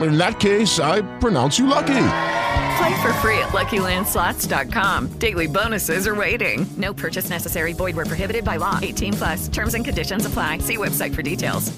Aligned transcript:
In 0.00 0.16
that 0.16 0.40
case, 0.40 0.78
I 0.78 1.02
pronounce 1.18 1.58
you 1.58 1.66
lucky. 1.66 2.06
Play 2.78 3.02
for 3.02 3.12
free 3.14 3.38
at 3.38 3.50
LuckyLandSlots.com. 3.50 5.08
Daily 5.18 5.46
bonuses 5.46 6.06
are 6.06 6.14
waiting. 6.14 6.66
No 6.76 6.94
purchase 6.94 7.28
necessary. 7.30 7.72
Void 7.72 7.96
where 7.96 8.06
prohibited 8.06 8.44
by 8.44 8.56
law. 8.56 8.78
18 8.80 9.12
plus. 9.14 9.48
Terms 9.48 9.74
and 9.74 9.84
conditions 9.84 10.24
apply. 10.26 10.58
See 10.58 10.76
website 10.76 11.14
for 11.14 11.22
details. 11.22 11.72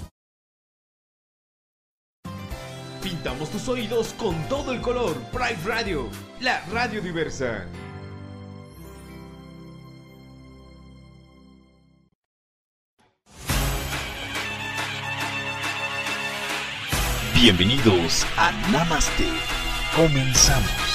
Pintamos 3.03 3.51
tus 3.51 3.67
oídos 3.69 4.15
con 4.17 4.37
todo 4.49 4.71
el 4.71 4.81
color. 4.81 5.15
Pride 5.33 5.59
Radio, 5.65 6.09
la 6.41 6.61
radio 6.71 7.01
diversa. 7.01 7.67
Bienvenidos 17.43 18.25
a 18.37 18.53
Namaste. 18.71 19.27
Comenzamos. 19.97 20.92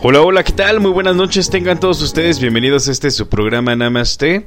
Hola, 0.00 0.22
hola, 0.22 0.44
¿qué 0.44 0.52
tal? 0.52 0.78
Muy 0.78 0.92
buenas 0.92 1.16
noches, 1.16 1.50
tengan 1.50 1.80
todos 1.80 2.00
ustedes 2.02 2.38
bienvenidos 2.38 2.86
a 2.86 2.92
este 2.92 3.10
su 3.10 3.28
programa 3.28 3.74
Namaste. 3.74 4.46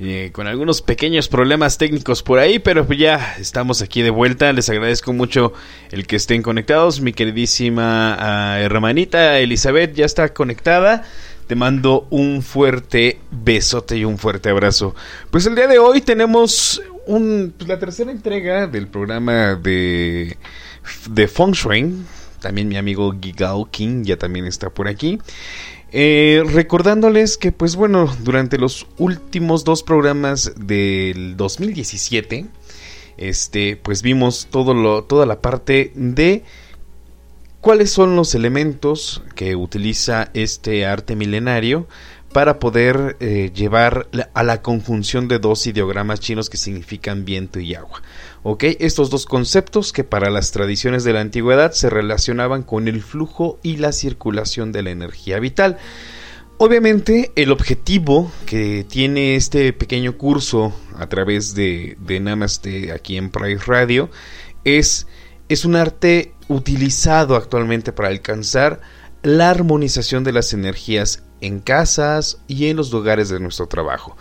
Eh, 0.00 0.30
con 0.32 0.48
algunos 0.48 0.82
pequeños 0.82 1.28
problemas 1.28 1.78
técnicos 1.78 2.24
por 2.24 2.40
ahí, 2.40 2.58
pero 2.58 2.84
ya 2.92 3.36
estamos 3.38 3.82
aquí 3.82 4.02
de 4.02 4.10
vuelta. 4.10 4.52
Les 4.52 4.68
agradezco 4.68 5.12
mucho 5.12 5.52
el 5.92 6.08
que 6.08 6.16
estén 6.16 6.42
conectados. 6.42 7.00
Mi 7.00 7.12
queridísima 7.12 8.16
ah, 8.18 8.58
hermanita 8.60 9.38
Elizabeth 9.38 9.94
ya 9.94 10.06
está 10.06 10.34
conectada. 10.34 11.04
Te 11.46 11.54
mando 11.54 12.08
un 12.10 12.42
fuerte 12.42 13.20
besote 13.30 13.96
y 13.96 14.04
un 14.04 14.18
fuerte 14.18 14.48
abrazo. 14.48 14.96
Pues 15.30 15.46
el 15.46 15.54
día 15.54 15.68
de 15.68 15.78
hoy 15.78 16.00
tenemos 16.00 16.82
un, 17.06 17.54
pues, 17.56 17.68
la 17.68 17.78
tercera 17.78 18.10
entrega 18.10 18.66
del 18.66 18.88
programa 18.88 19.54
de, 19.54 20.36
de 21.08 21.28
Feng 21.28 21.52
Shui 21.52 21.94
también 22.40 22.68
mi 22.68 22.76
amigo 22.76 23.14
Gigao 23.20 23.70
King 23.70 24.04
ya 24.04 24.16
también 24.16 24.46
está 24.46 24.70
por 24.70 24.88
aquí. 24.88 25.18
Eh, 25.92 26.42
recordándoles 26.46 27.36
que, 27.36 27.52
pues 27.52 27.74
bueno, 27.76 28.14
durante 28.20 28.58
los 28.58 28.86
últimos 28.98 29.64
dos 29.64 29.82
programas 29.82 30.52
del 30.56 31.36
2017, 31.36 32.46
este, 33.16 33.76
pues 33.76 34.02
vimos 34.02 34.48
todo 34.50 34.72
lo, 34.72 35.04
toda 35.04 35.26
la 35.26 35.40
parte 35.40 35.92
de 35.94 36.44
cuáles 37.60 37.90
son 37.90 38.16
los 38.16 38.34
elementos 38.34 39.22
que 39.34 39.56
utiliza 39.56 40.30
este 40.32 40.86
arte 40.86 41.16
milenario 41.16 41.86
para 42.32 42.60
poder 42.60 43.16
eh, 43.20 43.50
llevar 43.54 44.08
a 44.34 44.42
la 44.42 44.62
conjunción 44.62 45.26
de 45.26 45.40
dos 45.40 45.66
ideogramas 45.66 46.20
chinos 46.20 46.48
que 46.48 46.56
significan 46.56 47.24
viento 47.24 47.58
y 47.58 47.74
agua. 47.74 48.02
¿Ok? 48.42 48.64
Estos 48.80 49.10
dos 49.10 49.26
conceptos 49.26 49.92
que 49.92 50.04
para 50.04 50.30
las 50.30 50.50
tradiciones 50.50 51.04
de 51.04 51.12
la 51.12 51.20
antigüedad 51.20 51.72
se 51.72 51.90
relacionaban 51.90 52.62
con 52.62 52.88
el 52.88 53.02
flujo 53.02 53.58
y 53.62 53.76
la 53.76 53.92
circulación 53.92 54.72
de 54.72 54.82
la 54.82 54.90
energía 54.90 55.38
vital. 55.40 55.76
Obviamente 56.56 57.32
el 57.36 57.52
objetivo 57.52 58.30
que 58.46 58.84
tiene 58.84 59.34
este 59.36 59.72
pequeño 59.72 60.18
curso 60.18 60.74
a 60.98 61.08
través 61.08 61.54
de, 61.54 61.96
de 62.00 62.20
Namaste 62.20 62.92
aquí 62.92 63.16
en 63.16 63.30
Price 63.30 63.64
Radio 63.66 64.10
es, 64.64 65.06
es 65.48 65.64
un 65.64 65.76
arte 65.76 66.34
utilizado 66.48 67.36
actualmente 67.36 67.92
para 67.92 68.08
alcanzar 68.08 68.80
la 69.22 69.50
armonización 69.50 70.24
de 70.24 70.32
las 70.32 70.52
energías 70.52 71.22
en 71.40 71.60
casas 71.60 72.38
y 72.46 72.66
en 72.66 72.76
los 72.76 72.90
lugares 72.92 73.28
de 73.28 73.40
nuestro 73.40 73.66
trabajo. 73.66 74.16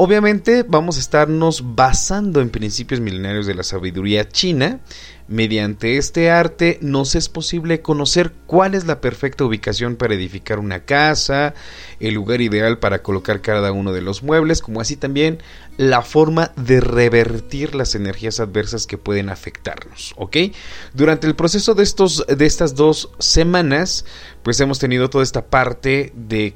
Obviamente 0.00 0.62
vamos 0.62 0.96
a 0.96 1.00
estarnos 1.00 1.74
basando 1.74 2.40
en 2.40 2.50
principios 2.50 3.00
milenarios 3.00 3.46
de 3.46 3.54
la 3.56 3.64
sabiduría 3.64 4.28
china. 4.28 4.78
Mediante 5.26 5.96
este 5.96 6.30
arte 6.30 6.78
nos 6.80 7.16
es 7.16 7.28
posible 7.28 7.82
conocer 7.82 8.32
cuál 8.46 8.76
es 8.76 8.86
la 8.86 9.00
perfecta 9.00 9.42
ubicación 9.44 9.96
para 9.96 10.14
edificar 10.14 10.60
una 10.60 10.84
casa, 10.84 11.52
el 11.98 12.14
lugar 12.14 12.40
ideal 12.42 12.78
para 12.78 13.02
colocar 13.02 13.40
cada 13.40 13.72
uno 13.72 13.92
de 13.92 14.00
los 14.00 14.22
muebles, 14.22 14.62
como 14.62 14.80
así 14.80 14.94
también 14.94 15.42
la 15.78 16.02
forma 16.02 16.52
de 16.54 16.80
revertir 16.80 17.74
las 17.74 17.96
energías 17.96 18.38
adversas 18.38 18.86
que 18.86 18.98
pueden 18.98 19.30
afectarnos, 19.30 20.14
¿ok? 20.16 20.36
Durante 20.94 21.26
el 21.26 21.34
proceso 21.34 21.74
de, 21.74 21.82
estos, 21.82 22.24
de 22.24 22.46
estas 22.46 22.76
dos 22.76 23.10
semanas, 23.18 24.04
pues 24.44 24.60
hemos 24.60 24.78
tenido 24.78 25.10
toda 25.10 25.24
esta 25.24 25.46
parte 25.46 26.12
de 26.14 26.54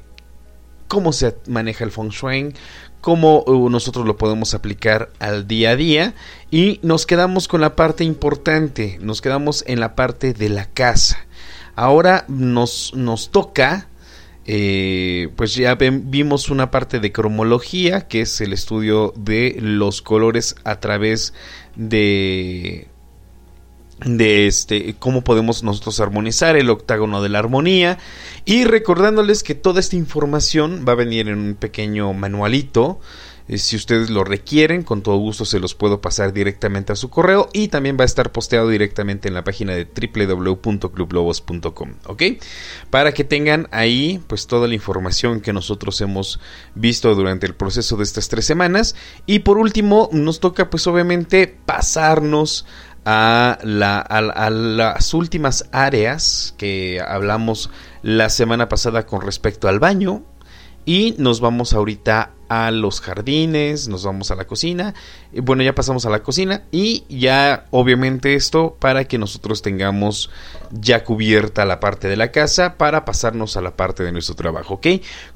cómo 0.87 1.11
se 1.11 1.35
maneja 1.47 1.83
el 1.83 1.91
feng 1.91 2.09
shui, 2.09 2.53
cómo 3.03 3.43
uh, 3.43 3.69
nosotros 3.69 4.05
lo 4.07 4.15
podemos 4.15 4.53
aplicar 4.53 5.11
al 5.19 5.45
día 5.45 5.71
a 5.71 5.75
día 5.75 6.13
y 6.49 6.79
nos 6.83 7.05
quedamos 7.05 7.49
con 7.49 7.59
la 7.59 7.75
parte 7.75 8.05
importante, 8.05 8.97
nos 9.01 9.19
quedamos 9.19 9.65
en 9.67 9.81
la 9.81 9.93
parte 9.93 10.31
de 10.31 10.47
la 10.47 10.67
casa. 10.67 11.17
Ahora 11.75 12.23
nos, 12.29 12.93
nos 12.95 13.29
toca, 13.29 13.89
eh, 14.45 15.27
pues 15.35 15.53
ya 15.53 15.75
vimos 15.75 16.49
una 16.49 16.71
parte 16.71 17.01
de 17.01 17.11
cromología, 17.11 18.07
que 18.07 18.21
es 18.21 18.39
el 18.39 18.53
estudio 18.53 19.13
de 19.17 19.57
los 19.59 20.01
colores 20.01 20.55
a 20.63 20.79
través 20.79 21.33
de 21.75 22.87
de 24.05 24.47
este 24.47 24.95
cómo 24.99 25.23
podemos 25.23 25.63
nosotros 25.63 25.99
armonizar 25.99 26.55
el 26.55 26.69
octágono 26.69 27.21
de 27.21 27.29
la 27.29 27.39
armonía. 27.39 27.97
Y 28.45 28.65
recordándoles 28.65 29.43
que 29.43 29.55
toda 29.55 29.79
esta 29.79 29.95
información 29.95 30.85
va 30.87 30.93
a 30.93 30.95
venir 30.95 31.29
en 31.29 31.37
un 31.37 31.55
pequeño 31.55 32.13
manualito. 32.13 32.99
Eh, 33.49 33.57
si 33.57 33.75
ustedes 33.75 34.09
lo 34.09 34.23
requieren, 34.23 34.83
con 34.83 35.01
todo 35.01 35.17
gusto 35.17 35.43
se 35.43 35.59
los 35.59 35.75
puedo 35.75 35.99
pasar 35.99 36.31
directamente 36.31 36.93
a 36.93 36.95
su 36.95 37.09
correo 37.09 37.49
y 37.51 37.67
también 37.67 37.97
va 37.99 38.03
a 38.03 38.05
estar 38.05 38.31
posteado 38.31 38.69
directamente 38.69 39.27
en 39.27 39.33
la 39.33 39.43
página 39.43 39.75
de 39.75 39.85
www.clublobos.com, 39.85 41.93
¿ok? 42.05 42.23
Para 42.89 43.13
que 43.13 43.25
tengan 43.25 43.67
ahí 43.71 44.21
pues 44.27 44.47
toda 44.47 44.69
la 44.69 44.75
información 44.75 45.41
que 45.41 45.51
nosotros 45.51 45.99
hemos 45.99 46.39
visto 46.73 47.13
durante 47.15 47.45
el 47.45 47.55
proceso 47.55 47.97
de 47.97 48.03
estas 48.03 48.29
tres 48.29 48.45
semanas. 48.45 48.95
Y 49.25 49.39
por 49.39 49.57
último 49.57 50.07
nos 50.13 50.39
toca 50.39 50.69
pues 50.69 50.87
obviamente 50.87 51.53
pasarnos 51.65 52.65
a, 53.05 53.59
las 53.63 55.13
últimas 55.13 55.69
áreas 55.71 56.53
que 56.57 57.01
hablamos 57.05 57.69
la 58.01 58.29
semana 58.29 58.69
pasada 58.69 59.05
con 59.05 59.21
respecto 59.21 59.67
al 59.67 59.79
baño 59.79 60.23
y 60.85 61.15
nos 61.17 61.39
vamos 61.39 61.73
ahorita 61.73 62.31
a 62.49 62.69
los 62.69 63.01
jardines, 63.01 63.87
nos 63.87 64.05
vamos 64.05 64.29
a 64.29 64.35
la 64.35 64.45
cocina. 64.45 64.93
Bueno, 65.31 65.63
ya 65.63 65.73
pasamos 65.73 66.05
a 66.05 66.09
la 66.09 66.21
cocina 66.21 66.63
y 66.71 67.03
ya 67.09 67.65
obviamente 67.71 68.35
esto 68.35 68.75
para 68.79 69.05
que 69.05 69.17
nosotros 69.17 69.61
tengamos 69.61 70.29
ya 70.71 71.03
cubierta 71.03 71.65
la 71.65 71.79
parte 71.79 72.07
de 72.07 72.17
la 72.17 72.31
casa 72.31 72.77
para 72.77 73.05
pasarnos 73.05 73.57
a 73.57 73.61
la 73.61 73.75
parte 73.75 74.03
de 74.03 74.11
nuestro 74.11 74.35
trabajo, 74.35 74.75
¿ok? 74.75 74.87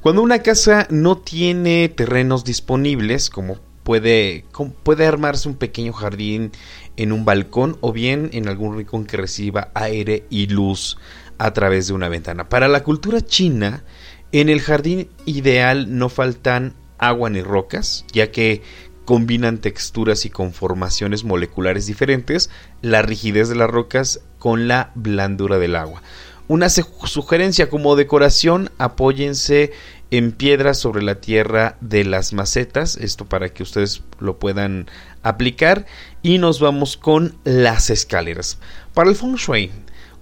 Cuando 0.01 0.21
una 0.21 0.39
casa 0.39 0.85
no 0.89 1.17
tiene 1.17 1.89
terrenos 1.89 2.43
disponibles, 2.43 3.29
como 3.29 3.57
puede, 3.87 4.43
puede 4.83 5.05
armarse 5.05 5.47
un 5.47 5.55
pequeño 5.55 5.93
jardín 5.93 6.51
en 6.97 7.13
un 7.13 7.23
balcón 7.23 7.77
o 7.79 7.93
bien 7.93 8.29
en 8.33 8.49
algún 8.49 8.75
rincón 8.75 9.05
que 9.05 9.15
reciba 9.15 9.71
aire 9.75 10.25
y 10.29 10.47
luz 10.47 10.97
a 11.37 11.53
través 11.53 11.87
de 11.87 11.93
una 11.93 12.09
ventana. 12.09 12.49
Para 12.49 12.67
la 12.67 12.83
cultura 12.83 13.21
china, 13.21 13.85
en 14.33 14.49
el 14.49 14.59
jardín 14.59 15.07
ideal 15.23 15.97
no 15.97 16.09
faltan 16.09 16.73
agua 16.97 17.29
ni 17.29 17.41
rocas, 17.41 18.03
ya 18.11 18.29
que 18.29 18.61
combinan 19.05 19.59
texturas 19.59 20.25
y 20.25 20.31
conformaciones 20.31 21.23
moleculares 21.23 21.85
diferentes, 21.85 22.49
la 22.81 23.03
rigidez 23.03 23.47
de 23.47 23.55
las 23.55 23.69
rocas 23.69 24.19
con 24.37 24.67
la 24.67 24.91
blandura 24.95 25.59
del 25.59 25.77
agua. 25.77 26.03
Una 26.49 26.67
sugerencia 26.69 27.69
como 27.69 27.95
decoración, 27.95 28.69
apóyense 28.77 29.71
en 30.11 30.31
piedras 30.31 30.77
sobre 30.79 31.03
la 31.03 31.15
tierra 31.15 31.77
de 31.81 32.03
las 32.03 32.33
macetas, 32.33 32.97
esto 32.97 33.25
para 33.25 33.49
que 33.49 33.63
ustedes 33.63 34.03
lo 34.19 34.39
puedan 34.39 34.87
aplicar 35.23 35.85
y 36.21 36.37
nos 36.37 36.59
vamos 36.59 36.97
con 36.97 37.35
las 37.43 37.89
escaleras. 37.89 38.59
Para 38.93 39.09
el 39.09 39.15
feng 39.15 39.35
shui 39.35 39.71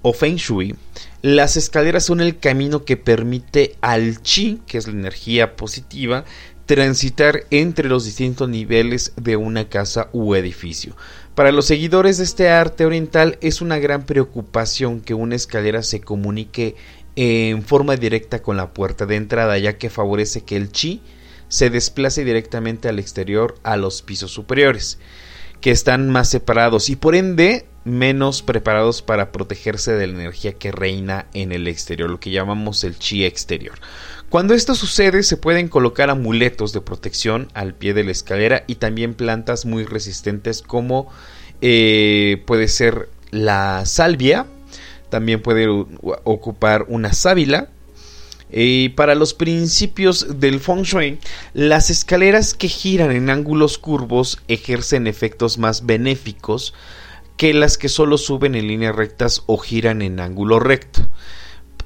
o 0.01 0.13
feng 0.13 0.35
shui, 0.35 0.75
las 1.21 1.57
escaleras 1.57 2.05
son 2.05 2.21
el 2.21 2.39
camino 2.39 2.85
que 2.85 2.97
permite 2.97 3.75
al 3.81 4.21
chi, 4.21 4.61
que 4.67 4.77
es 4.77 4.87
la 4.87 4.93
energía 4.93 5.55
positiva, 5.55 6.25
transitar 6.65 7.45
entre 7.51 7.87
los 7.87 8.05
distintos 8.05 8.49
niveles 8.49 9.13
de 9.17 9.35
una 9.35 9.69
casa 9.69 10.09
u 10.13 10.35
edificio. 10.35 10.95
Para 11.35 11.51
los 11.51 11.65
seguidores 11.65 12.17
de 12.17 12.23
este 12.23 12.49
arte 12.49 12.85
oriental 12.85 13.37
es 13.41 13.61
una 13.61 13.77
gran 13.77 14.05
preocupación 14.05 15.01
que 15.01 15.13
una 15.13 15.35
escalera 15.35 15.83
se 15.83 16.01
comunique 16.01 16.75
en 17.15 17.63
forma 17.63 17.95
directa 17.95 18.41
con 18.41 18.57
la 18.57 18.73
puerta 18.73 19.05
de 19.05 19.15
entrada, 19.15 19.57
ya 19.57 19.77
que 19.77 19.89
favorece 19.89 20.41
que 20.41 20.55
el 20.55 20.71
chi 20.71 21.01
se 21.47 21.69
desplace 21.69 22.23
directamente 22.23 22.89
al 22.89 22.99
exterior 22.99 23.55
a 23.63 23.77
los 23.77 24.01
pisos 24.01 24.31
superiores, 24.31 24.99
que 25.61 25.71
están 25.71 26.09
más 26.09 26.29
separados 26.29 26.89
y 26.89 26.95
por 26.95 27.15
ende 27.15 27.65
menos 27.85 28.41
preparados 28.41 29.01
para 29.01 29.31
protegerse 29.31 29.93
de 29.93 30.07
la 30.07 30.13
energía 30.13 30.53
que 30.53 30.71
reina 30.71 31.27
en 31.33 31.51
el 31.51 31.67
exterior, 31.67 32.09
lo 32.09 32.19
que 32.19 32.31
llamamos 32.31 32.83
el 32.83 32.97
chi 32.97 33.23
exterior. 33.23 33.75
Cuando 34.29 34.55
esto 34.55 34.75
sucede 34.75 35.23
se 35.23 35.37
pueden 35.37 35.69
colocar 35.69 36.09
amuletos 36.09 36.73
de 36.73 36.81
protección 36.81 37.47
al 37.53 37.75
pie 37.75 37.93
de 37.93 38.03
la 38.03 38.11
escalera 38.11 38.63
y 38.67 38.75
también 38.75 39.13
plantas 39.13 39.65
muy 39.65 39.85
resistentes 39.85 40.61
como 40.63 41.09
eh, 41.61 42.43
puede 42.47 42.67
ser 42.67 43.07
la 43.29 43.85
salvia, 43.85 44.47
también 45.15 45.41
puede 45.41 45.65
ocupar 46.25 46.87
una 46.89 47.13
sábila. 47.13 47.69
Y 48.51 48.89
para 48.89 49.15
los 49.15 49.33
principios 49.33 50.41
del 50.41 50.59
feng 50.59 50.81
shui, 50.81 51.19
las 51.53 51.89
escaleras 51.89 52.53
que 52.53 52.67
giran 52.67 53.11
en 53.11 53.29
ángulos 53.29 53.77
curvos 53.77 54.41
ejercen 54.49 55.07
efectos 55.07 55.57
más 55.57 55.85
benéficos 55.85 56.73
que 57.37 57.53
las 57.53 57.77
que 57.77 57.87
solo 57.87 58.17
suben 58.17 58.55
en 58.55 58.67
líneas 58.67 58.93
rectas 58.93 59.43
o 59.45 59.57
giran 59.57 60.01
en 60.01 60.19
ángulo 60.19 60.59
recto. 60.59 61.07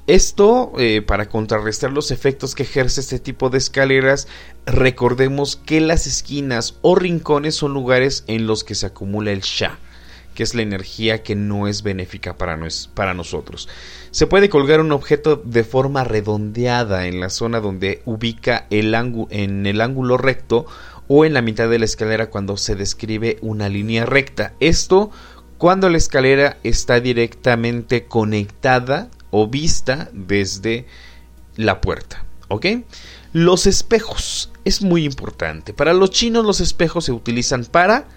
Esto, 0.08 0.72
eh, 0.76 1.00
para 1.00 1.28
contrarrestar 1.28 1.92
los 1.92 2.10
efectos 2.10 2.56
que 2.56 2.64
ejerce 2.64 3.00
este 3.00 3.20
tipo 3.20 3.48
de 3.48 3.58
escaleras, 3.58 4.26
recordemos 4.66 5.54
que 5.54 5.80
las 5.80 6.08
esquinas 6.08 6.74
o 6.82 6.96
rincones 6.96 7.54
son 7.54 7.74
lugares 7.74 8.24
en 8.26 8.48
los 8.48 8.64
que 8.64 8.74
se 8.74 8.86
acumula 8.86 9.30
el 9.30 9.42
sha 9.42 9.78
que 10.40 10.44
es 10.44 10.54
la 10.54 10.62
energía 10.62 11.22
que 11.22 11.36
no 11.36 11.68
es 11.68 11.82
benéfica 11.82 12.38
para, 12.38 12.58
para 12.94 13.12
nosotros. 13.12 13.68
Se 14.10 14.26
puede 14.26 14.48
colgar 14.48 14.80
un 14.80 14.90
objeto 14.90 15.36
de 15.36 15.64
forma 15.64 16.02
redondeada 16.02 17.06
en 17.06 17.20
la 17.20 17.28
zona 17.28 17.60
donde 17.60 18.00
ubica 18.06 18.66
el 18.70 18.94
en 19.28 19.66
el 19.66 19.82
ángulo 19.82 20.16
recto 20.16 20.64
o 21.08 21.26
en 21.26 21.34
la 21.34 21.42
mitad 21.42 21.68
de 21.68 21.78
la 21.78 21.84
escalera 21.84 22.30
cuando 22.30 22.56
se 22.56 22.74
describe 22.74 23.36
una 23.42 23.68
línea 23.68 24.06
recta. 24.06 24.54
Esto 24.60 25.10
cuando 25.58 25.90
la 25.90 25.98
escalera 25.98 26.56
está 26.62 27.00
directamente 27.00 28.06
conectada 28.06 29.10
o 29.30 29.46
vista 29.46 30.08
desde 30.14 30.86
la 31.56 31.82
puerta. 31.82 32.24
¿Ok? 32.48 32.64
Los 33.34 33.66
espejos. 33.66 34.50
Es 34.64 34.80
muy 34.80 35.04
importante. 35.04 35.74
Para 35.74 35.92
los 35.92 36.08
chinos 36.12 36.46
los 36.46 36.62
espejos 36.62 37.04
se 37.04 37.12
utilizan 37.12 37.66
para 37.66 38.08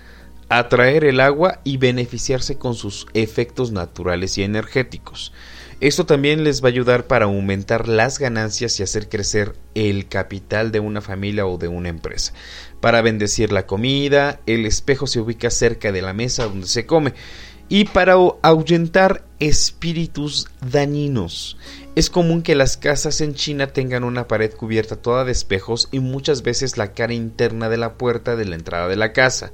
atraer 0.58 1.04
el 1.04 1.20
agua 1.20 1.60
y 1.64 1.78
beneficiarse 1.78 2.58
con 2.58 2.76
sus 2.76 3.08
efectos 3.14 3.72
naturales 3.72 4.38
y 4.38 4.44
energéticos. 4.44 5.34
Esto 5.80 6.06
también 6.06 6.44
les 6.44 6.64
va 6.64 6.68
a 6.68 6.72
ayudar 6.72 7.08
para 7.08 7.26
aumentar 7.26 7.90
las 7.90 8.18
ganancias 8.18 8.80
y 8.80 8.84
hacer 8.84 9.10
crecer 9.10 9.56
el 9.76 10.08
capital 10.08 10.72
de 10.72 10.80
una 10.80 11.02
familia 11.02 11.46
o 11.46 11.58
de 11.58 11.68
una 11.68 11.90
empresa. 11.90 12.34
Para 12.80 13.02
bendecir 13.02 13.52
la 13.52 13.66
comida, 13.66 14.40
el 14.46 14.66
espejo 14.66 15.08
se 15.08 15.20
ubica 15.20 15.50
cerca 15.50 15.92
de 15.92 16.02
la 16.02 16.14
mesa 16.14 16.46
donde 16.46 16.68
se 16.68 16.86
come 16.86 17.14
y 17.68 17.86
para 17.86 18.14
ahuyentar 18.42 19.26
espíritus 19.40 20.48
dañinos. 20.62 21.58
Es 21.96 22.10
común 22.10 22.44
que 22.44 22.56
las 22.56 22.78
casas 22.78 23.20
en 23.22 23.34
China 23.34 23.68
tengan 23.68 24.04
una 24.04 24.28
pared 24.28 24.54
cubierta 24.54 24.96
toda 24.96 25.26
de 25.26 25.32
espejos 25.32 25.90
y 25.92 26.00
muchas 26.00 26.44
veces 26.44 26.78
la 26.78 26.94
cara 26.94 27.14
interna 27.14 27.70
de 27.70 27.78
la 27.78 27.96
puerta 27.98 28.36
de 28.36 28.46
la 28.46 28.56
entrada 28.56 28.88
de 28.88 28.96
la 28.96 29.12
casa. 29.12 29.52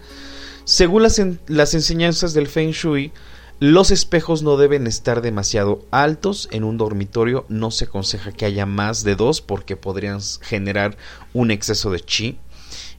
Según 0.70 1.02
las, 1.02 1.74
enseñanzas 1.74 2.36
del 2.36 2.46
Feng 2.46 2.70
Shui, 2.70 3.12
los 3.60 3.90
espejos 3.90 4.44
no 4.44 4.56
deben 4.56 4.86
estar 4.86 5.24
demasiado 5.24 5.84
altos. 5.90 6.48
En 6.52 6.64
un 6.64 6.78
dormitorio 6.78 7.48
no 7.50 7.72
se 7.72 7.86
aconseja 7.86 8.32
que 8.32 8.46
haya 8.46 8.68
más 8.68 9.04
de 9.04 9.16
dos 9.16 9.42
porque 9.42 9.76
podrían 9.76 10.20
generar 10.42 10.96
un 11.34 11.50
exceso 11.50 11.90
de 11.90 12.02
chi. 12.02 12.38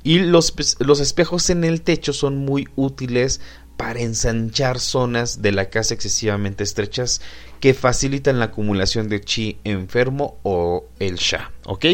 Y 0.03 0.19
los, 0.19 0.53
los 0.81 0.99
espejos 0.99 1.49
en 1.49 1.63
el 1.63 1.83
techo 1.83 2.13
son 2.13 2.39
muy 2.39 2.67
útiles 2.75 3.41
para 3.77 4.01
ensanchar 4.01 4.81
zonas 4.81 5.41
de 5.41 5.53
la 5.53 5.71
casa 5.71 5.95
excesivamente 5.95 6.65
estrechas 6.65 7.23
que 7.61 7.73
facilitan 7.73 8.41
la 8.41 8.47
acumulación 8.47 9.09
de 9.09 9.21
chi 9.21 9.59
enfermo 9.63 10.39
o 10.43 10.87
el 10.99 11.17
sha. 11.17 11.53
¿Ok? 11.67 11.87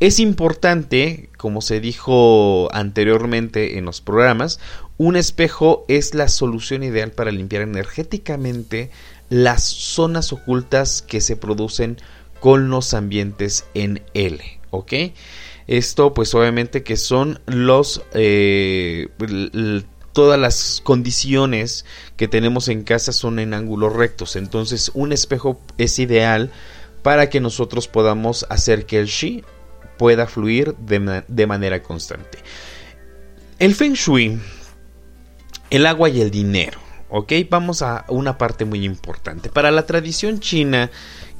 Es 0.00 0.18
importante, 0.18 1.28
como 1.36 1.60
se 1.60 1.78
dijo 1.78 2.68
anteriormente 2.72 3.76
en 3.76 3.84
los 3.84 4.00
programas, 4.00 4.58
un 5.00 5.16
espejo 5.16 5.86
es 5.88 6.14
la 6.14 6.28
solución 6.28 6.82
ideal 6.82 7.10
para 7.12 7.30
limpiar 7.30 7.62
energéticamente 7.62 8.90
las 9.30 9.62
zonas 9.62 10.30
ocultas 10.30 11.00
que 11.00 11.22
se 11.22 11.36
producen 11.36 11.96
con 12.38 12.68
los 12.68 12.92
ambientes 12.92 13.64
en 13.72 14.02
L. 14.12 14.44
¿Ok? 14.68 14.92
Esto 15.66 16.12
pues 16.12 16.34
obviamente 16.34 16.82
que 16.82 16.98
son 16.98 17.40
los... 17.46 18.02
Eh, 18.12 19.08
todas 20.12 20.38
las 20.38 20.82
condiciones 20.84 21.86
que 22.18 22.28
tenemos 22.28 22.68
en 22.68 22.82
casa 22.82 23.12
son 23.12 23.38
en 23.38 23.54
ángulos 23.54 23.94
rectos. 23.94 24.36
Entonces 24.36 24.90
un 24.92 25.12
espejo 25.12 25.62
es 25.78 25.98
ideal 25.98 26.50
para 27.02 27.30
que 27.30 27.40
nosotros 27.40 27.88
podamos 27.88 28.44
hacer 28.50 28.84
que 28.84 28.98
el 28.98 29.06
Shi 29.06 29.44
pueda 29.96 30.26
fluir 30.26 30.74
de, 30.76 31.46
manera 31.46 31.82
constante. 31.82 32.36
El 33.58 33.74
Feng 33.74 33.94
Shui, 33.94 34.38
el 35.70 35.86
agua 35.86 36.08
y 36.08 36.20
el 36.20 36.30
dinero. 36.30 36.78
Ok, 37.08 37.32
vamos 37.48 37.82
a 37.82 38.04
una 38.08 38.38
parte 38.38 38.64
muy 38.64 38.84
importante. 38.84 39.48
Para 39.48 39.70
la 39.70 39.86
tradición 39.86 40.40
china 40.40 40.90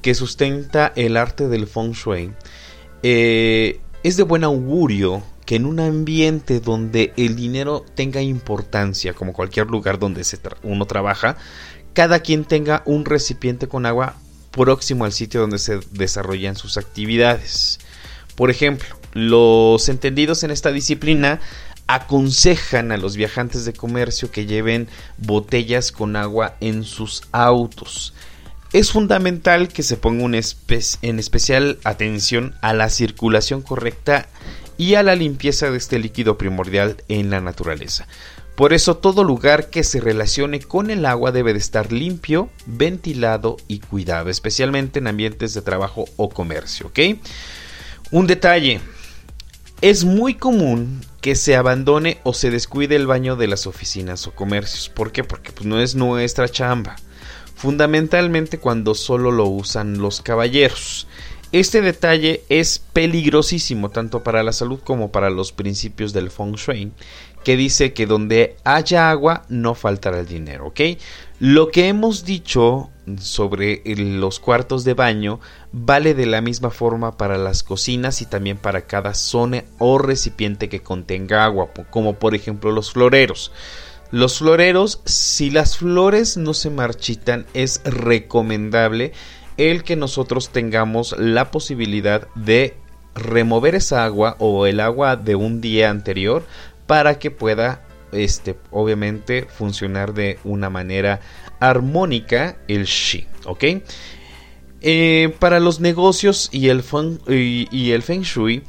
que 0.03 0.15
sustenta 0.15 0.93
el 0.97 1.17
arte 1.17 1.49
del 1.49 1.67
Feng 1.67 1.93
Shui, 1.93 2.33
eh, 3.03 3.81
es 4.03 4.17
de 4.17 4.23
buen 4.23 4.45
augurio 4.45 5.23
que 5.47 5.57
en 5.57 5.67
un 5.67 5.81
ambiente 5.81 6.61
donde 6.61 7.13
el 7.17 7.37
dinero 7.37 7.85
tenga 7.95 8.23
importancia, 8.23 9.15
como 9.15 9.33
cualquier 9.33 9.67
lugar 9.67 9.99
donde 9.99 10.25
uno 10.63 10.87
trabaja, 10.87 11.37
cada 11.93 12.21
quien 12.21 12.45
tenga 12.45 12.83
un 12.87 13.05
recipiente 13.05 13.69
con 13.69 13.85
agua 13.85 14.15
próximo 14.51 15.05
al 15.05 15.13
sitio 15.13 15.41
donde 15.41 15.59
se 15.59 15.81
desarrollan 15.91 16.57
sus 16.57 16.77
actividades. 16.77 17.79
Por 18.37 18.51
ejemplo, 18.51 18.89
los 19.13 19.89
entendidos 19.89 20.45
en 20.45 20.51
esta 20.51 20.73
disciplina 20.73 21.41
aconsejan 21.94 22.92
a 22.92 22.97
los 22.97 23.16
viajantes 23.16 23.64
de 23.64 23.73
comercio 23.73 24.30
que 24.30 24.47
lleven 24.47 24.87
botellas 25.18 25.90
con 25.90 26.14
agua 26.14 26.54
en 26.61 26.85
sus 26.85 27.25
autos. 27.32 28.14
Es 28.73 28.92
fundamental 28.92 29.66
que 29.66 29.82
se 29.82 29.97
ponga 29.97 30.25
en 30.25 31.18
especial 31.18 31.78
atención 31.82 32.54
a 32.61 32.75
la 32.75 32.90
circulación 32.90 33.62
correcta 33.62 34.28
y 34.78 34.94
a 34.94 35.02
la 35.02 35.16
limpieza 35.16 35.68
de 35.68 35.78
este 35.78 35.99
líquido 35.99 36.38
primordial 36.38 37.02
en 37.09 37.28
la 37.28 37.40
naturaleza. 37.40 38.06
Por 38.54 38.73
eso 38.73 38.99
todo 38.99 39.25
lugar 39.25 39.68
que 39.68 39.82
se 39.82 40.00
relacione 40.00 40.61
con 40.61 40.90
el 40.90 41.04
agua 41.04 41.32
debe 41.32 41.54
de 41.54 41.59
estar 41.59 41.90
limpio, 41.90 42.50
ventilado 42.66 43.56
y 43.66 43.80
cuidado, 43.80 44.30
especialmente 44.30 45.00
en 45.00 45.09
ambientes 45.09 45.54
de 45.54 45.62
trabajo 45.62 46.04
o 46.16 46.28
comercio. 46.28 46.92
Un 48.12 48.28
detalle. 48.28 48.80
Es 49.80 50.04
muy 50.04 50.35
común 50.35 51.00
que 51.21 51.35
se 51.35 51.57
abandone 51.57 52.19
o 52.23 52.33
se 52.33 52.50
descuide 52.50 52.97
el 52.97 53.07
baño 53.07 53.37
de 53.37 53.47
las 53.47 53.67
oficinas 53.67 54.27
o 54.27 54.35
comercios. 54.35 54.89
¿Por 54.89 55.12
qué? 55.12 55.25
Porque 55.25 55.53
pues, 55.53 55.67
no 55.67 55.81
es 55.81 55.95
nuestra 55.95 56.49
chamba. 56.49 56.97
Fundamentalmente 57.55 58.59
cuando 58.59 58.95
solo 58.95 59.31
lo 59.31 59.47
usan 59.47 59.99
los 59.99 60.23
caballeros. 60.23 61.07
Este 61.53 61.83
detalle 61.83 62.45
es 62.49 62.79
peligrosísimo 62.79 63.91
tanto 63.91 64.23
para 64.23 64.43
la 64.45 64.53
salud 64.53 64.79
como 64.85 65.11
para 65.11 65.31
los 65.31 65.50
principios 65.50 66.12
del 66.12 66.31
feng 66.31 66.55
shui, 66.55 66.93
que 67.43 67.57
dice 67.57 67.93
que 67.93 68.07
donde 68.07 68.57
haya 68.65 69.11
agua 69.11 69.43
no 69.49 69.75
faltará 69.75 70.21
el 70.21 70.27
dinero. 70.27 70.73
Lo 71.41 71.69
que 71.69 71.89
hemos 71.89 72.25
dicho 72.25 72.91
sobre 73.19 73.83
los 73.97 74.40
cuartos 74.40 74.85
de 74.85 74.95
baño 74.95 75.40
vale 75.73 76.14
de 76.14 76.26
la 76.26 76.40
misma 76.40 76.71
forma 76.71 77.17
para 77.17 77.38
las 77.38 77.62
cocinas 77.62 78.23
y 78.23 78.26
también 78.26 78.57
para 78.57 78.83
cada 78.83 79.14
zona 79.14 79.64
o 79.79 79.99
recipiente 79.99 80.69
que 80.69 80.83
contenga 80.83 81.45
agua, 81.45 81.71
como 81.90 82.14
por 82.14 82.35
ejemplo 82.35 82.73
los 82.73 82.93
floreros. 82.93 83.52
Los 84.11 84.38
floreros, 84.38 85.02
si 85.05 85.50
las 85.50 85.79
flores 85.79 86.37
no 86.37 86.52
se 86.52 86.71
marchitan, 86.71 87.47
es 87.55 87.81
recomendable 87.85 89.12
el 89.57 89.85
que 89.85 89.95
nosotros 89.95 90.50
tengamos 90.50 91.14
la 91.19 91.50
posibilidad 91.50 92.26
de 92.35 92.76
remover 93.14 93.75
esa 93.75 94.05
agua 94.05 94.37
o 94.38 94.67
el 94.67 94.81
agua 94.81 95.17
de 95.17 95.35
un 95.35 95.61
día 95.61 95.90
anterior 95.90 96.45
para 96.87 97.19
que 97.19 97.31
pueda 97.31 97.83
este 98.12 98.57
obviamente 98.71 99.47
funcionar 99.49 100.14
de 100.14 100.38
una 100.45 100.71
manera 100.71 101.21
armónica 101.61 102.57
el 102.69 102.85
shi, 102.85 103.26
¿ok? 103.45 103.64
Eh, 104.83 105.35
para 105.38 105.61
los 105.61 105.81
negocios 105.81 106.49
y 106.52 106.69
el, 106.69 106.83
feng, 106.83 107.19
y, 107.29 107.90
el 107.90 108.02
feng 108.02 108.23
shui, 108.23 108.62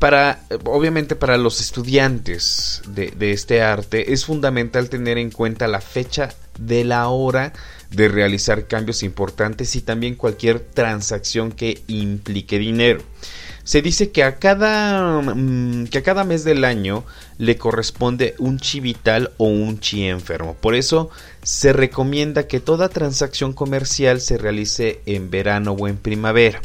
para, 0.00 0.42
obviamente 0.64 1.14
para 1.14 1.36
los 1.36 1.60
estudiantes 1.60 2.82
de, 2.88 3.12
de, 3.12 3.30
este 3.30 3.62
arte, 3.62 4.12
es 4.12 4.24
fundamental 4.24 4.88
tener 4.88 5.18
en 5.18 5.30
cuenta 5.30 5.68
la 5.68 5.80
fecha 5.80 6.34
de 6.58 6.84
la 6.84 7.06
hora 7.08 7.52
de 7.90 8.08
realizar 8.08 8.66
cambios 8.66 9.04
importantes 9.04 9.76
y 9.76 9.82
también 9.82 10.16
cualquier 10.16 10.58
transacción 10.58 11.52
que 11.52 11.82
implique 11.86 12.58
dinero. 12.58 13.02
Se 13.64 13.82
dice 13.82 14.10
que 14.10 14.24
a 14.24 14.36
cada 14.36 15.20
mm, 15.20 15.86
que 15.86 15.98
a 15.98 16.02
cada 16.02 16.24
mes 16.24 16.44
del 16.44 16.64
año 16.64 17.04
le 17.38 17.56
corresponde 17.56 18.34
un 18.38 18.58
chi 18.58 18.80
vital 18.80 19.32
o 19.36 19.44
un 19.44 19.78
chi 19.78 20.04
enfermo. 20.04 20.54
Por 20.54 20.74
eso 20.74 21.10
se 21.42 21.72
recomienda 21.72 22.46
que 22.46 22.60
toda 22.60 22.88
transacción 22.88 23.52
comercial 23.52 24.20
se 24.20 24.38
realice 24.38 25.00
en 25.06 25.30
verano 25.30 25.72
o 25.72 25.88
en 25.88 25.96
primavera 25.96 26.60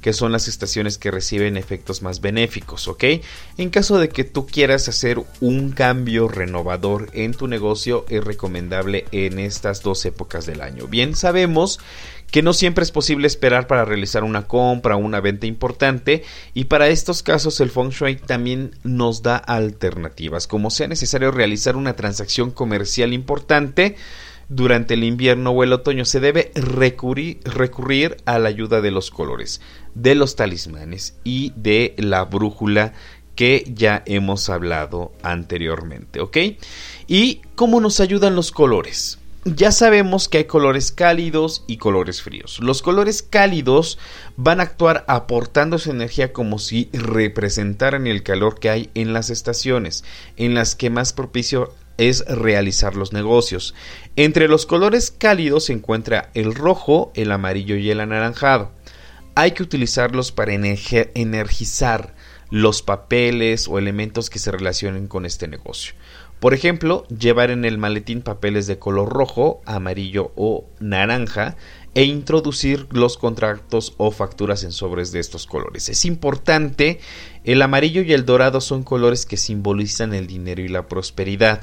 que 0.00 0.12
son 0.12 0.32
las 0.32 0.48
estaciones 0.48 0.96
que 0.96 1.10
reciben 1.10 1.56
efectos 1.56 2.02
más 2.02 2.20
benéficos, 2.20 2.88
¿ok? 2.88 3.04
En 3.56 3.70
caso 3.70 3.98
de 3.98 4.08
que 4.08 4.24
tú 4.24 4.46
quieras 4.46 4.88
hacer 4.88 5.20
un 5.40 5.72
cambio 5.72 6.28
renovador 6.28 7.10
en 7.14 7.34
tu 7.34 7.48
negocio, 7.48 8.06
es 8.08 8.22
recomendable 8.22 9.06
en 9.10 9.38
estas 9.38 9.82
dos 9.82 10.04
épocas 10.04 10.46
del 10.46 10.60
año. 10.60 10.86
Bien 10.86 11.16
sabemos 11.16 11.80
que 12.30 12.42
no 12.42 12.52
siempre 12.52 12.84
es 12.84 12.90
posible 12.90 13.26
esperar 13.26 13.66
para 13.66 13.84
realizar 13.84 14.24
una 14.24 14.46
compra 14.46 14.96
o 14.96 14.98
una 14.98 15.20
venta 15.20 15.46
importante 15.46 16.24
y 16.54 16.64
para 16.64 16.88
estos 16.88 17.22
casos 17.22 17.60
el 17.60 17.70
feng 17.70 17.90
shui 17.90 18.16
también 18.16 18.72
nos 18.84 19.22
da 19.22 19.36
alternativas 19.36 20.46
como 20.46 20.70
sea 20.70 20.88
necesario 20.88 21.30
realizar 21.30 21.76
una 21.76 21.94
transacción 21.94 22.50
comercial 22.50 23.12
importante 23.12 23.96
durante 24.48 24.94
el 24.94 25.04
invierno 25.04 25.50
o 25.50 25.62
el 25.62 25.72
otoño 25.72 26.04
se 26.04 26.20
debe 26.20 26.52
recurrir, 26.54 28.16
a 28.24 28.38
la 28.38 28.48
ayuda 28.48 28.80
de 28.80 28.90
los 28.90 29.10
colores, 29.10 29.60
de 29.94 30.14
los 30.14 30.36
talismanes 30.36 31.18
y 31.22 31.52
de 31.56 31.94
la 31.98 32.24
brújula 32.24 32.94
que 33.34 33.64
ya 33.72 34.02
hemos 34.06 34.48
hablado 34.48 35.12
anteriormente, 35.22 36.20
¿ok? 36.20 36.36
¿Y 37.06 37.42
cómo 37.54 37.80
nos 37.80 38.00
ayudan 38.00 38.34
los 38.34 38.50
colores? 38.50 39.18
Ya 39.54 39.72
sabemos 39.72 40.28
que 40.28 40.38
hay 40.38 40.44
colores 40.44 40.92
cálidos 40.92 41.64
y 41.66 41.78
colores 41.78 42.20
fríos. 42.20 42.58
Los 42.60 42.82
colores 42.82 43.22
cálidos 43.22 43.98
van 44.36 44.60
a 44.60 44.64
actuar 44.64 45.06
aportando 45.08 45.78
su 45.78 45.90
energía 45.90 46.34
como 46.34 46.58
si 46.58 46.90
representaran 46.92 48.06
el 48.06 48.22
calor 48.22 48.58
que 48.60 48.68
hay 48.68 48.90
en 48.94 49.14
las 49.14 49.30
estaciones, 49.30 50.04
en 50.36 50.54
las 50.54 50.74
que 50.74 50.90
más 50.90 51.14
propicio 51.14 51.72
es 51.96 52.26
realizar 52.26 52.94
los 52.94 53.14
negocios. 53.14 53.74
Entre 54.16 54.48
los 54.48 54.66
colores 54.66 55.10
cálidos 55.10 55.66
se 55.66 55.72
encuentra 55.72 56.30
el 56.34 56.54
rojo, 56.54 57.10
el 57.14 57.32
amarillo 57.32 57.76
y 57.76 57.90
el 57.90 58.00
anaranjado. 58.00 58.72
Hay 59.34 59.52
que 59.52 59.62
utilizarlos 59.62 60.30
para 60.30 60.52
energizar 60.52 62.14
los 62.50 62.82
papeles 62.82 63.66
o 63.68 63.78
elementos 63.78 64.30
que 64.30 64.38
se 64.38 64.50
relacionen 64.50 65.06
con 65.06 65.24
este 65.24 65.48
negocio. 65.48 65.94
Por 66.40 66.54
ejemplo, 66.54 67.04
llevar 67.08 67.50
en 67.50 67.64
el 67.64 67.78
maletín 67.78 68.22
papeles 68.22 68.66
de 68.66 68.78
color 68.78 69.08
rojo, 69.08 69.60
amarillo 69.66 70.32
o 70.36 70.66
naranja 70.78 71.56
e 71.94 72.04
introducir 72.04 72.86
los 72.92 73.18
contratos 73.18 73.94
o 73.96 74.12
facturas 74.12 74.62
en 74.62 74.70
sobres 74.70 75.10
de 75.10 75.18
estos 75.18 75.46
colores. 75.46 75.88
Es 75.88 76.04
importante, 76.04 77.00
el 77.42 77.60
amarillo 77.60 78.02
y 78.02 78.12
el 78.12 78.24
dorado 78.24 78.60
son 78.60 78.84
colores 78.84 79.26
que 79.26 79.36
simbolizan 79.36 80.14
el 80.14 80.28
dinero 80.28 80.62
y 80.62 80.68
la 80.68 80.86
prosperidad. 80.86 81.62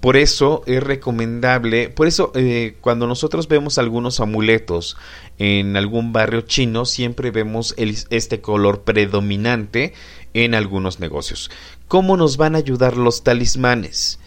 Por 0.00 0.16
eso 0.16 0.62
es 0.66 0.82
recomendable, 0.82 1.90
por 1.90 2.06
eso 2.06 2.32
eh, 2.34 2.76
cuando 2.80 3.06
nosotros 3.06 3.46
vemos 3.46 3.76
algunos 3.76 4.20
amuletos 4.20 4.96
en 5.38 5.76
algún 5.76 6.12
barrio 6.12 6.42
chino, 6.42 6.84
siempre 6.84 7.30
vemos 7.30 7.74
este 7.76 8.40
color 8.40 8.82
predominante 8.84 9.92
en 10.32 10.54
algunos 10.54 11.00
negocios. 11.00 11.50
¿Cómo 11.88 12.16
nos 12.16 12.36
van 12.36 12.54
a 12.54 12.58
ayudar 12.58 12.96
los 12.96 13.24
talismanes? 13.24 14.18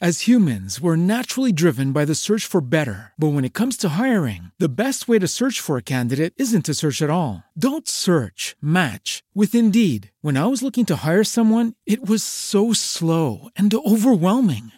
As 0.00 0.28
humans, 0.28 0.80
we're 0.80 0.94
naturally 0.94 1.50
driven 1.50 1.90
by 1.90 2.04
the 2.04 2.14
search 2.14 2.46
for 2.46 2.60
better. 2.60 3.14
But 3.18 3.32
when 3.32 3.44
it 3.44 3.52
comes 3.52 3.76
to 3.78 3.98
hiring, 3.98 4.52
the 4.56 4.68
best 4.68 5.08
way 5.08 5.18
to 5.18 5.26
search 5.26 5.58
for 5.58 5.76
a 5.76 5.82
candidate 5.82 6.34
isn't 6.36 6.66
to 6.66 6.74
search 6.74 7.02
at 7.02 7.10
all. 7.10 7.42
Don't 7.58 7.88
search, 7.88 8.54
match 8.62 9.24
with 9.34 9.56
Indeed. 9.56 10.12
When 10.20 10.36
I 10.36 10.46
was 10.46 10.62
looking 10.62 10.86
to 10.86 11.04
hire 11.04 11.24
someone, 11.24 11.74
it 11.84 12.08
was 12.08 12.22
so 12.22 12.72
slow 12.72 13.48
and 13.56 13.74
overwhelming. 13.74 14.70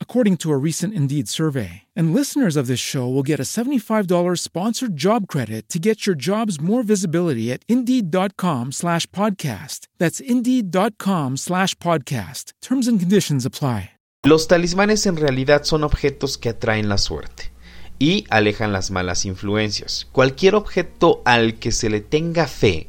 according 0.00 0.36
to 0.38 0.52
a 0.52 0.58
recent 0.58 0.92
Indeed 0.92 1.28
survey. 1.28 1.84
And 1.96 2.12
listeners 2.12 2.56
of 2.56 2.66
this 2.66 2.80
show 2.80 3.08
will 3.08 3.22
get 3.22 3.40
a 3.40 3.44
$75 3.44 4.38
sponsored 4.40 4.96
job 4.96 5.26
credit 5.28 5.68
to 5.70 5.78
get 5.78 6.06
your 6.06 6.16
jobs 6.16 6.60
more 6.60 6.82
visibility 6.82 7.50
at 7.52 7.62
Indeed.com 7.68 8.72
slash 8.72 9.06
podcast. 9.12 9.86
That's 9.98 10.20
Indeed.com 10.20 11.36
slash 11.38 11.74
podcast. 11.76 12.52
Terms 12.60 12.86
and 12.88 12.98
conditions 12.98 13.46
apply. 13.46 13.92
Los 14.22 14.48
talismanes 14.48 15.06
en 15.06 15.16
realidad 15.16 15.64
son 15.64 15.82
objetos 15.82 16.36
que 16.36 16.50
atraen 16.50 16.90
la 16.90 16.98
suerte 16.98 17.52
y 17.98 18.26
alejan 18.28 18.70
las 18.70 18.90
malas 18.90 19.24
influencias. 19.24 20.08
Cualquier 20.12 20.56
objeto 20.56 21.22
al 21.24 21.54
que 21.58 21.72
se 21.72 21.88
le 21.88 22.00
tenga 22.00 22.46
fe 22.46 22.88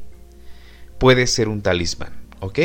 puede 0.98 1.26
ser 1.26 1.48
un 1.48 1.62
talismán, 1.62 2.12
¿ok? 2.40 2.58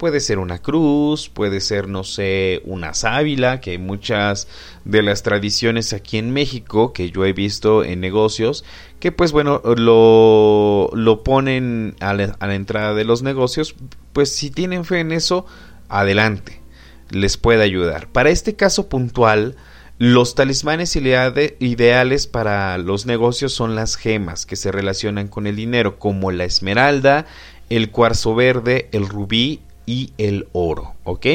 Puede 0.00 0.20
ser 0.20 0.38
una 0.38 0.62
cruz, 0.62 1.28
puede 1.28 1.60
ser, 1.60 1.86
no 1.86 2.04
sé, 2.04 2.62
una 2.64 2.94
sábila, 2.94 3.60
que 3.60 3.72
hay 3.72 3.78
muchas 3.78 4.48
de 4.86 5.02
las 5.02 5.22
tradiciones 5.22 5.92
aquí 5.92 6.16
en 6.16 6.30
México 6.30 6.94
que 6.94 7.10
yo 7.10 7.26
he 7.26 7.34
visto 7.34 7.84
en 7.84 8.00
negocios, 8.00 8.64
que 8.98 9.12
pues 9.12 9.30
bueno, 9.32 9.60
lo, 9.76 10.88
lo 10.94 11.22
ponen 11.22 11.96
a 12.00 12.14
la, 12.14 12.34
a 12.40 12.46
la 12.46 12.54
entrada 12.54 12.94
de 12.94 13.04
los 13.04 13.22
negocios, 13.22 13.74
pues 14.14 14.34
si 14.34 14.50
tienen 14.50 14.86
fe 14.86 15.00
en 15.00 15.12
eso, 15.12 15.44
adelante 15.90 16.62
les 17.10 17.36
puede 17.36 17.62
ayudar. 17.62 18.08
Para 18.08 18.30
este 18.30 18.56
caso 18.56 18.88
puntual, 18.88 19.56
los 19.98 20.34
talismanes 20.34 20.96
ideales 20.96 22.26
para 22.26 22.78
los 22.78 23.04
negocios 23.04 23.52
son 23.52 23.74
las 23.74 23.96
gemas 23.96 24.46
que 24.46 24.56
se 24.56 24.72
relacionan 24.72 25.28
con 25.28 25.46
el 25.46 25.56
dinero, 25.56 25.98
como 25.98 26.30
la 26.30 26.44
esmeralda, 26.44 27.26
el 27.68 27.90
cuarzo 27.90 28.34
verde, 28.34 28.88
el 28.92 29.06
rubí 29.06 29.60
y 29.90 30.12
el 30.18 30.46
oro. 30.52 30.94
¿Ok? 31.02 31.26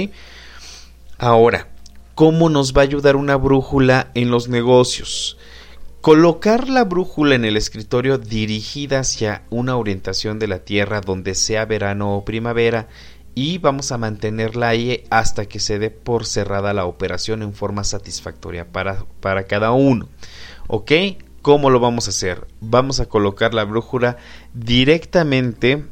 Ahora, 1.18 1.68
¿cómo 2.16 2.50
nos 2.50 2.74
va 2.74 2.82
a 2.82 2.86
ayudar 2.86 3.18
una 3.18 3.36
brújula 3.36 4.12
en 4.14 4.32
los 4.32 4.48
negocios? 4.48 5.38
Colocar 6.00 6.70
la 6.70 6.86
brújula 6.86 7.36
en 7.36 7.44
el 7.44 7.58
escritorio 7.58 8.18
dirigida 8.18 9.00
hacia 9.00 9.42
una 9.50 9.76
orientación 9.76 10.40
de 10.40 10.48
la 10.48 10.60
Tierra 10.60 11.02
donde 11.02 11.36
sea 11.36 11.66
verano 11.66 12.16
o 12.16 12.24
primavera 12.24 12.88
y 13.34 13.58
vamos 13.58 13.92
a 13.92 13.98
mantenerla 13.98 14.70
ahí 14.70 15.04
hasta 15.10 15.48
que 15.48 15.60
se 15.60 15.78
dé 15.78 15.90
por 15.90 16.26
cerrada 16.26 16.74
la 16.74 16.86
operación 16.86 17.42
en 17.42 17.54
forma 17.54 17.84
satisfactoria 17.84 18.72
para, 18.72 19.04
para 19.20 19.44
cada 19.48 19.72
uno. 19.72 20.08
¿Ok? 20.68 20.92
¿Cómo 21.42 21.70
lo 21.70 21.82
vamos 21.82 22.08
a 22.08 22.12
hacer? 22.12 22.48
Vamos 22.62 23.02
a 23.02 23.08
colocar 23.08 23.54
la 23.54 23.66
brújula 23.66 24.16
directamente 24.54 25.84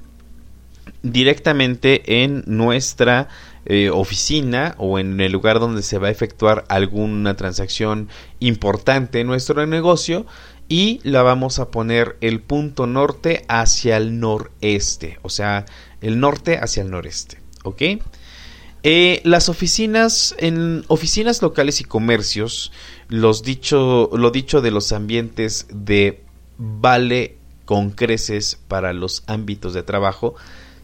directamente 1.01 2.23
en 2.23 2.43
nuestra 2.45 3.29
eh, 3.65 3.89
oficina 3.89 4.75
o 4.77 4.99
en 4.99 5.19
el 5.21 5.31
lugar 5.31 5.59
donde 5.59 5.83
se 5.83 5.97
va 5.97 6.07
a 6.07 6.11
efectuar 6.11 6.65
alguna 6.67 7.35
transacción 7.35 8.09
importante 8.39 9.21
en 9.21 9.27
nuestro 9.27 9.65
negocio 9.65 10.25
y 10.67 10.99
la 11.03 11.23
vamos 11.23 11.59
a 11.59 11.71
poner 11.71 12.17
el 12.21 12.39
punto 12.41 12.87
norte 12.87 13.45
hacia 13.47 13.97
el 13.97 14.19
noreste, 14.19 15.19
o 15.21 15.29
sea, 15.29 15.65
el 16.01 16.19
norte 16.19 16.57
hacia 16.57 16.83
el 16.83 16.89
noreste, 16.89 17.39
¿ok? 17.63 17.81
Eh, 18.85 19.21
las 19.23 19.47
oficinas, 19.47 20.35
en 20.39 20.83
oficinas 20.89 21.41
locales 21.41 21.79
y 21.79 21.85
comercios, 21.85 22.73
los 23.07 23.43
dicho, 23.43 24.09
lo 24.13 24.29
dicho 24.31 24.61
de 24.61 24.71
los 24.71 24.91
ambientes 24.91 25.67
de 25.69 26.21
vale 26.57 27.37
con 27.63 27.91
creces 27.91 28.59
para 28.67 28.91
los 28.91 29.23
ámbitos 29.27 29.73
de 29.73 29.83
trabajo, 29.83 30.35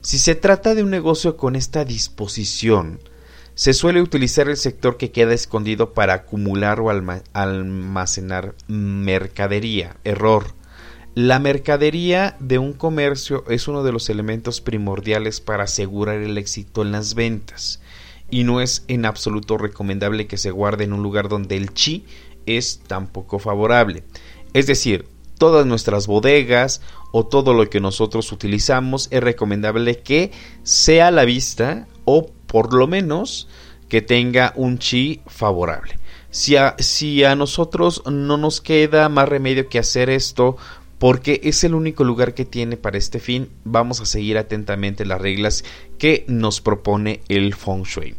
si 0.01 0.17
se 0.17 0.35
trata 0.35 0.75
de 0.75 0.83
un 0.83 0.89
negocio 0.89 1.35
con 1.35 1.55
esta 1.55 1.83
disposición, 1.85 2.99
se 3.55 3.73
suele 3.73 4.01
utilizar 4.01 4.47
el 4.47 4.55
sector 4.55 4.95
que 4.95 5.11
queda 5.11 5.33
escondido 5.33 5.93
para 5.93 6.13
acumular 6.13 6.79
o 6.79 6.89
almacenar 6.89 8.55
mercadería. 8.67 9.97
Error. 10.05 10.53
La 11.15 11.39
mercadería 11.39 12.37
de 12.39 12.59
un 12.59 12.71
comercio 12.71 13.43
es 13.49 13.67
uno 13.67 13.83
de 13.83 13.91
los 13.91 14.09
elementos 14.09 14.61
primordiales 14.61 15.41
para 15.41 15.65
asegurar 15.65 16.19
el 16.19 16.37
éxito 16.37 16.83
en 16.83 16.93
las 16.93 17.15
ventas 17.15 17.81
y 18.29 18.45
no 18.45 18.61
es 18.61 18.85
en 18.87 19.05
absoluto 19.05 19.57
recomendable 19.57 20.27
que 20.27 20.37
se 20.37 20.51
guarde 20.51 20.85
en 20.85 20.93
un 20.93 21.03
lugar 21.03 21.27
donde 21.27 21.57
el 21.57 21.73
chi 21.73 22.05
es 22.45 22.79
tan 22.87 23.07
poco 23.07 23.39
favorable. 23.39 24.03
Es 24.53 24.67
decir, 24.67 25.05
todas 25.39 25.65
nuestras 25.65 26.05
bodegas 26.05 26.81
o 27.11 27.25
todo 27.25 27.55
lo 27.55 27.67
que 27.67 27.79
nosotros 27.79 28.31
utilizamos 28.31 29.07
es 29.09 29.23
recomendable 29.23 30.01
que 30.01 30.31
sea 30.61 31.07
a 31.07 31.11
la 31.11 31.25
vista 31.25 31.87
o 32.05 32.29
por 32.45 32.75
lo 32.75 32.85
menos 32.85 33.47
que 33.87 34.03
tenga 34.03 34.53
un 34.55 34.77
chi 34.77 35.21
favorable. 35.25 35.97
Si 36.29 36.55
a, 36.55 36.75
si 36.77 37.23
a 37.23 37.35
nosotros 37.35 38.03
no 38.05 38.37
nos 38.37 38.61
queda 38.61 39.09
más 39.09 39.27
remedio 39.27 39.67
que 39.67 39.79
hacer 39.79 40.11
esto 40.11 40.57
porque 40.99 41.39
es 41.43 41.63
el 41.63 41.73
único 41.73 42.03
lugar 42.03 42.33
que 42.33 42.45
tiene 42.45 42.77
para 42.77 42.97
este 42.97 43.19
fin, 43.19 43.49
vamos 43.63 44.01
a 44.01 44.05
seguir 44.05 44.37
atentamente 44.37 45.05
las 45.05 45.21
reglas 45.21 45.63
que 45.97 46.25
nos 46.27 46.61
propone 46.61 47.21
el 47.29 47.55
feng 47.55 47.83
shui. 47.83 48.15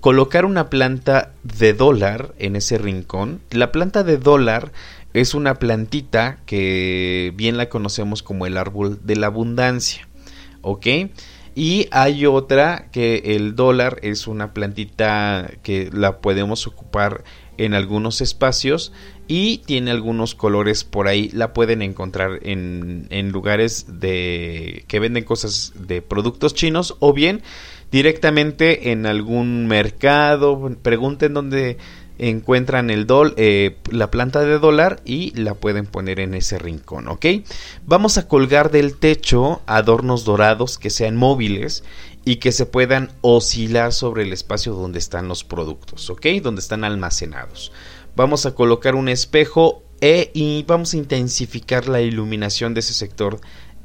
Colocar 0.00 0.44
una 0.44 0.70
planta 0.70 1.32
de 1.42 1.72
dólar 1.72 2.34
en 2.38 2.56
ese 2.56 2.78
rincón. 2.78 3.40
La 3.50 3.72
planta 3.72 4.02
de 4.02 4.18
dólar 4.18 4.72
es 5.16 5.32
una 5.32 5.54
plantita 5.54 6.40
que 6.44 7.32
bien 7.36 7.56
la 7.56 7.70
conocemos 7.70 8.22
como 8.22 8.44
el 8.44 8.58
árbol 8.58 9.00
de 9.02 9.16
la 9.16 9.28
abundancia. 9.28 10.06
¿Ok? 10.60 10.86
Y 11.54 11.88
hay 11.90 12.26
otra 12.26 12.90
que 12.92 13.22
el 13.36 13.56
dólar 13.56 13.98
es 14.02 14.26
una 14.26 14.52
plantita 14.52 15.50
que 15.62 15.88
la 15.90 16.18
podemos 16.18 16.66
ocupar 16.66 17.24
en 17.56 17.72
algunos 17.72 18.20
espacios 18.20 18.92
y 19.26 19.58
tiene 19.58 19.90
algunos 19.90 20.34
colores 20.34 20.84
por 20.84 21.08
ahí. 21.08 21.30
La 21.32 21.54
pueden 21.54 21.80
encontrar 21.80 22.40
en, 22.42 23.06
en 23.08 23.32
lugares 23.32 23.86
de 23.88 24.84
que 24.86 25.00
venden 25.00 25.24
cosas 25.24 25.72
de 25.78 26.02
productos 26.02 26.52
chinos 26.52 26.96
o 26.98 27.14
bien 27.14 27.42
directamente 27.90 28.90
en 28.90 29.06
algún 29.06 29.66
mercado, 29.66 30.70
pregunten 30.82 31.32
dónde 31.32 31.78
encuentran 32.18 32.90
el 32.90 33.06
dol, 33.06 33.34
eh, 33.36 33.76
la 33.90 34.10
planta 34.10 34.40
de 34.40 34.58
dólar 34.58 35.00
y 35.04 35.32
la 35.38 35.54
pueden 35.54 35.86
poner 35.86 36.20
en 36.20 36.34
ese 36.34 36.58
rincón, 36.58 37.08
¿ok? 37.08 37.26
Vamos 37.84 38.18
a 38.18 38.28
colgar 38.28 38.70
del 38.70 38.96
techo 38.96 39.62
adornos 39.66 40.24
dorados 40.24 40.78
que 40.78 40.90
sean 40.90 41.16
móviles 41.16 41.84
y 42.24 42.36
que 42.36 42.52
se 42.52 42.66
puedan 42.66 43.12
oscilar 43.20 43.92
sobre 43.92 44.24
el 44.24 44.32
espacio 44.32 44.74
donde 44.74 44.98
están 44.98 45.28
los 45.28 45.44
productos, 45.44 46.10
¿ok? 46.10 46.26
Donde 46.42 46.60
están 46.60 46.84
almacenados. 46.84 47.72
Vamos 48.16 48.46
a 48.46 48.54
colocar 48.54 48.94
un 48.94 49.08
espejo 49.08 49.82
e, 50.00 50.30
y 50.34 50.64
vamos 50.64 50.94
a 50.94 50.96
intensificar 50.96 51.88
la 51.88 52.00
iluminación 52.00 52.74
de 52.74 52.80
ese 52.80 52.94
sector 52.94 53.40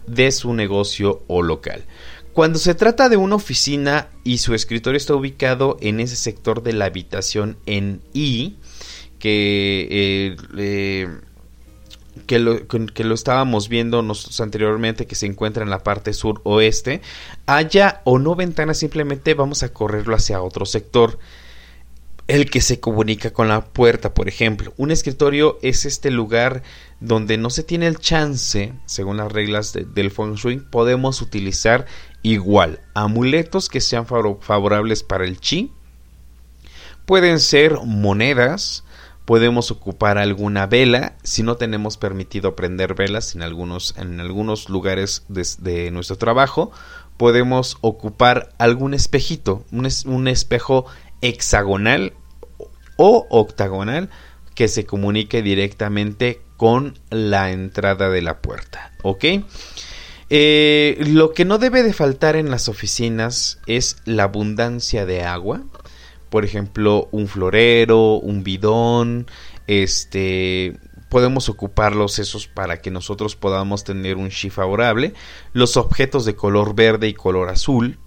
de 0.07 0.31
su 0.31 0.53
negocio 0.53 1.23
o 1.27 1.41
local. 1.41 1.85
Cuando 2.33 2.59
se 2.59 2.75
trata 2.75 3.09
de 3.09 3.17
una 3.17 3.35
oficina 3.35 4.07
y 4.23 4.37
su 4.37 4.53
escritorio 4.53 4.97
está 4.97 5.13
ubicado 5.15 5.77
en 5.81 5.99
ese 5.99 6.15
sector 6.15 6.63
de 6.63 6.73
la 6.73 6.85
habitación 6.85 7.57
en 7.65 8.01
I, 8.13 8.55
que, 9.19 10.35
eh, 10.57 11.07
que, 12.25 12.39
lo, 12.39 12.65
que, 12.67 13.03
lo, 13.03 13.13
estábamos 13.13 13.67
viendo 13.67 14.01
nosotros 14.01 14.39
anteriormente, 14.39 15.07
que 15.07 15.15
se 15.15 15.25
encuentra 15.25 15.63
en 15.63 15.69
la 15.69 15.83
parte 15.83 16.13
sur 16.13 16.39
oeste, 16.43 17.01
haya 17.47 18.01
o 18.05 18.17
no 18.17 18.35
ventanas, 18.35 18.77
simplemente 18.77 19.33
vamos 19.33 19.63
a 19.63 19.73
correrlo 19.73 20.15
hacia 20.15 20.41
otro 20.41 20.65
sector 20.65 21.19
el 22.27 22.49
que 22.49 22.61
se 22.61 22.79
comunica 22.79 23.31
con 23.31 23.49
la 23.49 23.65
puerta, 23.65 24.13
por 24.13 24.29
ejemplo. 24.29 24.73
Un 24.77 24.91
escritorio 24.91 25.59
es 25.61 25.85
este 25.85 26.11
lugar 26.11 26.63
donde 27.01 27.37
no 27.37 27.49
se 27.49 27.61
tiene 27.61 27.87
el 27.87 27.99
chance, 27.99 28.73
según 28.85 29.17
las 29.17 29.31
reglas 29.31 29.73
del 29.73 30.11
feng 30.11 30.35
shui, 30.35 30.59
podemos 30.59 31.21
utilizar 31.21 31.87
igual 32.23 32.79
amuletos 32.93 33.69
que 33.69 33.81
sean 33.81 34.05
favorables 34.05 35.03
para 35.03 35.25
el 35.25 35.39
chi. 35.39 35.71
Pueden 37.05 37.39
ser 37.39 37.77
monedas, 37.83 38.83
podemos 39.25 39.71
ocupar 39.71 40.17
alguna 40.17 40.67
vela, 40.67 41.15
si 41.23 41.43
no 41.43 41.55
tenemos 41.55 41.97
permitido 41.97 42.55
prender 42.55 42.93
velas 42.93 43.35
en 43.35 43.41
algunos, 43.41 43.95
en 43.97 44.19
algunos 44.19 44.69
lugares 44.69 45.23
de, 45.27 45.91
nuestro 45.91 46.17
trabajo, 46.17 46.71
podemos 47.17 47.77
ocupar 47.81 48.53
algún 48.57 48.93
espejito, 48.93 49.65
un, 49.71 49.87
un 50.05 50.27
espejo 50.27 50.85
hexagonal 51.21 52.13
o 52.97 53.27
octagonal 53.29 54.09
que 54.55 54.67
se 54.67 54.85
comunique 54.85 55.41
directamente 55.41 56.41
con 56.57 56.99
la 57.09 57.51
entrada 57.51 58.09
de 58.09 58.21
la 58.21 58.41
puerta. 58.41 58.91
¿Ok? 59.01 59.25
Eh, 60.33 60.95
lo 61.07 61.33
que 61.33 61.43
no 61.43 61.57
debe 61.57 61.83
de 61.83 61.91
faltar 61.91 62.37
en 62.37 62.49
las 62.49 62.69
oficinas 62.69 63.59
es 63.67 63.97
la 64.05 64.23
abundancia 64.23 65.05
de 65.05 65.23
agua. 65.23 65.61
Por 66.29 66.45
ejemplo, 66.45 67.09
un 67.11 67.27
florero, 67.27 68.13
un 68.13 68.41
bidón, 68.41 69.27
este, 69.67 70.79
podemos 71.09 71.49
ocuparlos 71.49 72.17
esos 72.17 72.47
para 72.47 72.79
que 72.79 72.91
nosotros 72.91 73.35
podamos 73.35 73.83
tener 73.83 74.15
un 74.15 74.29
chi 74.29 74.49
favorable. 74.49 75.13
Los 75.51 75.75
objetos 75.75 76.23
de 76.23 76.33
color 76.33 76.75
verde 76.75 77.09
y 77.09 77.13
color 77.13 77.49
azul, 77.49 77.99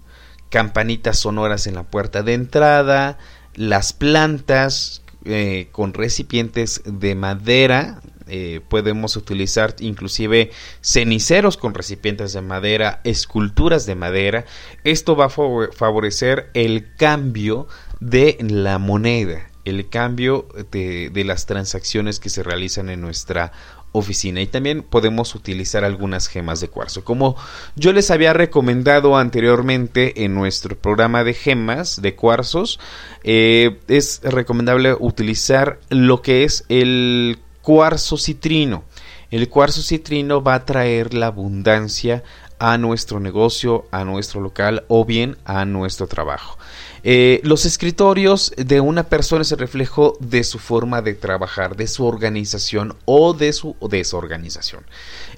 campanitas 0.49 1.19
sonoras 1.19 1.67
en 1.67 1.75
la 1.75 1.83
puerta 1.83 2.23
de 2.23 2.33
entrada, 2.33 3.19
las 3.53 3.93
plantas 3.93 5.03
eh, 5.25 5.69
con 5.71 5.93
recipientes 5.93 6.81
de 6.85 7.13
madera 7.13 8.01
eh, 8.27 8.61
podemos 8.67 9.15
utilizar 9.17 9.75
inclusive 9.79 10.51
ceniceros 10.81 11.57
con 11.57 11.73
recipientes 11.73 12.33
de 12.33 12.41
madera, 12.41 13.01
esculturas 13.03 13.85
de 13.85 13.95
madera. 13.95 14.45
Esto 14.83 15.15
va 15.15 15.25
a 15.25 15.29
favorecer 15.29 16.49
el 16.53 16.95
cambio 16.95 17.67
de 17.99 18.37
la 18.41 18.79
moneda, 18.79 19.49
el 19.63 19.89
cambio 19.89 20.47
de, 20.71 21.23
las 21.25 21.45
transacciones 21.45 22.19
que 22.19 22.29
se 22.29 22.43
realizan 22.43 22.89
en 22.89 23.01
nuestra 23.01 23.51
oficina 23.91 24.41
y 24.41 24.47
también 24.47 24.83
podemos 24.83 25.35
utilizar 25.35 25.85
algunas 25.85 26.27
gemas 26.27 26.59
de 26.59 26.67
cuarzo. 26.67 27.05
Como 27.05 27.37
yo 27.75 27.93
les 27.93 28.11
había 28.11 28.33
recomendado 28.33 29.17
anteriormente 29.17 30.25
en 30.25 30.33
nuestro 30.33 30.75
programa 30.77 31.23
de 31.23 31.33
gemas 31.33 32.01
de 32.01 32.15
cuarzos, 32.15 32.79
eh, 33.23 33.79
es 33.87 34.19
recomendable 34.23 34.95
utilizar 34.99 35.79
lo 35.89 36.21
que 36.21 36.43
es 36.43 36.65
el 36.67 37.37
cuarzo 37.65 38.15
citrino. 38.17 38.83
El 39.31 39.49
cuarzo 39.49 39.81
citrino 39.81 40.43
va 40.43 40.53
a 40.53 40.65
traer 40.65 41.15
la 41.15 41.25
abundancia 41.25 42.23
a 42.59 42.77
nuestro 42.77 43.19
negocio, 43.19 43.85
a 43.89 44.05
nuestro 44.05 44.39
local 44.39 44.85
o 44.87 45.03
bien 45.03 45.35
a 45.45 45.65
nuestro 45.65 46.05
trabajo. 46.05 46.59
Eh, 47.03 47.41
los 47.43 47.65
escritorios 47.65 48.53
de 48.55 48.81
una 48.81 49.09
persona 49.09 49.41
es 49.41 49.51
el 49.51 49.57
reflejo 49.57 50.15
de 50.19 50.43
su 50.43 50.59
forma 50.59 51.01
de 51.01 51.15
trabajar, 51.15 51.75
de 51.75 51.87
su 51.87 52.05
organización 52.05 52.95
o 53.05 53.33
de 53.33 53.51
su 53.51 53.75
desorganización. 53.89 54.85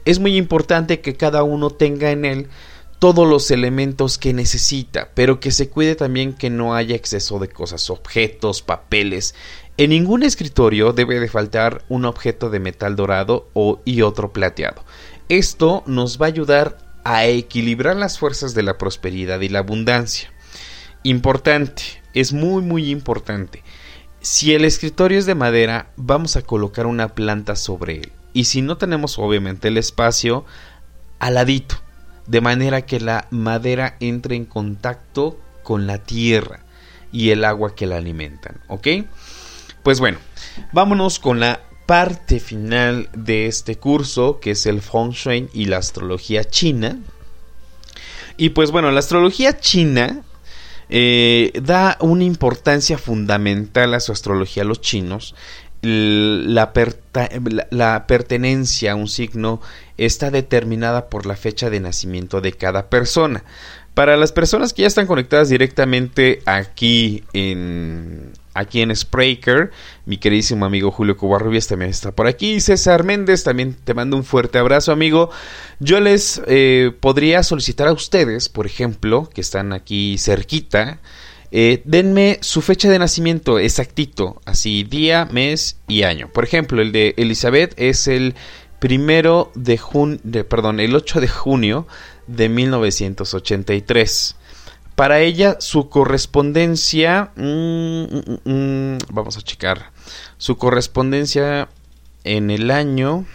Es 0.03 0.19
muy 0.19 0.35
importante 0.35 0.99
que 0.99 1.15
cada 1.15 1.43
uno 1.43 1.69
tenga 1.69 2.11
en 2.11 2.25
él 2.25 2.49
todos 2.99 3.27
los 3.27 3.51
elementos 3.51 4.17
que 4.17 4.33
necesita, 4.33 5.11
pero 5.13 5.39
que 5.39 5.51
se 5.51 5.69
cuide 5.69 5.95
también 5.95 6.33
que 6.33 6.49
no 6.49 6.75
haya 6.75 6.95
exceso 6.95 7.39
de 7.39 7.47
cosas, 7.47 7.89
objetos, 7.89 8.61
papeles. 8.61 9.35
En 9.77 9.91
ningún 9.91 10.23
escritorio 10.23 10.91
debe 10.91 11.19
de 11.19 11.27
faltar 11.27 11.83
un 11.87 12.05
objeto 12.05 12.49
de 12.49 12.59
metal 12.59 12.95
dorado 12.95 13.47
o, 13.53 13.79
y 13.85 14.01
otro 14.01 14.33
plateado. 14.33 14.83
Esto 15.29 15.83
nos 15.85 16.19
va 16.19 16.25
a 16.25 16.29
ayudar 16.29 16.79
a 17.03 17.25
equilibrar 17.25 17.95
las 17.95 18.17
fuerzas 18.17 18.55
de 18.55 18.63
la 18.63 18.79
prosperidad 18.79 19.39
y 19.41 19.49
la 19.49 19.59
abundancia. 19.59 20.33
Importante, 21.03 21.83
es 22.15 22.33
muy 22.33 22.63
muy 22.63 22.89
importante. 22.89 23.63
Si 24.19 24.55
el 24.55 24.65
escritorio 24.65 25.19
es 25.19 25.27
de 25.27 25.35
madera, 25.35 25.91
vamos 25.95 26.35
a 26.37 26.41
colocar 26.41 26.87
una 26.87 27.13
planta 27.13 27.55
sobre 27.55 27.97
él. 27.97 28.11
Y 28.33 28.45
si 28.45 28.63
no 28.63 28.77
tenemos 28.77 29.19
obviamente 29.19 29.67
el 29.67 29.77
espacio, 29.77 30.43
aladito, 31.19 31.75
de 32.25 32.41
manera 32.41 32.81
que 32.81 32.99
la 32.99 33.27
madera 33.29 33.95
entre 33.99 34.35
en 34.35 34.45
contacto 34.45 35.39
con 35.63 35.85
la 35.85 35.99
tierra 35.99 36.61
y 37.11 37.29
el 37.29 37.45
agua 37.45 37.75
que 37.75 37.85
la 37.85 37.97
alimentan, 37.97 38.59
¿ok? 38.67 38.87
Pues 39.87 40.01
bueno, 40.01 40.17
vámonos 40.73 41.17
con 41.17 41.39
la 41.39 41.61
parte 41.85 42.41
final 42.41 43.07
de 43.13 43.45
este 43.45 43.77
curso, 43.77 44.41
que 44.41 44.51
es 44.51 44.65
el 44.65 44.81
Feng 44.81 45.11
Shui 45.11 45.47
y 45.53 45.63
la 45.67 45.77
astrología 45.77 46.43
china. 46.43 46.99
Y 48.35 48.49
pues 48.49 48.71
bueno, 48.71 48.91
la 48.91 48.99
astrología 48.99 49.61
china 49.61 50.23
eh, 50.89 51.53
da 51.63 51.95
una 52.01 52.25
importancia 52.25 52.97
fundamental 52.97 53.93
a 53.93 54.01
su 54.01 54.11
astrología 54.11 54.63
a 54.63 54.65
los 54.65 54.81
chinos. 54.81 55.35
La, 55.81 56.73
la, 57.69 58.07
pertenencia 58.07 58.91
a 58.91 58.95
un 58.95 59.07
signo 59.07 59.61
está 59.97 60.31
determinada 60.31 61.07
por 61.07 61.25
la 61.25 61.37
fecha 61.37 61.69
de 61.69 61.79
nacimiento 61.79 62.41
de 62.41 62.51
cada 62.51 62.89
persona. 62.89 63.45
Para 63.93 64.17
las 64.17 64.33
personas 64.33 64.73
que 64.73 64.81
ya 64.81 64.89
están 64.89 65.07
conectadas 65.07 65.47
directamente 65.47 66.41
aquí 66.45 67.23
en, 67.31 68.33
aquí 68.57 68.81
en 68.81 68.95
Spreaker. 68.95 69.71
Mi 70.05 70.17
queridísimo 70.17 70.65
amigo 70.65 70.91
Julio 70.91 71.15
Covarrubias 71.15 71.67
también 71.67 71.91
está 71.91 72.11
por 72.11 72.27
aquí. 72.27 72.59
César 72.59 73.03
Méndez, 73.03 73.43
también 73.43 73.75
te 73.75 73.93
mando 73.93 74.17
un 74.17 74.23
fuerte 74.23 74.57
abrazo, 74.57 74.91
amigo. 74.91 75.29
Yo 75.79 75.99
les 75.99 76.41
eh, 76.47 76.91
podría 76.99 77.43
solicitar 77.43 77.87
a 77.87 77.93
ustedes, 77.93 78.49
por 78.49 78.65
ejemplo, 78.65 79.29
que 79.33 79.41
están 79.41 79.73
aquí 79.73 80.17
cerquita, 80.17 80.99
eh, 81.51 81.81
denme 81.85 82.39
su 82.41 82.61
fecha 82.61 82.89
de 82.89 82.99
nacimiento 82.99 83.57
exactito, 83.59 84.41
así 84.45 84.83
día, 84.83 85.25
mes 85.31 85.77
y 85.87 86.03
año. 86.03 86.29
Por 86.33 86.43
ejemplo, 86.43 86.81
el 86.81 86.91
de 86.91 87.13
Elizabeth 87.17 87.73
es 87.77 88.07
el 88.07 88.35
primero 88.79 89.51
de 89.55 89.77
junio, 89.77 90.19
perdón, 90.49 90.79
el 90.79 90.95
8 90.95 91.21
de 91.21 91.27
junio 91.27 91.87
de 92.27 92.49
1983. 92.49 94.35
Para 94.97 95.19
ella, 95.19 95.57
su 95.59 95.89
correspondencia. 95.89 97.31
Mm, 97.35 98.01
mm, 98.01 98.39
mm, 98.45 98.97
vamos 99.11 99.37
a 99.37 99.43
checar. 99.43 99.91
Su 100.39 100.57
correspondencia 100.57 101.69
en 102.23 102.49
el 102.49 102.71
año. 102.71 103.27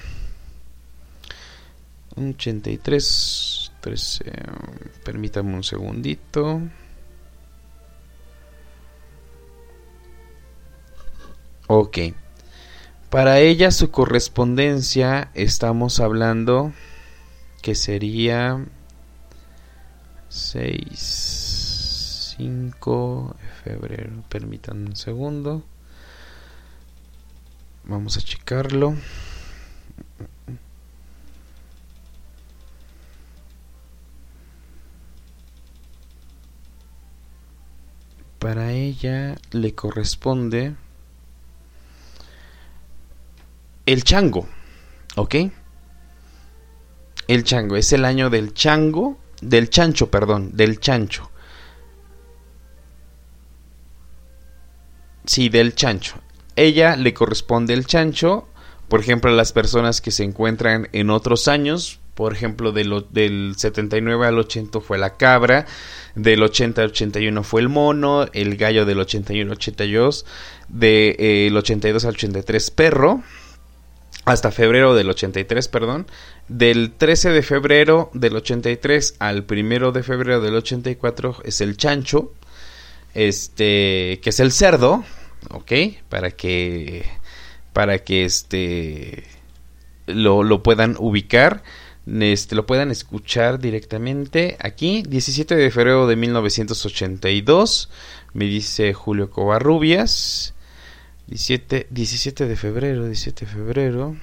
83. 2.16 3.72
13. 3.81 4.33
Permítame 5.05 5.55
un 5.55 5.62
segundito. 5.62 6.62
Ok. 11.68 11.98
Para 13.09 13.38
ella 13.38 13.70
su 13.70 13.92
correspondencia 13.92 15.31
estamos 15.35 16.01
hablando 16.01 16.72
que 17.62 17.77
sería 17.77 18.66
6 20.33 22.35
5 22.37 23.37
de 23.40 23.49
febrero. 23.62 24.25
Permítanme 24.29 24.87
un 24.87 24.97
segundo. 24.97 25.62
Vamos 27.85 28.16
a 28.16 28.21
checarlo. 28.21 28.97
ella 38.73 39.37
le 39.51 39.75
corresponde 39.75 40.75
el 43.87 44.05
chango, 44.05 44.49
¿ok? 45.16 45.35
El 47.29 47.45
chango, 47.45 47.77
es 47.77 47.92
el 47.92 48.05
año 48.05 48.31
del 48.31 48.55
chango, 48.55 49.18
del 49.42 49.68
chancho, 49.68 50.11
perdón, 50.11 50.50
del 50.55 50.81
chancho. 50.81 51.31
Sí, 55.26 55.48
del 55.48 55.74
chancho. 55.74 56.16
Ella 56.57 56.96
le 56.96 57.12
corresponde 57.12 57.74
el 57.74 57.87
chancho, 57.87 58.48
por 58.88 59.00
ejemplo, 59.00 59.31
a 59.31 59.35
las 59.35 59.52
personas 59.52 60.00
que 60.00 60.11
se 60.11 60.24
encuentran 60.24 60.88
en 60.92 61.11
otros 61.11 61.48
años, 61.48 62.00
por 62.14 62.35
ejemplo, 62.35 62.72
del 62.72 63.55
79 63.57 64.26
al 64.26 64.38
80 64.38 64.81
fue 64.81 64.98
la 64.98 65.16
cabra, 65.16 65.66
del 66.14 66.42
80 66.42 66.83
al 66.83 66.88
81 66.88 67.42
fue 67.42 67.62
el 67.62 67.68
mono, 67.68 68.26
el 68.33 68.57
gallo 68.57 68.85
del 68.85 69.00
81 69.00 69.50
al 69.50 69.57
82, 69.57 70.26
del 70.68 71.16
eh, 71.18 71.52
82 71.55 72.05
al 72.05 72.11
83 72.11 72.70
perro, 72.70 73.22
hasta 74.24 74.52
febrero 74.52 74.94
del 74.94 75.11
83, 75.11 75.68
perdón, 75.68 76.06
del 76.48 76.92
13 76.92 77.30
de 77.30 77.42
febrero 77.42 78.11
del 78.14 78.37
83 78.37 79.16
al 79.18 79.44
1 79.48 79.92
de 79.92 80.02
febrero 80.02 80.40
del 80.40 80.54
84 80.54 81.38
es 81.44 81.61
el 81.61 81.76
chancho, 81.76 82.32
este, 83.14 84.20
que 84.22 84.30
es 84.30 84.40
el 84.40 84.52
cerdo, 84.52 85.04
¿ok? 85.50 85.72
Para 86.08 86.30
que, 86.30 87.04
para 87.72 87.98
que 87.98 88.24
este, 88.24 89.24
lo, 90.06 90.44
lo 90.44 90.62
puedan 90.62 90.96
ubicar, 90.98 91.64
este, 92.06 92.54
lo 92.54 92.66
puedan 92.66 92.90
escuchar 92.90 93.58
directamente 93.58 94.56
aquí, 94.61 95.02
17 95.08 95.56
de 95.56 95.70
febrero 95.70 96.06
de 96.06 96.16
1982, 96.16 97.90
me 98.35 98.44
dice 98.44 98.94
Julio 98.94 99.30
Covarrubias, 99.30 100.54
17, 101.33 101.87
17 101.88 102.47
de 102.47 102.57
febrero, 102.57 103.07
17 103.07 103.47
de 103.47 103.51
febrero. 103.51 104.16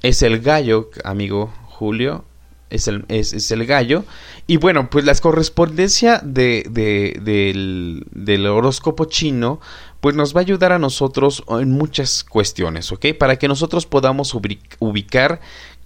Es 0.00 0.22
el 0.22 0.40
gallo, 0.40 0.90
amigo 1.02 1.52
Julio. 1.66 2.24
Es 2.70 2.86
el, 2.86 3.04
es, 3.08 3.50
el 3.50 3.66
gallo. 3.66 4.04
Y 4.46 4.58
bueno, 4.58 4.90
pues 4.90 5.04
la 5.04 5.14
correspondencia 5.16 6.20
de, 6.24 6.64
del, 6.70 8.06
del, 8.12 8.46
horóscopo 8.46 9.06
chino, 9.06 9.60
pues 10.00 10.14
nos 10.14 10.36
va 10.36 10.40
a 10.40 10.42
ayudar 10.42 10.70
a 10.70 10.78
nosotros 10.78 11.42
en 11.48 11.70
muchas 11.70 12.22
cuestiones, 12.22 12.92
¿ok? 12.92 13.06
Para 13.18 13.36
que 13.36 13.48
nosotros 13.48 13.86
podamos 13.86 14.34
ubicar 14.34 15.40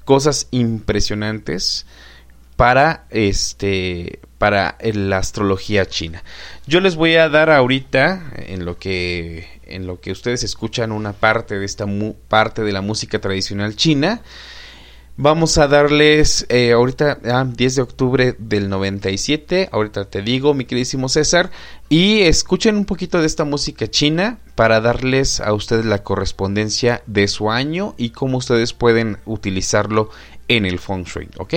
cosas 0.05 0.48
impresionantes 0.51 1.87
para 2.58 3.06
este 3.10 4.18
para 4.36 4.76
la 4.82 5.18
astrología 5.18 5.86
china. 5.86 6.24
Yo 6.66 6.80
les 6.80 6.96
voy 6.96 7.14
a 7.14 7.28
dar 7.28 7.50
ahorita 7.50 8.32
en 8.34 8.64
lo 8.64 8.78
que 8.78 9.46
en 9.62 9.86
lo 9.86 10.00
que 10.00 10.10
ustedes 10.10 10.42
escuchan 10.42 10.90
una 10.90 11.12
parte 11.12 11.56
de 11.56 11.64
esta 11.64 11.86
parte 12.26 12.62
de 12.62 12.72
la 12.72 12.80
música 12.80 13.20
tradicional 13.20 13.76
china. 13.76 14.22
Vamos 15.16 15.56
a 15.56 15.68
darles 15.68 16.46
eh, 16.48 16.72
ahorita 16.72 17.20
10 17.22 17.26
ah, 17.32 17.76
de 17.76 17.82
octubre 17.82 18.34
del 18.38 18.68
97, 18.68 19.68
ahorita 19.70 20.06
te 20.06 20.22
digo 20.22 20.54
mi 20.54 20.64
queridísimo 20.64 21.08
César, 21.08 21.50
y 21.88 22.22
escuchen 22.22 22.76
un 22.76 22.84
poquito 22.84 23.20
de 23.20 23.26
esta 23.26 23.44
música 23.44 23.88
china 23.88 24.38
para 24.56 24.80
darles 24.80 25.40
a 25.40 25.52
ustedes 25.54 25.84
la 25.84 26.02
correspondencia 26.02 27.02
de 27.06 27.28
su 27.28 27.50
año 27.50 27.94
y 27.96 28.10
cómo 28.10 28.38
ustedes 28.38 28.72
pueden 28.72 29.18
utilizarlo 29.26 30.10
en 30.48 30.66
el 30.66 30.78
feng 30.78 31.04
shui, 31.04 31.28
¿ok? 31.36 31.54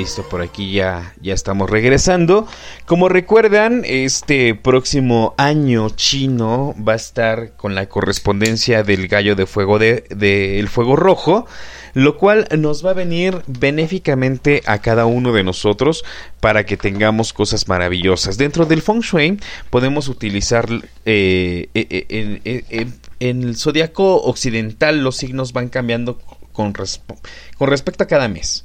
Listo, 0.00 0.26
por 0.26 0.40
aquí 0.40 0.72
ya, 0.72 1.12
ya 1.20 1.34
estamos 1.34 1.68
regresando. 1.68 2.48
Como 2.86 3.10
recuerdan, 3.10 3.82
este 3.84 4.54
próximo 4.54 5.34
año 5.36 5.90
chino 5.90 6.74
va 6.76 6.94
a 6.94 6.96
estar 6.96 7.54
con 7.58 7.74
la 7.74 7.86
correspondencia 7.86 8.82
del 8.82 9.08
gallo 9.08 9.36
de 9.36 9.44
fuego 9.44 9.78
de, 9.78 10.66
fuego 10.70 10.96
rojo, 10.96 11.46
lo 11.92 12.16
cual 12.16 12.48
nos 12.56 12.82
va 12.82 12.92
a 12.92 12.94
venir 12.94 13.42
benéficamente 13.46 14.62
a 14.64 14.78
cada 14.78 15.04
uno 15.04 15.34
de 15.34 15.44
nosotros 15.44 16.02
para 16.40 16.64
que 16.64 16.78
tengamos 16.78 17.34
cosas 17.34 17.68
maravillosas. 17.68 18.38
Dentro 18.38 18.64
del 18.64 18.80
feng 18.80 19.02
shui 19.02 19.38
podemos 19.68 20.08
utilizar 20.08 20.66
eh, 21.04 21.68
eh, 21.74 22.06
eh, 22.08 22.88
en, 23.20 23.42
el 23.42 23.54
zodiaco 23.54 24.22
occidental 24.22 25.04
los 25.04 25.18
signos 25.18 25.52
van 25.52 25.68
cambiando 25.68 26.18
con, 26.54 26.72
con 26.72 27.68
respecto 27.68 28.04
a 28.04 28.06
cada 28.06 28.26
mes. 28.28 28.64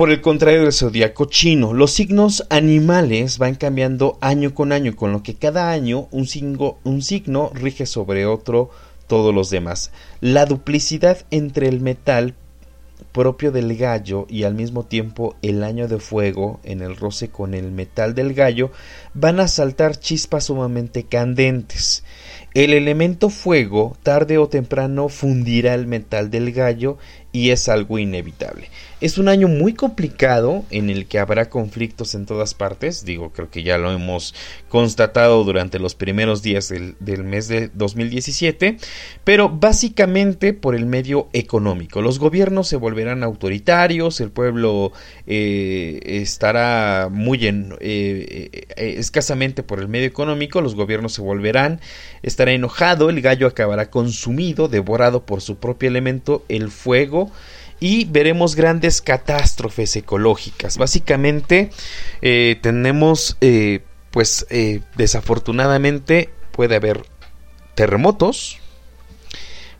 Por 0.00 0.10
el 0.10 0.22
contrario 0.22 0.62
del 0.62 0.72
zodiaco 0.72 1.26
chino, 1.26 1.74
los 1.74 1.92
signos 1.92 2.46
animales 2.48 3.36
van 3.36 3.54
cambiando 3.54 4.16
año 4.22 4.54
con 4.54 4.72
año, 4.72 4.96
con 4.96 5.12
lo 5.12 5.22
que 5.22 5.34
cada 5.34 5.72
año 5.72 6.08
un, 6.10 6.26
un 6.84 7.02
signo 7.02 7.50
rige 7.52 7.84
sobre 7.84 8.24
otro 8.24 8.70
todos 9.06 9.34
los 9.34 9.50
demás. 9.50 9.92
La 10.22 10.46
duplicidad 10.46 11.18
entre 11.30 11.68
el 11.68 11.82
metal 11.82 12.34
propio 13.12 13.52
del 13.52 13.76
gallo 13.76 14.26
y 14.28 14.44
al 14.44 14.54
mismo 14.54 14.84
tiempo 14.84 15.36
el 15.42 15.64
año 15.64 15.88
de 15.88 15.98
fuego 15.98 16.60
en 16.64 16.80
el 16.80 16.96
roce 16.96 17.28
con 17.28 17.54
el 17.54 17.70
metal 17.70 18.14
del 18.14 18.34
gallo 18.34 18.70
van 19.14 19.40
a 19.40 19.48
saltar 19.48 19.98
chispas 19.98 20.44
sumamente 20.44 21.04
candentes. 21.04 22.04
El 22.54 22.72
elemento 22.72 23.30
fuego 23.30 23.96
tarde 24.02 24.38
o 24.38 24.48
temprano 24.48 25.08
fundirá 25.08 25.74
el 25.74 25.86
metal 25.86 26.30
del 26.30 26.52
gallo 26.52 26.98
y 27.32 27.50
es 27.50 27.68
algo 27.68 27.98
inevitable. 27.98 28.68
Es 29.00 29.16
un 29.16 29.28
año 29.28 29.48
muy 29.48 29.72
complicado 29.72 30.64
en 30.70 30.90
el 30.90 31.06
que 31.06 31.18
habrá 31.18 31.48
conflictos 31.48 32.14
en 32.14 32.26
todas 32.26 32.52
partes, 32.52 33.04
digo, 33.04 33.30
creo 33.30 33.50
que 33.50 33.62
ya 33.62 33.78
lo 33.78 33.90
hemos 33.92 34.34
constatado 34.68 35.42
durante 35.44 35.78
los 35.78 35.94
primeros 35.94 36.42
días 36.42 36.68
del, 36.68 37.24
mes 37.24 37.48
de 37.48 37.70
2017, 37.72 38.76
pero 39.24 39.48
básicamente 39.48 40.52
por 40.52 40.74
el 40.74 40.84
medio 40.84 41.28
económico. 41.32 42.02
Los 42.02 42.18
gobiernos 42.18 42.68
se 42.68 42.76
volverán 42.76 43.22
autoritarios, 43.22 44.20
el 44.20 44.30
pueblo 44.30 44.92
eh, 45.26 46.00
estará 46.04 47.08
muy 47.10 47.38
eh, 47.40 47.70
eh, 47.80 48.94
escasamente 48.98 49.62
por 49.62 49.80
el 49.80 49.88
medio 49.88 50.08
económico, 50.08 50.60
los 50.60 50.74
gobiernos 50.74 51.14
se 51.14 51.22
volverán, 51.22 51.80
estará 52.22 52.52
enojado, 52.52 53.08
el 53.08 53.22
gallo 53.22 53.46
acabará 53.46 53.88
consumido, 53.88 54.68
devorado 54.68 55.24
por 55.24 55.40
su 55.40 55.56
propio 55.56 55.88
elemento, 55.88 56.44
el 56.48 56.70
fuego, 56.70 57.19
y 57.80 58.04
veremos 58.04 58.54
grandes 58.54 59.00
catástrofes 59.00 59.96
ecológicas. 59.96 60.76
Básicamente 60.76 61.70
eh, 62.20 62.58
tenemos, 62.60 63.38
eh, 63.40 63.80
pues 64.10 64.46
eh, 64.50 64.82
desafortunadamente 64.96 66.28
puede 66.52 66.76
haber 66.76 67.02
terremotos, 67.74 68.58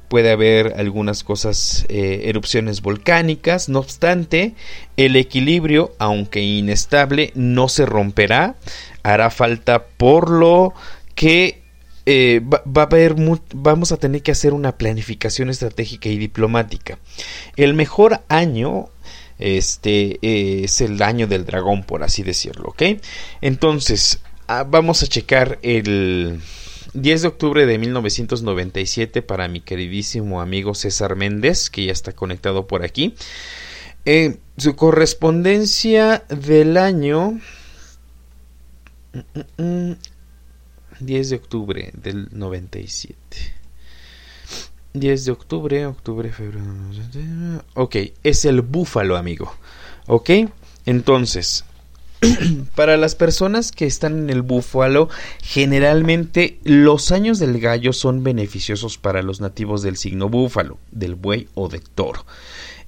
puede 0.08 0.32
haber 0.32 0.74
algunas 0.76 1.22
cosas, 1.22 1.86
erupciones 1.88 2.80
volcánicas, 2.80 3.68
no 3.68 3.78
obstante, 3.78 4.54
el 4.96 5.14
equilibrio, 5.14 5.94
aunque 5.98 6.40
inestable, 6.40 7.30
no 7.36 7.68
se 7.68 7.86
romperá, 7.86 8.56
hará 9.04 9.30
falta 9.30 9.84
por 9.84 10.30
lo 10.30 10.74
que 11.14 11.59
eh, 12.06 12.40
va, 12.42 12.82
a 12.82 12.84
haber 12.84 13.14
vamos 13.54 13.92
a 13.92 13.96
tener 13.96 14.22
que 14.22 14.32
hacer 14.32 14.52
una 14.52 14.76
planificación 14.76 15.50
estratégica 15.50 16.08
y 16.08 16.18
diplomática. 16.18 16.98
El 17.56 17.74
mejor 17.74 18.22
año 18.28 18.88
Este 19.38 20.18
eh, 20.20 20.64
es 20.64 20.80
el 20.82 21.00
año 21.02 21.26
del 21.26 21.46
dragón, 21.46 21.84
por 21.84 22.02
así 22.02 22.22
decirlo, 22.22 22.68
¿ok? 22.68 22.82
Entonces, 23.40 24.20
ah, 24.48 24.64
vamos 24.68 25.02
a 25.02 25.06
checar 25.06 25.58
el 25.62 26.40
10 26.94 27.22
de 27.22 27.28
octubre 27.28 27.66
de 27.66 27.78
1997 27.78 29.22
para 29.22 29.48
mi 29.48 29.60
queridísimo 29.60 30.40
amigo 30.40 30.74
César 30.74 31.16
Méndez, 31.16 31.70
que 31.70 31.86
ya 31.86 31.92
está 31.92 32.12
conectado 32.12 32.66
por 32.66 32.84
aquí. 32.84 33.14
Eh, 34.04 34.38
su 34.56 34.76
correspondencia 34.76 36.24
del 36.28 36.76
año 36.76 37.38
10 41.00 41.00
mm, 41.00 41.12
mm, 41.12 41.26
mm, 41.26 41.30
de 41.30 41.36
octubre 41.36 41.90
del 41.94 42.28
97. 42.30 43.16
10 44.92 45.24
de 45.24 45.30
octubre, 45.30 45.86
octubre, 45.86 46.32
febrero. 46.32 46.64
Ok, 47.74 47.96
es 48.24 48.44
el 48.44 48.60
búfalo, 48.62 49.16
amigo. 49.16 49.54
Ok, 50.06 50.30
entonces, 50.84 51.64
para 52.74 52.96
las 52.96 53.14
personas 53.14 53.70
que 53.70 53.86
están 53.86 54.18
en 54.18 54.30
el 54.30 54.42
búfalo, 54.42 55.08
generalmente 55.42 56.58
los 56.64 57.12
años 57.12 57.38
del 57.38 57.60
gallo 57.60 57.92
son 57.92 58.24
beneficiosos 58.24 58.98
para 58.98 59.22
los 59.22 59.40
nativos 59.40 59.82
del 59.82 59.96
signo 59.96 60.28
búfalo, 60.28 60.78
del 60.90 61.14
buey 61.14 61.48
o 61.54 61.68
del 61.68 61.82
toro. 61.82 62.26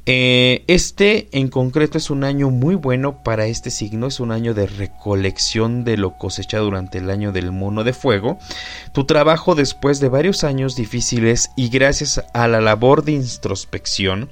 Eh, 0.04 0.64
este 0.66 1.28
en 1.30 1.48
concreto 1.48 1.96
es 1.96 2.10
un 2.10 2.24
año 2.24 2.50
muy 2.50 2.74
bueno 2.74 3.22
para 3.22 3.46
este 3.46 3.70
signo, 3.70 4.08
es 4.08 4.18
un 4.18 4.32
año 4.32 4.52
de 4.52 4.66
recolección 4.66 5.84
de 5.84 5.96
lo 5.96 6.18
cosechado 6.18 6.64
durante 6.64 6.98
el 6.98 7.08
año 7.08 7.30
del 7.30 7.52
mono 7.52 7.84
de 7.84 7.92
fuego. 7.92 8.38
Tu 8.92 9.04
trabajo 9.04 9.54
después 9.54 10.00
de 10.00 10.08
varios 10.08 10.42
años 10.42 10.74
difíciles 10.74 11.50
y 11.56 11.68
gracias 11.68 12.20
a 12.34 12.48
la 12.48 12.60
labor 12.60 13.04
de 13.04 13.12
introspección 13.12 14.28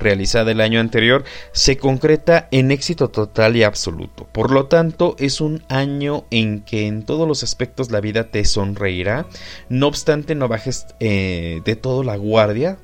realizada 0.00 0.50
el 0.50 0.60
año 0.60 0.80
anterior 0.80 1.24
se 1.52 1.76
concreta 1.76 2.48
en 2.50 2.70
éxito 2.70 3.08
total 3.08 3.56
y 3.56 3.62
absoluto. 3.62 4.26
Por 4.32 4.50
lo 4.50 4.66
tanto, 4.66 5.14
es 5.18 5.40
un 5.40 5.62
año 5.68 6.24
en 6.30 6.62
que 6.62 6.86
en 6.86 7.04
todos 7.04 7.28
los 7.28 7.42
aspectos 7.42 7.90
la 7.90 8.00
vida 8.00 8.30
te 8.30 8.44
sonreirá. 8.44 9.26
No 9.68 9.86
obstante, 9.86 10.34
no 10.34 10.48
bajes 10.48 10.86
eh, 10.98 11.60
de 11.64 11.76
todo 11.76 12.02
la 12.02 12.16
guardia. 12.16 12.78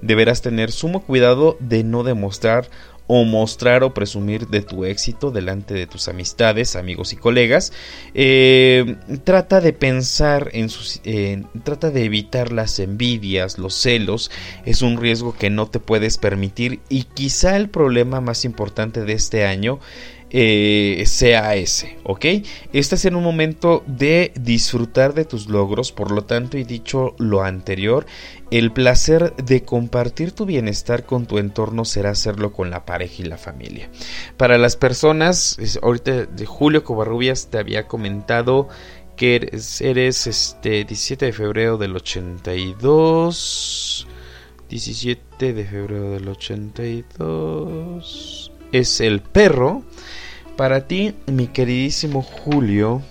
Deberás 0.00 0.42
tener 0.42 0.72
sumo 0.72 1.02
cuidado 1.02 1.56
de 1.60 1.84
no 1.84 2.04
demostrar 2.04 2.68
o 3.12 3.24
mostrar 3.24 3.82
o 3.82 3.92
presumir 3.92 4.46
de 4.46 4.62
tu 4.62 4.84
éxito 4.84 5.32
delante 5.32 5.74
de 5.74 5.88
tus 5.88 6.06
amistades, 6.06 6.76
amigos 6.76 7.12
y 7.12 7.16
colegas. 7.16 7.72
Eh, 8.14 8.98
trata 9.24 9.60
de 9.60 9.72
pensar 9.72 10.48
en 10.52 10.68
sus... 10.68 11.00
trata 11.64 11.90
de 11.90 12.04
evitar 12.04 12.52
las 12.52 12.78
envidias, 12.78 13.58
los 13.58 13.74
celos. 13.74 14.30
Es 14.64 14.80
un 14.82 14.96
riesgo 14.96 15.36
que 15.36 15.50
no 15.50 15.66
te 15.66 15.80
puedes 15.80 16.18
permitir 16.18 16.78
y 16.88 17.02
quizá 17.02 17.56
el 17.56 17.68
problema 17.68 18.20
más 18.20 18.44
importante 18.44 19.04
de 19.04 19.14
este 19.14 19.44
año 19.44 19.80
eh, 20.32 21.02
sea 21.06 21.56
ese, 21.56 21.98
¿ok? 22.04 22.24
Este 22.72 22.94
es 22.94 23.04
en 23.04 23.16
un 23.16 23.24
momento 23.24 23.82
de 23.86 24.32
disfrutar 24.38 25.12
de 25.12 25.24
tus 25.24 25.48
logros, 25.48 25.90
por 25.90 26.12
lo 26.12 26.22
tanto, 26.22 26.56
y 26.56 26.62
dicho 26.62 27.16
lo 27.18 27.42
anterior, 27.42 28.06
el 28.52 28.72
placer 28.72 29.34
de 29.36 29.64
compartir 29.64 30.30
tu 30.30 30.46
bienestar 30.46 31.04
con 31.04 31.26
tu 31.26 31.38
entorno 31.38 31.84
será 31.84 32.10
hacerlo 32.10 32.52
con 32.52 32.70
la 32.70 32.84
pareja 32.84 33.14
y 33.18 33.24
la 33.24 33.38
familia. 33.38 33.90
Para 34.36 34.56
las 34.56 34.76
personas, 34.76 35.58
ahorita 35.82 36.26
de 36.26 36.46
Julio 36.46 36.84
Covarrubias 36.84 37.48
te 37.50 37.58
había 37.58 37.88
comentado 37.88 38.68
que 39.16 39.34
eres, 39.34 39.80
eres 39.80 40.28
este 40.28 40.84
17 40.84 41.26
de 41.26 41.32
febrero 41.32 41.76
del 41.76 41.96
82. 41.96 44.06
17 44.68 45.52
de 45.52 45.64
febrero 45.64 46.12
del 46.12 46.28
82 46.28 48.49
es 48.72 49.00
el 49.00 49.20
perro. 49.20 49.82
Para 50.56 50.86
ti, 50.86 51.14
mi 51.26 51.46
queridísimo 51.46 52.22
Julio, 52.22 53.02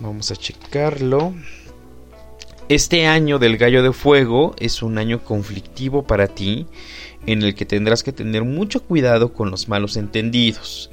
vamos 0.00 0.30
a 0.30 0.36
checarlo. 0.36 1.34
Este 2.68 3.06
año 3.06 3.38
del 3.38 3.56
gallo 3.56 3.82
de 3.82 3.92
fuego 3.92 4.54
es 4.58 4.82
un 4.82 4.98
año 4.98 5.24
conflictivo 5.24 6.04
para 6.04 6.28
ti, 6.28 6.66
en 7.26 7.42
el 7.42 7.54
que 7.54 7.66
tendrás 7.66 8.02
que 8.02 8.12
tener 8.12 8.44
mucho 8.44 8.82
cuidado 8.82 9.32
con 9.32 9.50
los 9.50 9.68
malos 9.68 9.96
entendidos. 9.96 10.90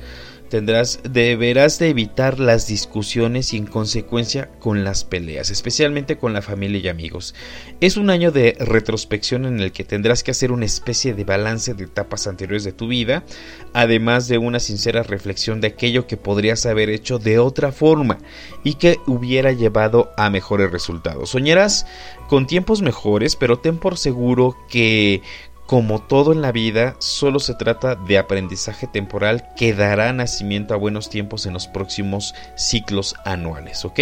Tendrás, 0.49 0.99
deberás 1.03 1.77
de 1.77 1.89
evitar 1.89 2.39
las 2.39 2.67
discusiones 2.67 3.53
y 3.53 3.57
en 3.57 3.67
consecuencia 3.67 4.49
con 4.59 4.83
las 4.83 5.03
peleas, 5.03 5.51
especialmente 5.51 6.17
con 6.17 6.33
la 6.33 6.41
familia 6.41 6.79
y 6.79 6.87
amigos. 6.87 7.35
Es 7.81 7.97
un 7.97 8.09
año 8.09 8.31
de 8.31 8.57
retrospección 8.59 9.45
en 9.45 9.59
el 9.59 9.71
que 9.71 9.83
tendrás 9.83 10.23
que 10.23 10.31
hacer 10.31 10.51
una 10.51 10.65
especie 10.65 11.13
de 11.13 11.23
balance 11.23 11.75
de 11.75 11.83
etapas 11.83 12.25
anteriores 12.25 12.63
de 12.63 12.71
tu 12.71 12.87
vida, 12.87 13.23
además 13.73 14.27
de 14.27 14.39
una 14.39 14.59
sincera 14.59 15.03
reflexión 15.03 15.61
de 15.61 15.67
aquello 15.67 16.07
que 16.07 16.17
podrías 16.17 16.65
haber 16.65 16.89
hecho 16.89 17.19
de 17.19 17.37
otra 17.37 17.71
forma 17.71 18.17
y 18.63 18.73
que 18.73 18.97
hubiera 19.05 19.51
llevado 19.51 20.09
a 20.17 20.31
mejores 20.31 20.71
resultados. 20.71 21.29
Soñarás 21.29 21.85
con 22.27 22.47
tiempos 22.47 22.81
mejores, 22.81 23.35
pero 23.35 23.59
ten 23.59 23.77
por 23.77 23.97
seguro 23.97 24.57
que 24.69 25.21
como 25.69 26.01
todo 26.01 26.33
en 26.33 26.41
la 26.41 26.51
vida, 26.51 26.95
solo 26.97 27.39
se 27.39 27.53
trata 27.53 27.93
de 27.93 28.17
aprendizaje 28.17 28.87
temporal 28.87 29.49
que 29.55 29.71
dará 29.71 30.11
nacimiento 30.13 30.73
a 30.73 30.77
buenos 30.77 31.11
tiempos 31.11 31.45
en 31.45 31.53
los 31.53 31.67
próximos 31.67 32.33
ciclos 32.55 33.13
anuales, 33.23 33.85
¿ok? 33.85 33.99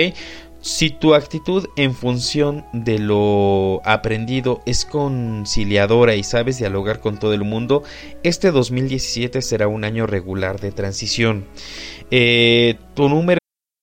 Si 0.61 0.91
tu 0.91 1.13
actitud 1.13 1.68
en 1.76 1.93
función 1.93 2.63
de 2.72 2.99
lo 2.99 3.82
aprendido 3.84 4.61
es 4.65 4.86
conciliadora 4.86 6.15
y 6.15 6.24
sabes 6.24 6.57
dialogar 6.57 7.01
con 7.01 7.18
todo 7.18 7.34
el 7.34 7.43
mundo, 7.43 7.84
este 8.24 8.51
2017 8.51 9.41
será 9.41 9.68
un 9.68 9.84
año 9.84 10.07
regular 10.07 10.61
de 10.61 10.72
transición. 10.72 11.47
Eh, 12.11 12.78
tu 12.93 13.09
número 13.09 13.39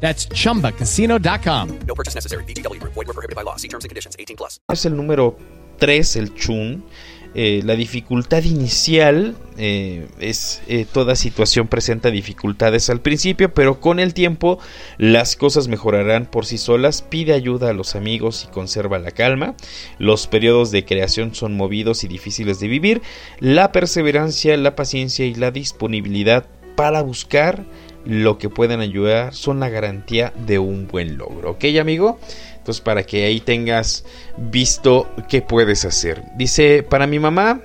That's 0.00 0.26
chumbacasino.com. 0.28 1.78
No 1.86 1.94
purchase 1.94 2.16
necessary. 2.16 2.44
BGW. 2.44 2.82
Void 2.82 3.06
were 3.06 3.14
prohibited 3.14 3.36
by 3.36 3.44
law. 3.44 3.56
See 3.56 3.68
terms 3.68 3.84
and 3.84 3.90
conditions 3.90 4.16
18 4.18 4.36
plus. 4.36 4.60
Es 4.68 4.84
el 4.86 4.96
número 4.96 5.36
3, 5.78 6.16
el 6.16 6.34
chun. 6.34 6.84
Eh, 7.32 7.60
la 7.64 7.76
dificultad 7.76 8.42
inicial 8.42 9.36
eh, 9.56 10.08
es 10.18 10.62
eh, 10.66 10.84
toda 10.92 11.14
situación 11.14 11.68
presenta 11.68 12.10
dificultades 12.10 12.90
al 12.90 13.00
principio, 13.00 13.54
pero 13.54 13.78
con 13.78 14.00
el 14.00 14.14
tiempo 14.14 14.58
las 14.98 15.36
cosas 15.36 15.68
mejorarán 15.68 16.26
por 16.26 16.44
sí 16.44 16.58
solas. 16.58 17.02
Pide 17.02 17.32
ayuda 17.32 17.70
a 17.70 17.72
los 17.72 17.94
amigos 17.94 18.48
y 18.48 18.52
conserva 18.52 18.98
la 18.98 19.12
calma. 19.12 19.54
Los 19.98 20.26
periodos 20.26 20.72
de 20.72 20.84
creación 20.84 21.32
son 21.34 21.56
movidos 21.56 22.02
y 22.02 22.08
difíciles 22.08 22.58
de 22.58 22.66
vivir. 22.66 23.02
La 23.38 23.70
perseverancia, 23.70 24.56
la 24.56 24.74
paciencia 24.74 25.24
y 25.24 25.34
la 25.34 25.52
disponibilidad 25.52 26.46
para 26.74 27.02
buscar 27.02 27.64
lo 28.04 28.38
que 28.38 28.48
pueden 28.48 28.80
ayudar 28.80 29.34
son 29.34 29.60
la 29.60 29.68
garantía 29.68 30.32
de 30.46 30.58
un 30.58 30.86
buen 30.86 31.18
logro. 31.18 31.52
¿Ok, 31.52 31.64
amigo? 31.80 32.18
Entonces, 32.56 32.80
para 32.80 33.04
que 33.04 33.24
ahí 33.24 33.40
tengas 33.40 34.04
visto 34.36 35.08
qué 35.28 35.42
puedes 35.42 35.84
hacer. 35.84 36.22
Dice, 36.36 36.82
para 36.82 37.06
mi 37.06 37.18
mamá, 37.18 37.62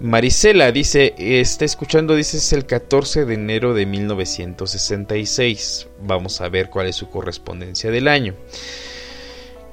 Marisela 0.00 0.72
dice, 0.72 1.14
está 1.18 1.66
escuchando, 1.66 2.14
dice, 2.14 2.38
es 2.38 2.54
el 2.54 2.64
14 2.64 3.26
de 3.26 3.34
enero 3.34 3.74
de 3.74 3.84
1966. 3.84 5.88
Vamos 6.02 6.40
a 6.40 6.48
ver 6.48 6.70
cuál 6.70 6.86
es 6.86 6.96
su 6.96 7.10
correspondencia 7.10 7.90
del 7.90 8.08
año. 8.08 8.34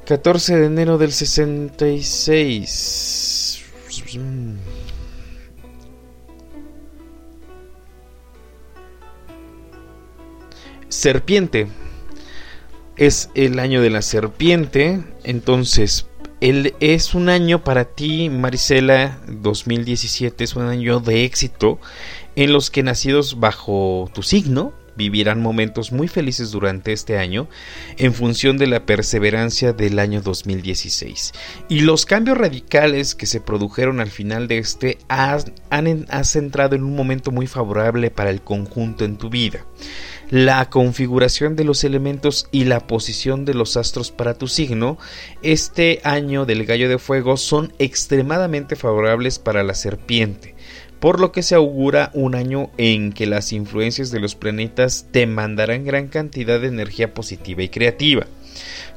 14 0.05 0.58
de 0.58 0.66
enero 0.66 0.97
del 0.97 1.14
66. 1.14 3.64
Serpiente. 10.90 11.68
Es 12.96 13.30
el 13.36 13.60
año 13.60 13.82
de 13.82 13.90
la 13.90 14.02
serpiente. 14.02 15.04
Entonces, 15.24 16.08
es 16.40 17.16
un 17.16 17.30
año 17.30 17.64
para 17.64 17.86
ti, 17.86 18.30
Marisela, 18.30 19.20
2017, 19.28 20.44
es 20.44 20.56
un 20.56 20.68
año 20.68 21.00
de 21.00 21.24
éxito 21.24 21.80
en 22.36 22.54
los 22.54 22.70
que 22.70 22.84
nacidos 22.84 23.40
bajo 23.40 24.10
tu 24.14 24.22
signo 24.22 24.74
vivirán 24.98 25.42
momentos 25.42 25.92
muy 25.92 26.08
felices 26.08 26.52
durante 26.52 26.92
este 26.92 27.18
año 27.18 27.48
en 27.98 28.14
función 28.14 28.58
de 28.58 28.68
la 28.68 28.86
perseverancia 28.86 29.72
del 29.72 30.00
año 30.00 30.22
2016. 30.22 31.34
Y 31.70 31.82
los 31.82 32.06
cambios 32.06 32.38
radicales 32.38 33.16
que 33.16 33.28
se 33.28 33.40
produjeron 33.40 34.00
al 34.00 34.10
final 34.10 34.48
de 34.48 34.58
este 34.58 34.98
han, 35.08 36.08
has 36.10 36.36
entrado 36.36 36.76
en 36.76 36.84
un 36.84 36.96
momento 36.96 37.32
muy 37.32 37.48
favorable 37.48 38.10
para 38.10 38.32
el 38.32 38.42
conjunto 38.42 39.06
en 39.06 39.18
tu 39.18 39.30
vida 39.30 39.66
la 40.30 40.69
configuración 40.69 41.55
de 41.55 41.63
los 41.63 41.84
elementos 41.84 42.47
y 42.51 42.65
la 42.65 42.86
posición 42.86 43.45
de 43.45 43.53
los 43.53 43.78
astros 43.78 44.11
para 44.11 44.34
tu 44.34 44.47
signo, 44.47 44.97
este 45.41 46.01
año 46.03 46.45
del 46.45 46.65
gallo 46.65 46.89
de 46.89 46.97
fuego 46.97 47.38
son 47.38 47.73
extremadamente 47.80 48.75
favorables 48.75 49.39
para 49.39 49.63
la 49.63 49.73
serpiente, 49.73 50.55
por 50.99 51.19
lo 51.19 51.32
que 51.32 51.43
se 51.43 51.55
augura 51.55 52.11
un 52.13 52.36
año 52.36 52.71
en 52.78 53.13
que 53.13 53.25
las 53.25 53.53
influencias 53.53 54.11
de 54.11 54.19
los 54.19 54.36
planetas 54.36 55.05
te 55.11 55.28
mandarán 55.28 55.86
gran 55.86 56.07
cantidad 56.07 56.59
de 56.59 56.67
energía 56.67 57.13
positiva 57.13 57.63
y 57.63 57.69
creativa. 57.69 58.28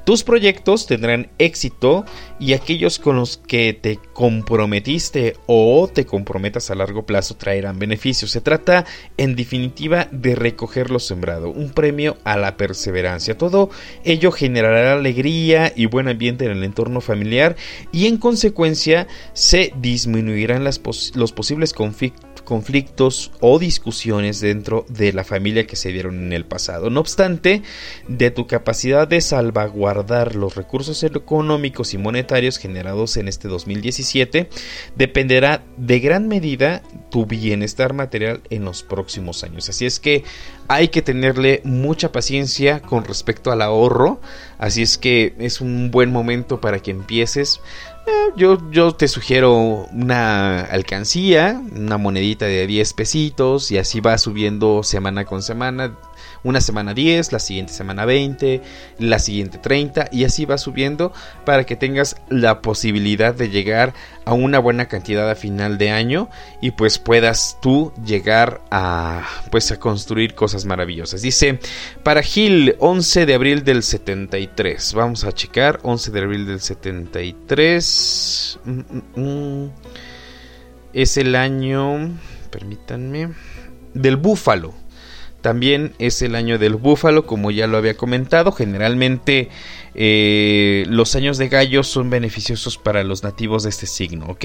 Tus 0.05 0.24
proyectos 0.24 0.86
tendrán 0.86 1.30
éxito 1.38 2.05
y 2.38 2.55
aquellos 2.55 2.98
con 2.98 3.16
los 3.16 3.36
que 3.36 3.74
te 3.74 3.98
comprometiste 4.12 5.36
o 5.46 5.88
te 5.92 6.07
comprometas 6.07 6.70
a 6.70 6.74
largo 6.74 7.05
plazo 7.05 7.36
traerán 7.36 7.78
beneficios. 7.78 8.30
Se 8.30 8.40
trata, 8.40 8.86
en 9.18 9.36
definitiva, 9.36 10.09
de 10.11 10.34
recoger 10.34 10.90
lo 10.90 10.98
sembrado, 10.98 11.51
un 11.51 11.70
premio 11.70 12.16
a 12.24 12.36
la 12.36 12.57
perseverancia. 12.57 13.36
Todo 13.36 13.70
ello 14.05 14.32
generará 14.32 14.94
alegría 14.94 15.72
y 15.76 15.86
buen 15.86 16.09
ambiente 16.09 16.46
en 16.46 16.53
el 16.53 16.64
entorno 16.64 17.01
familiar 17.01 17.57
y 17.92 18.07
en 18.07 18.16
consecuencia 18.16 19.07
se 19.34 19.72
disminuirán 19.76 20.64
los 20.64 21.32
posibles 21.32 21.72
conflictos 21.72 22.29
conflictos 22.51 23.30
o 23.38 23.61
discusiones 23.61 24.40
dentro 24.40 24.84
de 24.88 25.12
la 25.12 25.22
familia 25.22 25.68
que 25.68 25.76
se 25.76 25.92
dieron 25.92 26.18
en 26.18 26.32
el 26.32 26.44
pasado. 26.44 26.90
No 26.90 26.98
obstante, 26.98 27.62
de 28.09 28.32
tu 28.32 28.48
capacidad 28.48 29.07
de 29.07 29.20
salvaguardar 29.20 30.34
los 30.34 30.57
recursos 30.57 31.05
económicos 31.05 31.94
y 31.94 31.98
monetarios 31.98 32.59
generados 32.59 33.16
en 33.18 33.28
este 33.28 33.46
2017 33.46 34.51
dependerá 34.96 35.62
de 35.76 36.01
gran 36.01 36.26
medida 36.26 36.82
tu 37.12 37.24
bienestar 37.24 37.92
material 37.92 38.40
en 38.51 38.64
los 38.64 38.82
próximos 38.82 39.44
años. 39.44 39.68
Así 39.68 39.86
es 39.86 40.01
que 40.01 40.24
hay 40.66 40.88
que 40.88 41.03
tenerle 41.03 41.61
mucha 41.62 42.11
paciencia 42.11 42.80
con 42.80 43.05
respecto 43.05 43.53
al 43.53 43.62
ahorro. 43.62 44.20
Así 44.59 44.82
es 44.82 44.98
que 44.98 45.36
es 45.38 45.61
un 45.61 45.92
buen 45.92 46.11
momento 46.11 46.61
para 46.61 46.80
que 46.80 46.90
empieces 46.90 47.61
yo, 48.36 48.59
yo 48.70 48.92
te 48.92 49.09
sugiero 49.09 49.55
una 49.92 50.61
alcancía, 50.61 51.61
una 51.74 51.98
monedita 51.98 52.46
de 52.46 52.66
10 52.66 52.92
pesitos 52.94 53.70
y 53.70 53.78
así 53.78 54.01
va 54.01 54.18
subiendo 54.18 54.82
semana 54.82 55.24
con 55.24 55.42
semana 55.42 55.94
una 56.43 56.61
semana 56.61 56.95
10, 56.95 57.32
la 57.32 57.38
siguiente 57.38 57.72
semana 57.72 58.05
20, 58.05 58.62
la 58.99 59.18
siguiente 59.18 59.59
30 59.59 60.09
y 60.12 60.24
así 60.24 60.45
va 60.45 60.59
subiendo 60.59 61.12
para 61.45 61.64
que 61.64 61.76
tengas 61.76 62.16
la 62.28 62.62
posibilidad 62.62 63.34
de 63.34 63.51
llegar 63.51 63.93
a 64.24 64.32
una 64.32 64.59
buena 64.59 64.86
cantidad 64.86 65.28
a 65.28 65.34
final 65.34 65.78
de 65.78 65.91
año 65.91 66.28
y 66.61 66.72
pues 66.72 66.99
puedas 66.99 67.59
tú 67.61 67.93
llegar 68.05 68.61
a 68.70 69.26
pues 69.51 69.72
a 69.72 69.78
construir 69.78 70.34
cosas 70.34 70.64
maravillosas. 70.64 71.22
Dice, 71.22 71.59
para 72.03 72.22
Gil 72.22 72.76
11 72.78 73.26
de 73.26 73.34
abril 73.34 73.64
del 73.64 73.82
73. 73.82 74.95
Vamos 74.95 75.24
a 75.24 75.32
checar 75.32 75.80
11 75.82 76.11
de 76.11 76.20
abril 76.20 76.47
del 76.47 76.61
73. 76.61 78.59
Mm, 78.64 78.80
mm, 78.80 79.03
mm. 79.20 79.70
Es 80.93 81.16
el 81.16 81.36
año, 81.36 82.11
permítanme, 82.51 83.30
del 83.95 84.16
búfalo. 84.16 84.74
También 85.41 85.93
es 85.99 86.22
el 86.22 86.34
año 86.34 86.59
del 86.59 86.76
búfalo, 86.76 87.26
como 87.26 87.51
ya 87.51 87.66
lo 87.66 87.76
había 87.76 87.97
comentado. 87.97 88.53
Generalmente 88.53 89.49
eh, 89.95 90.84
los 90.88 91.16
años 91.16 91.38
de 91.38 91.49
gallo 91.49 91.82
son 91.82 92.11
beneficiosos 92.11 92.78
para 92.78 93.05
los 93.05 93.22
nativos 93.22 93.62
de 93.62 93.70
este 93.70 93.86
signo, 93.86 94.26
¿ok? 94.26 94.45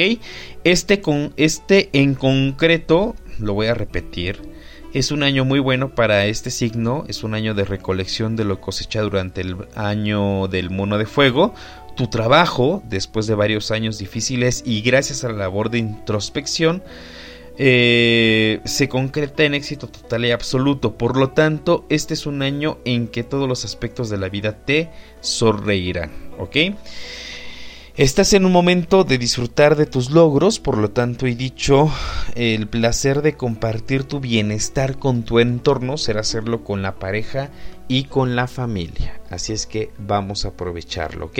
Este, 0.63 1.01
con, 1.01 1.33
este 1.37 1.89
en 1.93 2.15
concreto, 2.15 3.15
lo 3.39 3.53
voy 3.53 3.67
a 3.67 3.73
repetir, 3.73 4.41
es 4.95 5.11
un 5.11 5.23
año 5.23 5.43
muy 5.43 5.59
bueno 5.59 5.93
para 5.93 6.25
este 6.25 6.49
signo. 6.49 7.03
Es 7.09 7.25
un 7.25 7.33
año 7.33 7.53
de 7.53 7.65
recolección 7.65 8.37
de 8.37 8.45
lo 8.45 8.61
cosechado 8.61 9.09
durante 9.09 9.41
el 9.41 9.57
año 9.75 10.47
del 10.47 10.69
mono 10.69 10.97
de 10.97 11.05
fuego. 11.05 11.53
Tu 11.97 12.07
trabajo, 12.07 12.81
después 12.87 13.27
de 13.27 13.35
varios 13.35 13.71
años 13.71 13.97
difíciles 13.97 14.63
y 14.65 14.81
gracias 14.81 15.25
a 15.25 15.27
la 15.27 15.33
labor 15.33 15.69
de 15.69 15.79
introspección, 15.79 16.81
eh, 17.57 18.59
se 18.65 18.89
concreta 18.89 19.43
en 19.43 19.53
éxito 19.53 19.87
total 19.87 20.25
y 20.25 20.31
absoluto. 20.31 20.97
Por 20.97 21.17
lo 21.17 21.29
tanto, 21.29 21.85
este 21.89 22.13
es 22.13 22.25
un 22.25 22.41
año 22.41 22.77
en 22.85 23.07
que 23.07 23.23
todos 23.23 23.47
los 23.47 23.65
aspectos 23.65 24.09
de 24.09 24.17
la 24.17 24.29
vida 24.29 24.65
te 24.65 24.89
sonreirán. 25.21 26.11
¿Ok? 26.37 26.57
Estás 27.97 28.33
en 28.33 28.45
un 28.45 28.51
momento 28.51 29.05
de 29.05 29.17
disfrutar 29.17 29.77
de 29.77 29.85
tus 29.85 30.11
logros, 30.11 30.59
por 30.59 30.77
lo 30.77 30.91
tanto 30.91 31.27
he 31.27 31.35
dicho, 31.35 31.89
el 32.35 32.67
placer 32.67 33.21
de 33.21 33.37
compartir 33.37 34.03
tu 34.03 34.19
bienestar 34.19 34.99
con 34.99 35.23
tu 35.23 35.39
entorno 35.39 35.95
será 35.97 36.19
hacerlo 36.19 36.65
con 36.65 36.81
la 36.81 36.95
pareja 36.95 37.51
y 37.87 38.03
con 38.03 38.35
la 38.35 38.47
familia. 38.47 39.21
Así 39.29 39.53
es 39.53 39.65
que 39.65 39.91
vamos 39.97 40.43
a 40.43 40.49
aprovecharlo, 40.49 41.27
¿ok? 41.27 41.39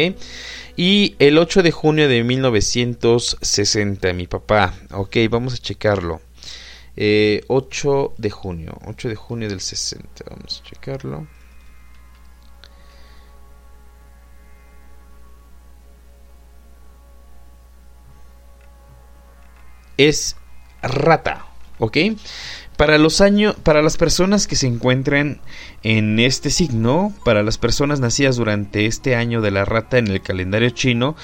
Y 0.78 1.18
el 1.20 1.40
8 1.40 1.62
de 1.62 1.72
junio 1.72 2.08
de 2.08 2.24
1960, 2.24 4.14
mi 4.14 4.26
papá, 4.26 4.76
ok, 4.94 5.18
vamos 5.30 5.56
a 5.56 5.58
checarlo. 5.58 6.16
8 6.16 6.22
eh, 6.96 7.44
de 8.18 8.30
junio, 8.30 8.78
8 8.86 9.10
de 9.10 9.16
junio 9.16 9.50
del 9.50 9.60
60, 9.60 10.24
vamos 10.30 10.62
a 10.62 10.70
checarlo. 10.70 11.28
Es 19.98 20.36
rata, 20.82 21.46
¿ok? 21.80 21.98
Para 22.78 22.98
los 22.98 23.22
años, 23.22 23.56
para 23.64 23.82
las 23.82 23.96
personas 23.96 24.48
que 24.48 24.58
se 24.58 24.68
encuentren 24.68 25.40
en 25.84 26.20
este 26.20 26.50
signo, 26.50 27.14
para 27.24 27.42
las 27.42 27.58
personas 27.58 28.02
nacidas 28.02 28.36
durante 28.36 28.86
este 28.86 29.16
año 29.16 29.42
de 29.42 29.52
la 29.52 29.64
rata 29.64 29.98
en 29.98 30.08
el 30.08 30.22
calendario 30.22 30.70
chino, 30.72 31.16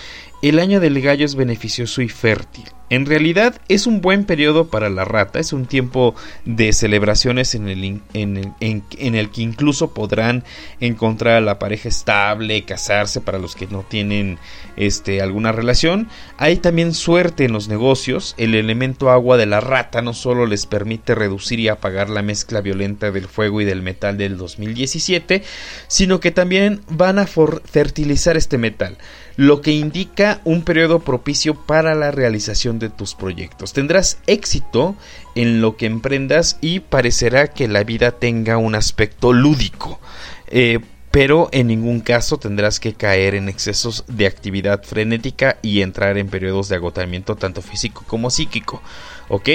el 0.41 0.59
año 0.59 0.79
del 0.79 1.01
gallo 1.01 1.25
es 1.25 1.35
beneficioso 1.35 2.01
y 2.01 2.09
fértil. 2.09 2.65
En 2.91 3.05
realidad 3.05 3.55
es 3.69 3.87
un 3.87 4.01
buen 4.01 4.25
periodo 4.25 4.67
para 4.67 4.89
la 4.89 5.05
rata, 5.05 5.39
es 5.39 5.53
un 5.53 5.65
tiempo 5.65 6.13
de 6.43 6.73
celebraciones 6.73 7.55
en 7.55 7.69
el, 7.69 8.01
en, 8.11 9.15
el 9.15 9.29
que 9.29 9.41
incluso 9.41 9.93
podrán 9.93 10.43
encontrar 10.81 11.35
a 11.35 11.41
la 11.41 11.57
pareja 11.57 11.87
estable, 11.87 12.65
casarse 12.65 13.21
para 13.21 13.39
los 13.39 13.55
que 13.55 13.67
no 13.67 13.85
tienen 13.87 14.39
este, 14.75 15.21
alguna 15.21 15.53
relación. 15.53 16.09
Hay 16.37 16.57
también 16.57 16.93
suerte 16.93 17.45
en 17.45 17.53
los 17.53 17.69
negocios, 17.69 18.35
el 18.37 18.55
elemento 18.55 19.09
agua 19.09 19.37
de 19.37 19.45
la 19.45 19.61
rata 19.61 20.01
no 20.01 20.13
solo 20.13 20.45
les 20.45 20.65
permite 20.65 21.15
reducir 21.15 21.61
y 21.61 21.69
apagar 21.69 22.09
la 22.09 22.23
mezcla 22.23 22.59
violenta 22.59 23.09
del 23.11 23.29
fuego 23.29 23.61
y 23.61 23.65
del 23.65 23.81
metal 23.81 24.17
del 24.17 24.35
2017, 24.35 25.43
sino 25.87 26.19
que 26.19 26.31
también 26.31 26.81
van 26.89 27.19
a 27.19 27.25
fertilizar 27.25 28.35
este 28.35 28.57
metal 28.57 28.97
lo 29.35 29.61
que 29.61 29.71
indica 29.71 30.41
un 30.43 30.63
periodo 30.63 30.99
propicio 30.99 31.55
para 31.55 31.95
la 31.95 32.11
realización 32.11 32.79
de 32.79 32.89
tus 32.89 33.15
proyectos. 33.15 33.73
Tendrás 33.73 34.19
éxito 34.27 34.95
en 35.35 35.61
lo 35.61 35.77
que 35.77 35.85
emprendas 35.85 36.57
y 36.61 36.81
parecerá 36.81 37.47
que 37.47 37.67
la 37.67 37.83
vida 37.83 38.11
tenga 38.11 38.57
un 38.57 38.75
aspecto 38.75 39.33
lúdico. 39.33 39.99
Eh, 40.47 40.79
pero 41.11 41.49
en 41.51 41.67
ningún 41.67 41.99
caso 41.99 42.37
tendrás 42.37 42.79
que 42.79 42.93
caer 42.93 43.35
en 43.35 43.49
excesos 43.49 44.05
de 44.07 44.25
actividad 44.25 44.83
frenética 44.83 45.57
y 45.61 45.81
entrar 45.81 46.17
en 46.17 46.29
periodos 46.29 46.69
de 46.69 46.75
agotamiento 46.75 47.35
tanto 47.35 47.61
físico 47.61 48.03
como 48.07 48.29
psíquico. 48.29 48.81
¿Ok? 49.27 49.49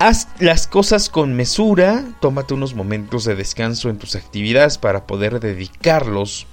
Haz 0.00 0.26
las 0.40 0.66
cosas 0.66 1.08
con 1.08 1.34
mesura, 1.34 2.04
tómate 2.20 2.54
unos 2.54 2.74
momentos 2.74 3.24
de 3.24 3.36
descanso 3.36 3.88
en 3.88 3.98
tus 3.98 4.16
actividades 4.16 4.76
para 4.76 5.06
poder 5.06 5.38
dedicarlos 5.38 6.48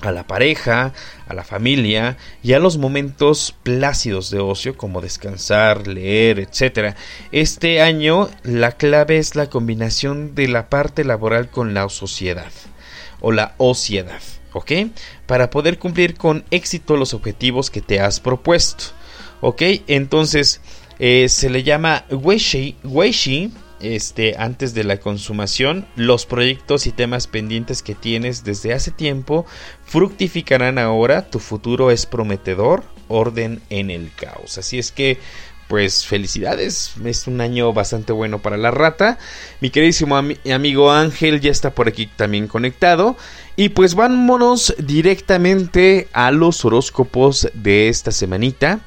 a 0.00 0.12
la 0.12 0.26
pareja, 0.26 0.92
a 1.26 1.34
la 1.34 1.44
familia 1.44 2.16
y 2.42 2.52
a 2.52 2.58
los 2.58 2.78
momentos 2.78 3.54
plácidos 3.62 4.30
de 4.30 4.38
ocio 4.38 4.76
como 4.76 5.00
descansar, 5.00 5.86
leer, 5.86 6.38
etc. 6.38 6.94
Este 7.32 7.80
año 7.80 8.28
la 8.42 8.72
clave 8.72 9.18
es 9.18 9.34
la 9.34 9.50
combinación 9.50 10.34
de 10.34 10.48
la 10.48 10.68
parte 10.68 11.04
laboral 11.04 11.50
con 11.50 11.74
la 11.74 11.88
sociedad 11.88 12.52
o 13.20 13.32
la 13.32 13.54
ociedad, 13.58 14.20
¿ok? 14.52 14.72
Para 15.26 15.50
poder 15.50 15.78
cumplir 15.78 16.14
con 16.14 16.44
éxito 16.50 16.96
los 16.96 17.14
objetivos 17.14 17.70
que 17.70 17.82
te 17.82 18.00
has 18.00 18.20
propuesto, 18.20 18.84
¿ok? 19.40 19.62
Entonces 19.88 20.60
eh, 21.00 21.28
se 21.28 21.50
le 21.50 21.64
llama 21.64 22.04
Weishi, 22.10 22.76
Weishi 22.84 23.52
este, 23.80 24.34
antes 24.38 24.74
de 24.74 24.84
la 24.84 24.98
consumación, 24.98 25.86
los 25.96 26.26
proyectos 26.26 26.86
y 26.86 26.92
temas 26.92 27.26
pendientes 27.26 27.82
que 27.82 27.94
tienes 27.94 28.44
desde 28.44 28.72
hace 28.72 28.90
tiempo 28.90 29.46
fructificarán 29.84 30.78
ahora, 30.78 31.30
tu 31.30 31.38
futuro 31.38 31.90
es 31.90 32.06
prometedor, 32.06 32.84
orden 33.08 33.60
en 33.70 33.90
el 33.90 34.10
caos. 34.14 34.58
Así 34.58 34.78
es 34.78 34.92
que, 34.92 35.18
pues 35.68 36.06
felicidades, 36.06 36.94
es 37.04 37.26
un 37.26 37.40
año 37.40 37.72
bastante 37.72 38.12
bueno 38.12 38.40
para 38.40 38.56
la 38.56 38.70
rata. 38.70 39.18
Mi 39.60 39.70
queridísimo 39.70 40.16
amigo 40.16 40.90
Ángel 40.90 41.40
ya 41.40 41.50
está 41.50 41.74
por 41.74 41.88
aquí 41.88 42.06
también 42.06 42.48
conectado. 42.48 43.16
Y 43.56 43.70
pues 43.70 43.94
vámonos 43.94 44.74
directamente 44.78 46.08
a 46.12 46.30
los 46.30 46.64
horóscopos 46.64 47.50
de 47.54 47.88
esta 47.88 48.12
semanita. 48.12 48.80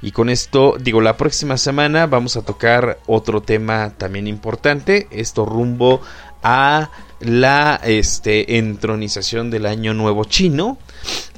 Y 0.00 0.12
con 0.12 0.28
esto, 0.28 0.76
digo, 0.78 1.00
la 1.00 1.16
próxima 1.16 1.56
semana 1.56 2.06
vamos 2.06 2.36
a 2.36 2.42
tocar 2.42 2.98
otro 3.06 3.40
tema 3.40 3.94
también 3.98 4.26
importante, 4.26 5.08
esto 5.10 5.44
rumbo 5.44 6.00
a 6.42 6.90
la 7.20 7.80
este, 7.82 8.58
entronización 8.58 9.50
del 9.50 9.66
año 9.66 9.94
nuevo 9.94 10.24
chino. 10.24 10.78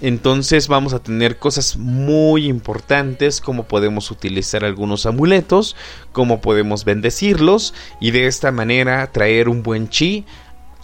Entonces 0.02 0.68
vamos 0.68 0.92
a 0.92 0.98
tener 1.02 1.38
cosas 1.38 1.76
muy 1.76 2.46
importantes, 2.46 3.40
como 3.40 3.64
podemos 3.64 4.10
utilizar 4.10 4.64
algunos 4.64 5.06
amuletos, 5.06 5.76
cómo 6.12 6.40
podemos 6.40 6.84
bendecirlos 6.84 7.74
y 8.00 8.10
de 8.10 8.26
esta 8.26 8.52
manera 8.52 9.10
traer 9.10 9.48
un 9.48 9.62
buen 9.62 9.88
chi 9.88 10.26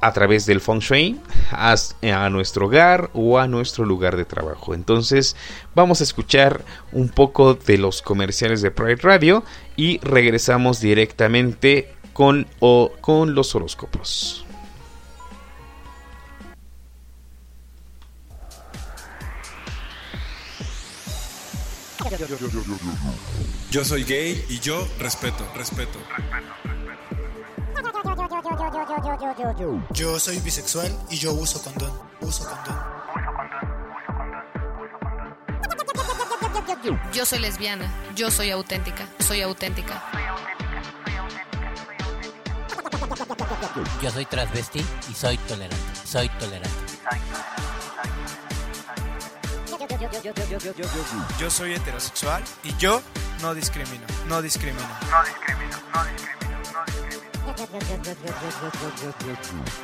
a 0.01 0.13
través 0.13 0.47
del 0.47 0.61
feng 0.61 0.81
shui 0.81 1.21
a, 1.51 1.75
nuestro 2.31 2.67
hogar 2.67 3.11
o 3.15 3.39
a 3.39 3.47
nuestro 3.47 3.85
lugar 3.85 4.17
de 4.17 4.25
trabajo. 4.25 4.75
Entonces 4.75 5.37
vamos 5.75 6.01
a 6.01 6.05
escuchar 6.05 6.65
un 6.93 7.09
poco 7.09 7.55
de 7.55 7.79
los 7.79 8.03
comerciales 8.03 8.63
de 8.63 8.71
Pride 8.71 8.97
Radio 8.97 9.45
y 9.77 9.99
regresamos 10.01 10.81
directamente 10.81 11.95
con, 12.13 12.47
o, 12.61 12.93
con 13.01 13.35
los 13.35 13.55
horóscopos. 13.55 14.47
Yo 23.71 23.85
soy 23.85 24.05
gay 24.05 24.45
y 24.49 24.61
yo 24.61 24.87
respeto, 24.99 25.45
respeto. 25.55 25.99
Yo 29.91 30.19
soy 30.19 30.39
bisexual 30.41 30.97
y 31.11 31.17
yo 31.17 31.33
uso 31.33 31.63
condón. 31.63 31.93
Uso 32.21 32.45
condón. 32.45 32.97
Yo 37.13 37.27
soy 37.27 37.39
lesbiana. 37.39 37.91
Yo 38.15 38.31
soy 38.31 38.51
auténtica. 38.51 39.07
Soy 39.19 39.43
auténtica. 39.43 40.03
Yo 44.03 44.11
soy 44.11 44.27
transvesti 44.27 44.85
y 45.11 45.15
soy 45.15 45.39
tolerante. 45.39 45.77
Soy 46.05 46.29
tolerante. 46.31 46.71
Yo 51.39 51.51
soy 51.51 51.75
heterosexual 51.75 52.43
y 52.65 52.77
yo 52.77 53.03
no 53.43 53.55
discrimino. 53.55 54.07
No 54.29 54.43
discrimino. 54.43 54.89
No 55.11 55.23
discrimino. 55.23 55.77
No 55.95 56.05
discrimino. 56.05 56.36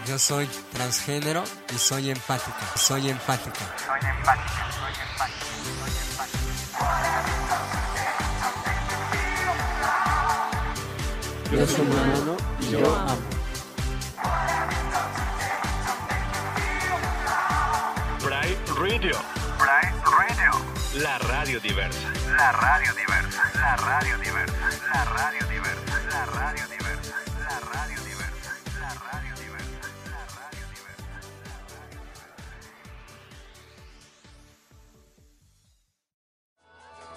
Yo 0.07 0.19
soy 0.19 0.47
transgénero 0.73 1.43
y 1.75 1.79
soy 1.79 2.11
empática. 2.11 2.67
Soy 2.77 3.09
empática. 3.09 3.61
Soy 3.87 4.11
empática. 4.11 4.73
Soy 4.73 4.93
empática. 5.01 5.53
Yo 11.51 11.67
soy 11.67 11.87
humano 11.87 12.37
y 12.61 12.71
yo 12.71 12.97
amo. 12.97 13.17
Bright 18.23 18.69
Radio. 18.69 19.17
Bright 19.59 19.95
Radio. 20.05 20.53
La 21.03 21.19
radio 21.19 21.59
diversa. 21.61 22.13
La 22.37 22.53
radio 22.53 22.93
diversa. 22.95 23.43
La 23.55 23.77
radio 23.77 24.19
diversa. 24.19 24.55
La 24.93 25.05
radio 25.05 25.47
diversa. 25.47 26.01
La 26.11 26.25
radio 26.27 26.55
diversa. 26.67 26.72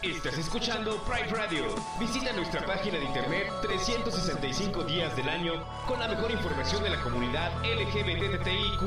Estás 0.06 0.38
escuchando 0.38 1.02
Pride 1.04 1.36
Radio. 1.36 1.66
Visita 2.00 2.32
nuestra 2.34 2.64
página 2.64 3.00
de 3.00 3.06
internet 3.06 3.52
365 3.64 4.84
días 4.84 5.16
del 5.16 5.28
año 5.28 5.66
con 5.88 6.00
la 6.00 6.08
mejor 6.08 6.30
información 6.30 6.84
de 6.84 6.92
la 6.92 7.02
comunidad 7.02 7.52
LGBTTIQ 7.64 8.82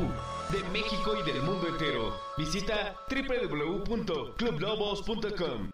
de 0.52 0.62
México 0.70 1.16
y 1.16 1.24
del 1.28 1.42
mundo 1.42 1.66
entero. 1.66 2.16
Visita 2.36 2.94
www.clublobos.com. 3.10 5.70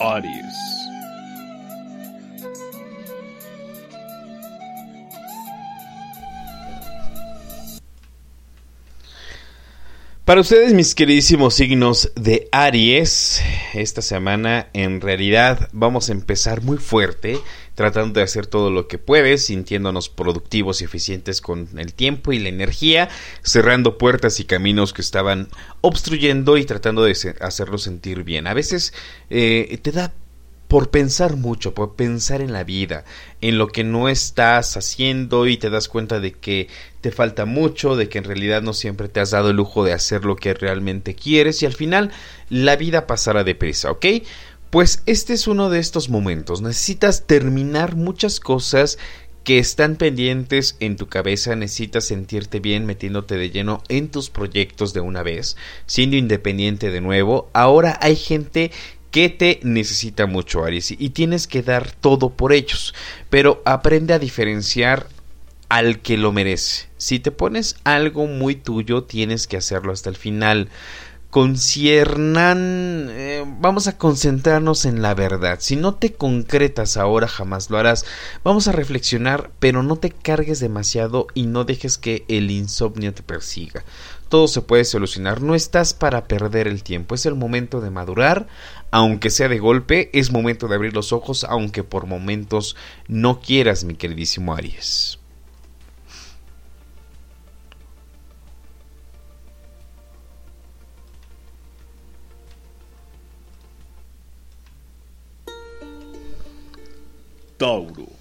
Aries. 0.00 0.54
Para 10.24 10.40
ustedes, 10.40 10.72
mis 10.72 10.94
queridísimos 10.94 11.52
signos 11.52 12.10
de 12.16 12.48
Aries, 12.50 13.42
esta 13.74 14.00
semana 14.00 14.70
en 14.72 15.02
realidad 15.02 15.68
vamos 15.72 16.08
a 16.08 16.12
empezar 16.12 16.62
muy 16.62 16.78
fuerte, 16.78 17.38
tratando 17.74 18.20
de 18.20 18.24
hacer 18.24 18.46
todo 18.46 18.70
lo 18.70 18.88
que 18.88 18.96
puedes, 18.96 19.44
sintiéndonos 19.44 20.08
productivos 20.08 20.80
y 20.80 20.84
eficientes 20.86 21.42
con 21.42 21.68
el 21.76 21.92
tiempo 21.92 22.32
y 22.32 22.38
la 22.38 22.48
energía, 22.48 23.10
cerrando 23.42 23.98
puertas 23.98 24.40
y 24.40 24.46
caminos 24.46 24.94
que 24.94 25.02
estaban 25.02 25.48
obstruyendo 25.82 26.56
y 26.56 26.64
tratando 26.64 27.04
de 27.04 27.14
hacerlo 27.42 27.76
sentir 27.76 28.24
bien. 28.24 28.46
A 28.46 28.54
veces 28.54 28.94
eh, 29.28 29.78
te 29.82 29.92
da 29.92 30.14
por 30.74 30.90
pensar 30.90 31.36
mucho, 31.36 31.72
por 31.72 31.94
pensar 31.94 32.40
en 32.40 32.52
la 32.52 32.64
vida, 32.64 33.04
en 33.40 33.58
lo 33.58 33.68
que 33.68 33.84
no 33.84 34.08
estás 34.08 34.76
haciendo 34.76 35.46
y 35.46 35.56
te 35.56 35.70
das 35.70 35.86
cuenta 35.86 36.18
de 36.18 36.32
que 36.32 36.66
te 37.00 37.12
falta 37.12 37.44
mucho, 37.44 37.94
de 37.94 38.08
que 38.08 38.18
en 38.18 38.24
realidad 38.24 38.60
no 38.60 38.72
siempre 38.72 39.06
te 39.06 39.20
has 39.20 39.30
dado 39.30 39.50
el 39.50 39.56
lujo 39.56 39.84
de 39.84 39.92
hacer 39.92 40.24
lo 40.24 40.34
que 40.34 40.52
realmente 40.52 41.14
quieres 41.14 41.62
y 41.62 41.66
al 41.66 41.74
final 41.74 42.10
la 42.48 42.74
vida 42.74 43.06
pasará 43.06 43.44
deprisa, 43.44 43.92
¿ok? 43.92 44.04
Pues 44.70 45.04
este 45.06 45.34
es 45.34 45.46
uno 45.46 45.70
de 45.70 45.78
estos 45.78 46.08
momentos. 46.08 46.60
Necesitas 46.60 47.24
terminar 47.24 47.94
muchas 47.94 48.40
cosas 48.40 48.98
que 49.44 49.58
están 49.58 49.96
pendientes 49.96 50.76
en 50.80 50.96
tu 50.96 51.06
cabeza, 51.06 51.54
necesitas 51.54 52.06
sentirte 52.06 52.60
bien 52.60 52.86
metiéndote 52.86 53.36
de 53.36 53.50
lleno 53.50 53.82
en 53.88 54.08
tus 54.08 54.30
proyectos 54.30 54.94
de 54.94 55.00
una 55.00 55.22
vez, 55.22 55.56
siendo 55.86 56.16
independiente 56.16 56.90
de 56.90 57.02
nuevo. 57.02 57.50
Ahora 57.52 57.98
hay 58.00 58.16
gente 58.16 58.72
que 59.14 59.28
te 59.28 59.60
necesita 59.62 60.26
mucho, 60.26 60.64
Aries, 60.64 60.90
y 60.90 61.10
tienes 61.10 61.46
que 61.46 61.62
dar 61.62 61.92
todo 61.92 62.30
por 62.30 62.52
ellos, 62.52 62.94
pero 63.30 63.62
aprende 63.64 64.12
a 64.12 64.18
diferenciar 64.18 65.06
al 65.68 66.00
que 66.00 66.16
lo 66.16 66.32
merece. 66.32 66.88
Si 66.96 67.20
te 67.20 67.30
pones 67.30 67.76
algo 67.84 68.26
muy 68.26 68.56
tuyo, 68.56 69.04
tienes 69.04 69.46
que 69.46 69.56
hacerlo 69.56 69.92
hasta 69.92 70.10
el 70.10 70.16
final. 70.16 70.68
Conciernan, 71.30 73.06
eh, 73.10 73.44
vamos 73.60 73.86
a 73.86 73.98
concentrarnos 73.98 74.84
en 74.84 75.00
la 75.00 75.14
verdad. 75.14 75.58
Si 75.60 75.76
no 75.76 75.94
te 75.94 76.14
concretas 76.14 76.96
ahora, 76.96 77.28
jamás 77.28 77.70
lo 77.70 77.78
harás. 77.78 78.04
Vamos 78.42 78.66
a 78.66 78.72
reflexionar, 78.72 79.52
pero 79.60 79.84
no 79.84 79.94
te 79.94 80.10
cargues 80.10 80.58
demasiado 80.58 81.28
y 81.34 81.46
no 81.46 81.62
dejes 81.62 81.98
que 81.98 82.24
el 82.26 82.50
insomnio 82.50 83.14
te 83.14 83.22
persiga 83.22 83.84
todo 84.34 84.48
se 84.48 84.62
puede 84.62 84.84
solucionar. 84.84 85.42
No 85.42 85.54
estás 85.54 85.94
para 85.94 86.26
perder 86.26 86.66
el 86.66 86.82
tiempo. 86.82 87.14
Es 87.14 87.24
el 87.24 87.36
momento 87.36 87.80
de 87.80 87.90
madurar, 87.90 88.48
aunque 88.90 89.30
sea 89.30 89.48
de 89.48 89.60
golpe. 89.60 90.10
Es 90.12 90.32
momento 90.32 90.66
de 90.66 90.74
abrir 90.74 90.92
los 90.92 91.12
ojos, 91.12 91.44
aunque 91.44 91.84
por 91.84 92.06
momentos 92.06 92.74
no 93.06 93.40
quieras, 93.40 93.84
mi 93.84 93.94
queridísimo 93.94 94.52
Aries. 94.52 95.20
Tauro. 107.56 108.13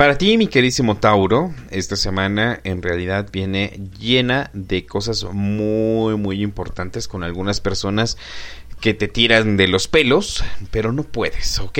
Para 0.00 0.16
ti, 0.16 0.38
mi 0.38 0.46
queridísimo 0.46 0.96
Tauro, 0.96 1.52
esta 1.70 1.94
semana 1.94 2.58
en 2.64 2.80
realidad 2.80 3.28
viene 3.30 3.78
llena 3.98 4.50
de 4.54 4.86
cosas 4.86 5.26
muy, 5.30 6.16
muy 6.16 6.42
importantes 6.42 7.06
con 7.06 7.22
algunas 7.22 7.60
personas 7.60 8.16
que 8.80 8.94
te 8.94 9.08
tiran 9.08 9.58
de 9.58 9.68
los 9.68 9.88
pelos, 9.88 10.42
pero 10.70 10.92
no 10.92 11.02
puedes, 11.02 11.58
¿ok? 11.58 11.78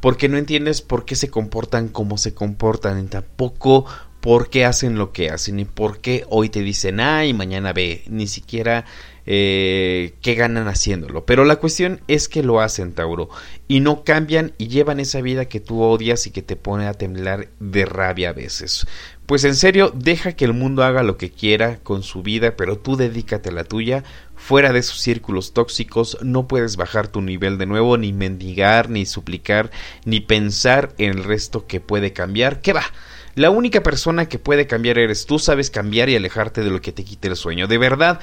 Porque 0.00 0.28
no 0.28 0.36
entiendes 0.36 0.82
por 0.82 1.04
qué 1.04 1.14
se 1.14 1.30
comportan 1.30 1.86
como 1.86 2.18
se 2.18 2.34
comportan, 2.34 2.98
y 3.04 3.06
tampoco 3.06 3.86
por 4.20 4.50
qué 4.50 4.64
hacen 4.64 4.98
lo 4.98 5.12
que 5.12 5.30
hacen, 5.30 5.60
y 5.60 5.64
por 5.64 6.00
qué 6.00 6.24
hoy 6.30 6.48
te 6.48 6.58
dicen 6.58 6.98
A 6.98 7.24
y 7.24 7.34
mañana 7.34 7.72
B, 7.72 8.02
ni 8.08 8.26
siquiera 8.26 8.84
eh, 9.26 10.14
qué 10.20 10.34
ganan 10.34 10.68
haciéndolo. 10.68 11.24
Pero 11.24 11.44
la 11.44 11.56
cuestión 11.56 12.00
es 12.08 12.28
que 12.28 12.42
lo 12.42 12.60
hacen, 12.60 12.92
Tauro, 12.92 13.28
y 13.68 13.80
no 13.80 14.04
cambian 14.04 14.52
y 14.58 14.68
llevan 14.68 15.00
esa 15.00 15.20
vida 15.20 15.46
que 15.46 15.60
tú 15.60 15.82
odias 15.82 16.26
y 16.26 16.30
que 16.30 16.42
te 16.42 16.56
pone 16.56 16.86
a 16.86 16.94
temblar 16.94 17.48
de 17.60 17.86
rabia 17.86 18.30
a 18.30 18.32
veces. 18.32 18.86
Pues 19.26 19.44
en 19.44 19.54
serio, 19.54 19.90
deja 19.94 20.32
que 20.32 20.44
el 20.44 20.52
mundo 20.52 20.84
haga 20.84 21.02
lo 21.02 21.16
que 21.16 21.30
quiera 21.30 21.78
con 21.78 22.02
su 22.02 22.22
vida, 22.22 22.56
pero 22.56 22.78
tú 22.78 22.96
dedícate 22.96 23.48
a 23.48 23.52
la 23.52 23.64
tuya. 23.64 24.04
Fuera 24.36 24.72
de 24.72 24.80
esos 24.80 25.00
círculos 25.00 25.54
tóxicos 25.54 26.18
no 26.20 26.46
puedes 26.46 26.76
bajar 26.76 27.08
tu 27.08 27.22
nivel 27.22 27.56
de 27.56 27.64
nuevo, 27.64 27.96
ni 27.96 28.12
mendigar, 28.12 28.90
ni 28.90 29.06
suplicar, 29.06 29.70
ni 30.04 30.20
pensar 30.20 30.92
en 30.98 31.12
el 31.12 31.24
resto 31.24 31.66
que 31.66 31.80
puede 31.80 32.12
cambiar. 32.12 32.60
¿Qué 32.60 32.74
va? 32.74 32.84
La 33.34 33.50
única 33.50 33.82
persona 33.82 34.28
que 34.28 34.38
puede 34.38 34.66
cambiar 34.66 34.98
eres 34.98 35.24
tú, 35.26 35.38
sabes 35.38 35.70
cambiar 35.70 36.08
y 36.08 36.16
alejarte 36.16 36.60
de 36.60 36.70
lo 36.70 36.80
que 36.80 36.92
te 36.92 37.04
quite 37.04 37.28
el 37.28 37.36
sueño. 37.36 37.66
De 37.66 37.78
verdad, 37.78 38.20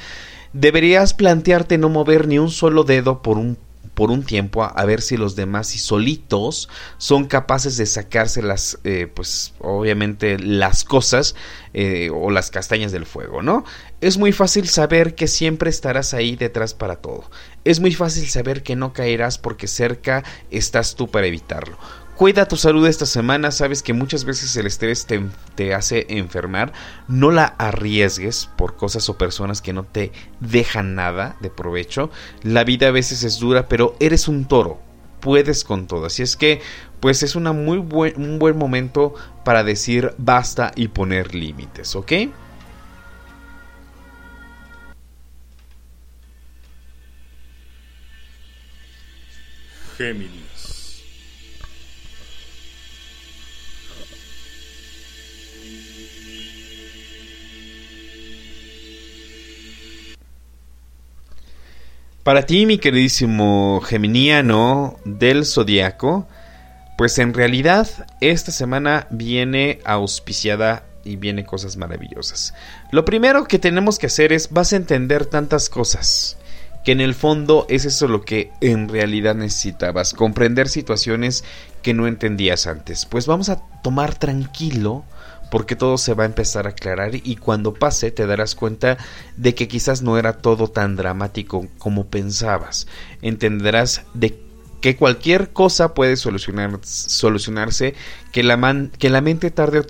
deberías 0.54 1.14
plantearte 1.14 1.78
no 1.78 1.89
mover 1.89 2.28
ni 2.28 2.39
un 2.39 2.49
solo 2.49 2.84
dedo 2.84 3.22
por 3.22 3.38
un 3.38 3.58
por 3.93 4.10
un 4.10 4.24
tiempo 4.24 4.64
a, 4.64 4.86
ver 4.86 5.02
si 5.02 5.18
los 5.18 5.36
demás 5.36 5.76
y 5.76 5.78
solitos 5.78 6.70
son 6.97 7.26
capaces 7.26 7.76
de 7.76 7.86
sacarse 7.86 8.41
las 8.41 8.80
eh, 8.86 9.08
pues 9.14 9.54
obviamente 9.60 10.39
las 10.39 10.86
cosas 10.86 11.36
eh, 11.74 12.10
o 12.12 12.32
las 12.32 12.52
castañas 12.52 12.93
del 12.93 13.06
fuego 13.06 13.41
no 13.41 13.66
es 13.99 14.18
muy 14.18 14.32
fácil 14.32 14.68
saber 14.70 15.14
que 15.14 15.28
siempre 15.28 15.70
estarás 15.70 16.16
ahí 16.16 16.36
detrás 16.36 16.74
para 16.74 16.95
todo. 16.95 17.30
Es 17.66 17.80
muy 17.80 17.93
fácil 17.93 18.28
saber 18.28 18.64
que 18.64 18.76
no 18.76 18.93
caerás 18.93 19.38
porque 19.38 19.68
cerca 19.68 20.24
estás 20.49 20.95
tú 20.95 21.08
para 21.08 21.28
evitarlo 21.28 21.78
Cuida 22.22 22.47
tu 22.47 22.55
salud 22.55 22.86
esta 22.86 23.07
semana, 23.07 23.49
sabes 23.49 23.82
que 23.82 23.93
muchas 23.93 24.26
veces 24.26 24.55
el 24.55 24.67
estrés 24.67 25.07
te, 25.55 25.74
hace 25.74 26.05
enfermar. 26.07 26.72
No 27.07 27.32
la 27.32 27.45
arriesgues 27.45 28.47
por 28.57 28.76
cosas 28.76 29.09
o 29.09 29.17
personas 29.17 29.59
que 29.59 29.74
no 29.74 29.86
te 29.86 30.11
dejan 30.39 30.93
nada 30.93 31.36
de 31.41 31.49
provecho. 31.49 32.11
La 32.43 32.63
vida 32.63 32.89
a 32.89 32.91
veces 32.91 33.24
es 33.24 33.39
dura, 33.39 33.67
pero 33.67 33.95
eres 33.99 34.28
un 34.28 34.45
toro. 34.45 34.80
Puedes 35.19 35.63
con 35.63 35.88
todo. 35.88 36.05
Así 36.05 36.22
es 36.22 36.38
que, 36.38 36.61
pues 36.99 37.24
es 37.24 37.36
una 37.36 37.53
muy 37.53 37.80
buen, 37.80 38.13
un 38.24 38.38
buen 38.38 38.55
momento 38.55 39.15
para 39.43 39.63
decir 39.63 40.13
basta 40.19 40.74
y 40.76 40.89
poner 40.89 41.34
límites, 41.34 41.95
¿ok? 41.95 42.11
Géminis. 49.97 50.41
Para 62.24 62.45
ti, 62.45 62.67
mi 62.67 62.78
queridísimo 62.78 63.82
Geminiano 63.82 64.95
del 65.05 65.43
Zodiaco, 65.43 66.28
pues 66.95 67.17
en 67.17 67.34
realidad 67.34 67.88
esta 68.19 68.51
semana 68.51 69.07
viene 69.09 69.80
auspiciada 69.86 70.84
y 71.03 71.15
viene 71.15 71.45
cosas 71.45 71.78
maravillosas. 71.78 72.53
Lo 72.91 73.05
primero 73.05 73.45
que 73.45 73.57
tenemos 73.57 73.97
que 73.97 74.05
hacer 74.05 74.34
es, 74.34 74.51
vas 74.51 74.72
a 74.72 74.76
entender 74.76 75.26
tantas 75.26 75.67
cosas, 75.67 76.38
que 76.84 76.91
en 76.91 77.01
el 77.01 77.15
fondo 77.15 77.65
es 77.69 77.86
eso 77.86 78.07
lo 78.07 78.22
que 78.22 78.51
en 78.61 78.88
realidad 78.88 79.34
necesitabas, 79.34 80.13
comprender 80.13 80.69
situaciones 80.69 81.43
que 81.82 81.95
no 81.95 82.05
entendías 82.05 82.67
antes. 82.67 83.07
Pues 83.07 83.26
vamos 83.26 83.49
a 83.49 83.63
tomar 83.82 84.13
tranquilo 84.13 85.05
porque 85.52 85.76
todo 85.76 85.99
se 85.99 86.16
va 86.16 86.24
a 86.24 86.28
empezar 86.28 86.66
a 86.66 86.72
aclarar 86.72 87.12
y 87.14 87.36
cuando 87.36 87.74
pase 87.74 88.10
te 88.10 88.26
darás 88.26 88.56
cuenta 88.56 88.97
de 89.36 89.54
que 89.54 89.68
quizás 89.68 90.02
no 90.02 90.18
era 90.18 90.38
todo 90.38 90.70
tan 90.70 90.95
dramático 90.95 91.68
como 91.78 92.08
pensabas. 92.08 92.88
Entenderás 93.22 94.04
de 94.14 94.39
que 94.80 94.95
cualquier 94.95 95.52
cosa 95.52 95.93
puede 95.93 96.16
solucionar, 96.16 96.80
solucionarse, 96.84 97.93
que 98.32 98.43
la, 98.43 98.89
que 98.97 99.10
la 99.10 99.22
mente 99.22 99.52
tarde 99.52 99.80
o, 99.80 99.84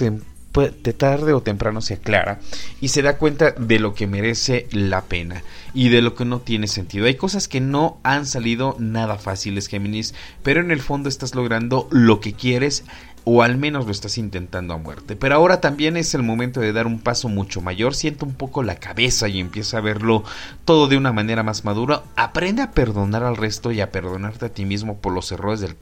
tarde 0.94 1.34
o 1.34 1.42
temprano 1.42 1.80
se 1.82 1.94
aclara 1.94 2.40
y 2.82 2.90
se 2.90 3.02
da 3.02 3.18
cuenta 3.18 3.52
de 3.52 3.80
lo 3.80 3.94
que 3.94 4.08
merece 4.08 4.68
la 4.72 5.04
pena 5.04 5.44
y 5.74 5.90
de 5.90 6.02
lo 6.02 6.16
que 6.16 6.26
no 6.26 6.42
tiene 6.42 6.68
sentido. 6.68 7.06
Hay 7.06 7.16
cosas 7.16 7.48
que 7.48 7.62
no 7.62 8.00
han 8.04 8.26
salido 8.26 8.76
nada 8.80 9.18
fáciles, 9.18 9.68
Géminis, 9.68 10.14
pero 10.44 10.60
en 10.60 10.72
el 10.72 10.82
fondo 10.82 11.08
estás 11.08 11.36
logrando 11.36 11.88
lo 11.92 12.20
que 12.20 12.34
quieres 12.34 12.84
o 13.24 13.44
al 13.44 13.58
menos 13.58 13.86
lo 13.86 13.92
estás 13.92 14.18
intentando 14.18 14.74
a 14.74 14.78
muerte. 14.78 15.16
Pero 15.16 15.36
ahora 15.36 15.62
también 15.62 15.98
es 15.98 16.14
el 16.14 16.24
momento 16.24 16.60
de 16.60 16.74
dar 16.74 16.88
un 16.88 17.00
paso 17.00 17.30
mucho 17.30 17.62
mayor, 17.62 17.94
sienta 17.94 18.26
un 18.26 18.34
poco 18.34 18.64
la 18.64 18.76
cabeza 18.76 19.28
y 19.28 19.40
empieza 19.40 19.78
a 19.78 19.82
verlo 19.82 20.24
todo 20.66 20.88
de 20.88 20.98
una 20.98 21.12
manera 21.12 21.44
más 21.44 21.64
madura, 21.64 22.04
aprende 22.16 22.62
a 22.62 22.72
perdonar 22.72 23.24
al 23.24 23.38
resto 23.38 23.72
y 23.72 23.82
a 23.82 23.92
perdonarte 23.92 24.46
a 24.46 24.50
ti 24.50 24.66
mismo 24.66 24.98
por 24.98 25.14
los 25.14 25.32
errores 25.32 25.60
del, 25.60 25.76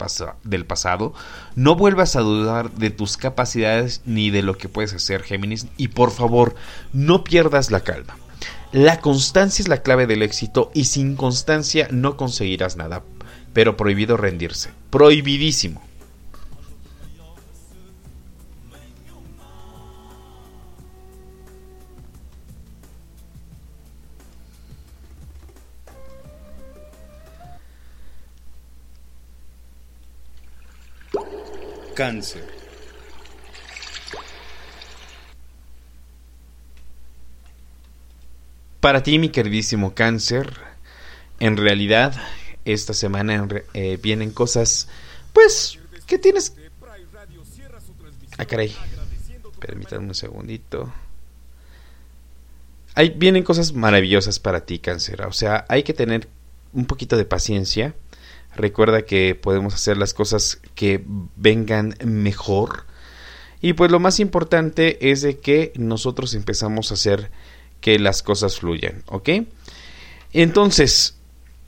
del 0.43 0.65
pasado, 0.65 1.13
no 1.55 1.75
vuelvas 1.75 2.15
a 2.15 2.21
dudar 2.21 2.71
de 2.71 2.89
tus 2.89 3.17
capacidades 3.17 4.01
ni 4.05 4.29
de 4.29 4.43
lo 4.43 4.57
que 4.57 4.69
puedes 4.69 4.93
hacer, 4.93 5.23
Géminis, 5.23 5.67
y 5.77 5.89
por 5.89 6.11
favor, 6.11 6.55
no 6.93 7.23
pierdas 7.23 7.71
la 7.71 7.81
calma. 7.81 8.17
La 8.71 8.99
constancia 8.99 9.63
es 9.63 9.67
la 9.67 9.81
clave 9.81 10.05
del 10.05 10.21
éxito 10.21 10.69
y 10.75 10.85
sin 10.85 11.15
constancia 11.15 11.87
no 11.89 12.17
conseguirás 12.17 12.77
nada, 12.77 13.01
pero 13.51 13.77
prohibido 13.77 14.15
rendirse, 14.15 14.69
prohibidísimo. 14.91 15.88
Para 38.79 39.03
ti, 39.03 39.19
mi 39.19 39.27
queridísimo 39.27 39.93
cáncer, 39.93 40.53
en 41.41 41.57
realidad 41.57 42.15
esta 42.63 42.93
semana 42.93 43.45
eh, 43.73 43.99
vienen 44.01 44.31
cosas, 44.31 44.87
pues, 45.33 45.77
que 46.07 46.17
tienes... 46.17 46.55
Ah, 48.37 48.45
caray. 48.45 48.73
Permítanme 49.59 50.07
un 50.07 50.15
segundito. 50.15 50.93
Ahí 52.95 53.09
vienen 53.09 53.43
cosas 53.43 53.73
maravillosas 53.73 54.39
para 54.39 54.61
ti, 54.65 54.79
cáncer. 54.79 55.23
O 55.23 55.33
sea, 55.33 55.65
hay 55.67 55.83
que 55.83 55.93
tener 55.93 56.29
un 56.71 56.85
poquito 56.85 57.17
de 57.17 57.25
paciencia 57.25 57.93
Recuerda 58.59 59.03
que 59.03 59.35
podemos 59.35 59.73
hacer 59.73 59.95
las 59.95 60.13
cosas 60.13 60.59
que 60.75 61.01
vengan 61.37 61.95
mejor. 62.03 62.85
Y 63.61 63.71
pues 63.71 63.89
lo 63.89 64.01
más 64.01 64.19
importante 64.19 65.11
es 65.11 65.21
de 65.21 65.37
que 65.39 65.71
nosotros 65.77 66.33
empezamos 66.33 66.91
a 66.91 66.95
hacer 66.95 67.31
que 67.79 67.97
las 67.99 68.21
cosas 68.21 68.59
fluyan, 68.59 69.03
¿ok? 69.07 69.29
Entonces, 70.33 71.15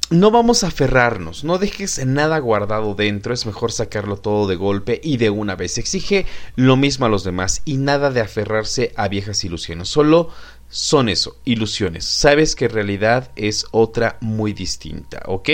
no 0.09 0.31
vamos 0.31 0.65
a 0.65 0.67
aferrarnos, 0.67 1.45
no 1.45 1.57
dejes 1.57 2.05
nada 2.05 2.37
guardado 2.39 2.93
dentro, 2.93 3.33
es 3.33 3.45
mejor 3.45 3.71
sacarlo 3.71 4.17
todo 4.17 4.45
de 4.45 4.57
golpe 4.57 4.99
y 5.01 5.15
de 5.15 5.29
una 5.29 5.55
vez. 5.55 5.77
Exige 5.77 6.25
lo 6.57 6.75
mismo 6.75 7.05
a 7.05 7.09
los 7.09 7.23
demás 7.23 7.61
y 7.63 7.77
nada 7.77 8.11
de 8.11 8.19
aferrarse 8.19 8.91
a 8.97 9.07
viejas 9.07 9.45
ilusiones, 9.45 9.87
solo 9.87 10.29
son 10.67 11.07
eso, 11.07 11.37
ilusiones. 11.45 12.03
Sabes 12.03 12.55
que 12.55 12.67
realidad 12.67 13.31
es 13.37 13.65
otra 13.71 14.17
muy 14.19 14.51
distinta, 14.51 15.21
¿ok? 15.27 15.49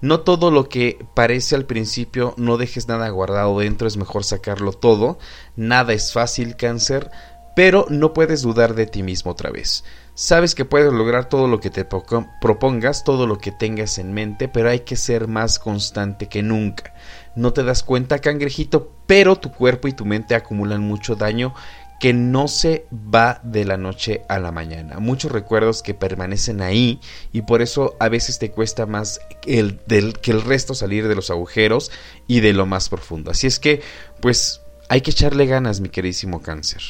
No 0.00 0.20
todo 0.20 0.50
lo 0.50 0.68
que 0.68 1.04
parece 1.14 1.56
al 1.56 1.64
principio, 1.64 2.34
no 2.36 2.56
dejes 2.56 2.86
nada 2.86 3.08
guardado 3.08 3.58
dentro, 3.58 3.88
es 3.88 3.96
mejor 3.96 4.22
sacarlo 4.22 4.72
todo. 4.72 5.18
Nada 5.56 5.92
es 5.92 6.12
fácil, 6.12 6.56
cáncer, 6.56 7.10
pero 7.56 7.86
no 7.88 8.12
puedes 8.12 8.42
dudar 8.42 8.74
de 8.76 8.86
ti 8.86 9.02
mismo 9.02 9.32
otra 9.32 9.50
vez. 9.50 9.82
Sabes 10.14 10.54
que 10.54 10.64
puedes 10.64 10.92
lograr 10.92 11.28
todo 11.28 11.48
lo 11.48 11.58
que 11.58 11.70
te 11.70 11.84
propongas, 11.84 13.02
todo 13.02 13.26
lo 13.26 13.38
que 13.38 13.50
tengas 13.50 13.98
en 13.98 14.12
mente, 14.12 14.48
pero 14.48 14.68
hay 14.68 14.80
que 14.80 14.94
ser 14.94 15.26
más 15.26 15.58
constante 15.58 16.28
que 16.28 16.42
nunca. 16.42 16.94
No 17.34 17.52
te 17.52 17.64
das 17.64 17.82
cuenta, 17.82 18.20
cangrejito, 18.20 18.92
pero 19.06 19.36
tu 19.36 19.52
cuerpo 19.52 19.88
y 19.88 19.92
tu 19.92 20.04
mente 20.04 20.36
acumulan 20.36 20.82
mucho 20.82 21.16
daño 21.16 21.54
que 22.00 22.12
no 22.12 22.48
se 22.48 22.86
va 22.92 23.40
de 23.42 23.64
la 23.64 23.76
noche 23.76 24.22
a 24.28 24.38
la 24.38 24.52
mañana. 24.52 24.98
Muchos 25.00 25.32
recuerdos 25.32 25.82
que 25.82 25.94
permanecen 25.94 26.62
ahí 26.62 27.00
y 27.32 27.42
por 27.42 27.60
eso 27.60 27.96
a 27.98 28.08
veces 28.08 28.38
te 28.38 28.50
cuesta 28.50 28.86
más 28.86 29.20
el, 29.46 29.80
del, 29.86 30.14
que 30.18 30.30
el 30.30 30.42
resto 30.42 30.74
salir 30.74 31.08
de 31.08 31.14
los 31.14 31.30
agujeros 31.30 31.90
y 32.26 32.40
de 32.40 32.52
lo 32.52 32.66
más 32.66 32.88
profundo. 32.88 33.30
Así 33.30 33.46
es 33.46 33.58
que, 33.58 33.82
pues, 34.20 34.62
hay 34.88 35.00
que 35.00 35.10
echarle 35.10 35.46
ganas, 35.46 35.80
mi 35.80 35.88
queridísimo 35.88 36.40
cáncer. 36.40 36.82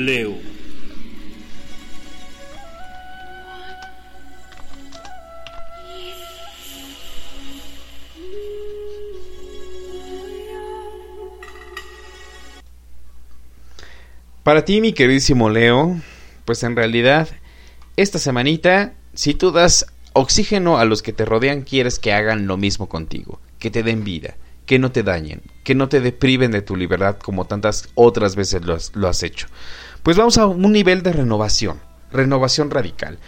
Leo. 0.00 0.50
Para 14.42 14.64
ti, 14.64 14.80
mi 14.80 14.92
queridísimo 14.92 15.50
Leo, 15.50 16.00
pues 16.44 16.62
en 16.62 16.74
realidad, 16.74 17.28
esta 17.96 18.18
semanita, 18.18 18.94
si 19.14 19.34
tú 19.34 19.52
das 19.52 19.86
oxígeno 20.14 20.78
a 20.78 20.84
los 20.84 21.02
que 21.02 21.12
te 21.12 21.24
rodean, 21.24 21.62
quieres 21.62 21.98
que 21.98 22.12
hagan 22.12 22.46
lo 22.46 22.56
mismo 22.56 22.88
contigo, 22.88 23.38
que 23.58 23.70
te 23.70 23.82
den 23.82 24.02
vida, 24.02 24.36
que 24.66 24.78
no 24.78 24.92
te 24.92 25.02
dañen, 25.02 25.42
que 25.62 25.74
no 25.74 25.88
te 25.88 26.00
depriven 26.00 26.50
de 26.50 26.62
tu 26.62 26.74
libertad 26.74 27.18
como 27.18 27.44
tantas 27.44 27.90
otras 27.94 28.34
veces 28.34 28.64
lo 28.64 28.74
has, 28.74 28.92
lo 28.96 29.08
has 29.08 29.22
hecho. 29.22 29.46
Pues 30.02 30.16
vamos 30.16 30.38
a 30.38 30.46
un 30.46 30.72
nivel 30.72 31.02
de 31.02 31.12
renovación, 31.12 31.78
renovación 32.10 32.70
radical. 32.70 33.18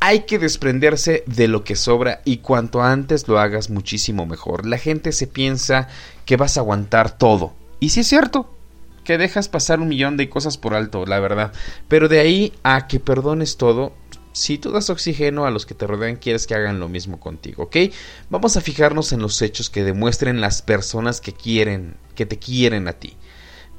Hay 0.00 0.20
que 0.20 0.38
desprenderse 0.38 1.24
de 1.26 1.48
lo 1.48 1.64
que 1.64 1.74
sobra 1.74 2.20
y 2.24 2.38
cuanto 2.38 2.82
antes 2.82 3.26
lo 3.26 3.38
hagas 3.38 3.70
muchísimo 3.70 4.26
mejor. 4.26 4.66
La 4.66 4.78
gente 4.78 5.12
se 5.12 5.26
piensa 5.26 5.88
que 6.26 6.36
vas 6.36 6.56
a 6.56 6.60
aguantar 6.60 7.16
todo. 7.16 7.54
Y 7.80 7.88
si 7.90 8.00
es 8.00 8.08
cierto, 8.08 8.54
que 9.04 9.16
dejas 9.16 9.48
pasar 9.48 9.80
un 9.80 9.88
millón 9.88 10.18
de 10.18 10.28
cosas 10.28 10.58
por 10.58 10.74
alto, 10.74 11.06
la 11.06 11.18
verdad. 11.18 11.52
Pero 11.88 12.08
de 12.08 12.20
ahí 12.20 12.52
a 12.62 12.86
que 12.88 13.00
perdones 13.00 13.56
todo, 13.56 13.94
si 14.32 14.58
tú 14.58 14.70
das 14.70 14.90
oxígeno 14.90 15.46
a 15.46 15.50
los 15.50 15.64
que 15.64 15.74
te 15.74 15.86
rodean, 15.86 16.16
quieres 16.16 16.46
que 16.46 16.54
hagan 16.54 16.78
lo 16.78 16.90
mismo 16.90 17.18
contigo, 17.18 17.64
¿ok? 17.64 17.76
Vamos 18.28 18.58
a 18.58 18.60
fijarnos 18.60 19.12
en 19.12 19.20
los 19.20 19.40
hechos 19.40 19.70
que 19.70 19.82
demuestren 19.82 20.42
las 20.42 20.60
personas 20.60 21.22
que 21.22 21.32
quieren, 21.32 21.96
que 22.14 22.26
te 22.26 22.38
quieren 22.38 22.86
a 22.86 22.92
ti. 22.92 23.16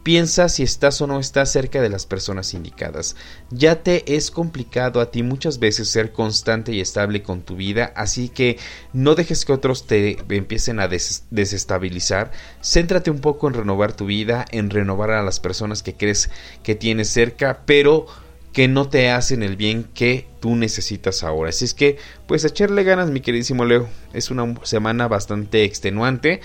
Piensa 0.04 0.48
si 0.48 0.64
estás 0.64 1.02
o 1.02 1.08
no 1.08 1.20
estás 1.20 1.52
cerca 1.52 1.82
de 1.82 1.90
las 1.90 2.06
personas 2.06 2.54
indicadas. 2.54 3.16
Ya 3.50 3.84
te 3.84 4.16
es 4.16 4.32
complicado 4.32 5.02
a 5.02 5.12
ti 5.12 5.24
muchas 5.24 5.60
veces 5.60 5.90
ser 5.90 6.14
constante 6.14 6.72
y 6.72 6.80
estable 6.80 7.22
con 7.22 7.42
tu 7.42 7.56
vida, 7.56 7.92
así 7.96 8.30
que 8.30 8.58
no 8.94 9.16
dejes 9.16 9.44
que 9.44 9.54
otros 9.54 9.88
te 9.88 10.18
empiecen 10.30 10.80
a 10.80 10.88
desestabilizar. 10.88 12.32
Céntrate 12.64 13.12
un 13.12 13.20
poco 13.20 13.48
en 13.48 13.56
renovar 13.56 13.94
tu 13.94 14.06
vida, 14.06 14.46
en 14.52 14.70
renovar 14.70 15.12
a 15.12 15.24
las 15.24 15.40
personas 15.40 15.84
que 15.84 15.96
crees 15.96 16.30
que 16.64 16.76
tienes 16.76 17.10
cerca, 17.10 17.64
pero 17.66 18.08
que 18.54 18.68
no 18.68 18.90
te 18.90 19.10
hacen 19.12 19.44
el 19.44 19.56
bien 19.58 19.84
que 19.84 20.28
tú 20.40 20.56
necesitas 20.56 21.24
ahora. 21.24 21.50
Así 21.50 21.66
es 21.66 21.74
que, 21.74 21.98
pues 22.28 22.44
echarle 22.46 22.84
ganas, 22.84 23.10
mi 23.12 23.22
queridísimo 23.22 23.66
Leo. 23.66 23.88
Es 24.14 24.32
una 24.32 24.56
semana 24.64 25.08
bastante 25.08 25.64
extenuante. 25.64 26.42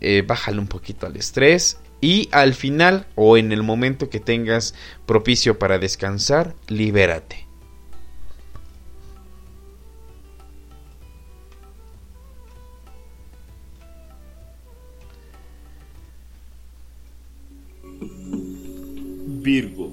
Eh, 0.00 0.22
bájale 0.26 0.60
un 0.60 0.68
poquito 0.68 1.06
al 1.06 1.16
estrés. 1.16 1.78
Y 2.00 2.28
al 2.32 2.54
final 2.54 3.06
o 3.16 3.36
en 3.36 3.50
el 3.52 3.62
momento 3.62 4.08
que 4.08 4.20
tengas 4.20 4.74
propicio 5.06 5.58
para 5.58 5.78
descansar, 5.78 6.54
libérate. 6.68 7.48
Virgo. 19.40 19.92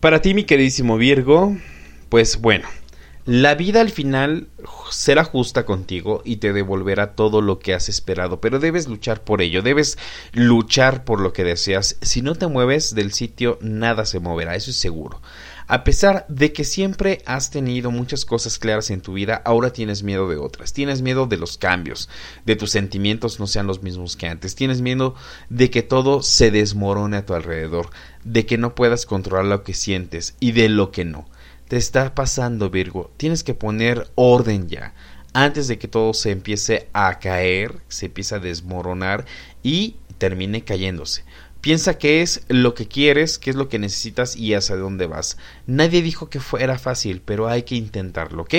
Para 0.00 0.22
ti, 0.22 0.34
mi 0.34 0.44
queridísimo 0.44 0.98
Virgo, 0.98 1.56
pues 2.08 2.40
bueno, 2.40 2.68
la 3.26 3.56
vida 3.56 3.80
al 3.80 3.90
final 3.90 4.46
será 4.92 5.24
justa 5.24 5.66
contigo 5.66 6.22
y 6.24 6.36
te 6.36 6.52
devolverá 6.52 7.16
todo 7.16 7.40
lo 7.40 7.58
que 7.58 7.74
has 7.74 7.88
esperado, 7.88 8.40
pero 8.40 8.60
debes 8.60 8.86
luchar 8.86 9.24
por 9.24 9.42
ello, 9.42 9.62
debes 9.62 9.98
luchar 10.32 11.02
por 11.02 11.20
lo 11.20 11.32
que 11.32 11.42
deseas. 11.42 11.96
Si 12.02 12.22
no 12.22 12.36
te 12.36 12.46
mueves 12.46 12.94
del 12.94 13.12
sitio, 13.12 13.58
nada 13.60 14.06
se 14.06 14.20
moverá, 14.20 14.54
eso 14.54 14.70
es 14.70 14.76
seguro. 14.76 15.20
A 15.66 15.82
pesar 15.82 16.24
de 16.28 16.52
que 16.52 16.62
siempre 16.62 17.22
has 17.26 17.50
tenido 17.50 17.90
muchas 17.90 18.24
cosas 18.24 18.60
claras 18.60 18.90
en 18.90 19.00
tu 19.00 19.14
vida, 19.14 19.42
ahora 19.44 19.72
tienes 19.72 20.04
miedo 20.04 20.28
de 20.28 20.36
otras. 20.36 20.72
Tienes 20.72 21.02
miedo 21.02 21.26
de 21.26 21.36
los 21.36 21.58
cambios, 21.58 22.08
de 22.44 22.54
tus 22.54 22.70
sentimientos 22.70 23.40
no 23.40 23.48
sean 23.48 23.66
los 23.66 23.82
mismos 23.82 24.14
que 24.14 24.28
antes. 24.28 24.54
Tienes 24.54 24.80
miedo 24.80 25.16
de 25.50 25.68
que 25.70 25.82
todo 25.82 26.22
se 26.22 26.52
desmorone 26.52 27.16
a 27.16 27.26
tu 27.26 27.34
alrededor, 27.34 27.90
de 28.22 28.46
que 28.46 28.58
no 28.58 28.76
puedas 28.76 29.04
controlar 29.04 29.46
lo 29.46 29.64
que 29.64 29.74
sientes 29.74 30.36
y 30.38 30.52
de 30.52 30.68
lo 30.68 30.92
que 30.92 31.04
no. 31.04 31.28
Te 31.68 31.76
está 31.76 32.14
pasando, 32.14 32.70
Virgo. 32.70 33.10
Tienes 33.16 33.42
que 33.42 33.54
poner 33.54 34.08
orden 34.14 34.68
ya. 34.68 34.94
Antes 35.32 35.66
de 35.68 35.78
que 35.78 35.88
todo 35.88 36.14
se 36.14 36.30
empiece 36.30 36.88
a 36.92 37.18
caer, 37.18 37.80
se 37.88 38.06
empiece 38.06 38.36
a 38.36 38.38
desmoronar 38.38 39.26
y 39.62 39.96
termine 40.18 40.62
cayéndose. 40.62 41.24
Piensa 41.60 41.98
qué 41.98 42.22
es 42.22 42.44
lo 42.46 42.74
que 42.74 42.86
quieres, 42.86 43.38
qué 43.38 43.50
es 43.50 43.56
lo 43.56 43.68
que 43.68 43.80
necesitas 43.80 44.36
y 44.36 44.54
hacia 44.54 44.76
dónde 44.76 45.06
vas. 45.06 45.36
Nadie 45.66 46.00
dijo 46.00 46.30
que 46.30 46.38
fuera 46.38 46.78
fácil, 46.78 47.20
pero 47.24 47.48
hay 47.48 47.64
que 47.64 47.74
intentarlo, 47.74 48.42
¿ok? 48.42 48.54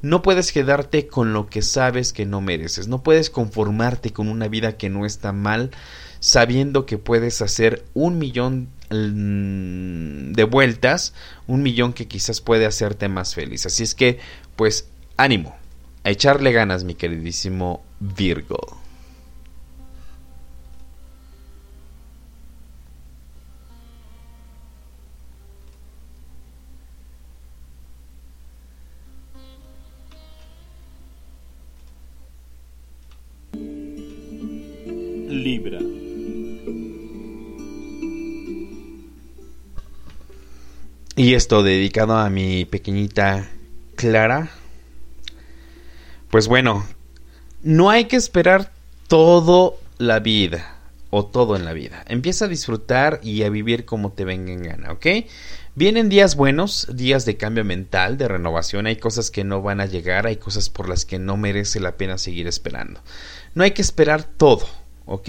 No 0.00 0.22
puedes 0.22 0.52
quedarte 0.52 1.08
con 1.08 1.32
lo 1.32 1.48
que 1.48 1.62
sabes 1.62 2.12
que 2.12 2.24
no 2.24 2.40
mereces. 2.40 2.86
No 2.86 3.02
puedes 3.02 3.30
conformarte 3.30 4.12
con 4.12 4.28
una 4.28 4.46
vida 4.46 4.76
que 4.76 4.88
no 4.88 5.04
está 5.04 5.32
mal, 5.32 5.72
sabiendo 6.20 6.86
que 6.86 6.98
puedes 6.98 7.42
hacer 7.42 7.84
un 7.94 8.18
millón 8.18 8.68
mm, 8.81 8.81
de 8.92 10.44
vueltas, 10.44 11.14
un 11.46 11.62
millón 11.62 11.92
que 11.92 12.08
quizás 12.08 12.40
puede 12.40 12.66
hacerte 12.66 13.08
más 13.08 13.34
feliz. 13.34 13.66
Así 13.66 13.82
es 13.82 13.94
que, 13.94 14.18
pues, 14.56 14.88
ánimo, 15.16 15.56
a 16.04 16.10
echarle 16.10 16.52
ganas, 16.52 16.84
mi 16.84 16.94
queridísimo 16.94 17.82
Virgo. 18.00 18.82
Libra. 35.28 35.91
Y 41.14 41.34
esto 41.34 41.62
dedicado 41.62 42.16
a 42.16 42.30
mi 42.30 42.64
pequeñita 42.64 43.46
Clara. 43.96 44.50
Pues 46.30 46.48
bueno, 46.48 46.86
no 47.62 47.90
hay 47.90 48.06
que 48.06 48.16
esperar 48.16 48.72
todo 49.08 49.78
la 49.98 50.20
vida 50.20 50.78
o 51.10 51.26
todo 51.26 51.54
en 51.54 51.66
la 51.66 51.74
vida. 51.74 52.02
Empieza 52.08 52.46
a 52.46 52.48
disfrutar 52.48 53.20
y 53.22 53.42
a 53.42 53.50
vivir 53.50 53.84
como 53.84 54.12
te 54.12 54.24
venga 54.24 54.54
en 54.54 54.62
gana, 54.62 54.92
¿ok? 54.92 55.06
Vienen 55.74 56.08
días 56.08 56.34
buenos, 56.34 56.88
días 56.94 57.26
de 57.26 57.36
cambio 57.36 57.66
mental, 57.66 58.16
de 58.16 58.28
renovación. 58.28 58.86
Hay 58.86 58.96
cosas 58.96 59.30
que 59.30 59.44
no 59.44 59.60
van 59.60 59.82
a 59.82 59.86
llegar, 59.86 60.26
hay 60.26 60.36
cosas 60.36 60.70
por 60.70 60.88
las 60.88 61.04
que 61.04 61.18
no 61.18 61.36
merece 61.36 61.78
la 61.78 61.98
pena 61.98 62.16
seguir 62.16 62.46
esperando. 62.46 63.02
No 63.54 63.64
hay 63.64 63.72
que 63.72 63.82
esperar 63.82 64.24
todo 64.24 64.66
¿ok? 65.06 65.28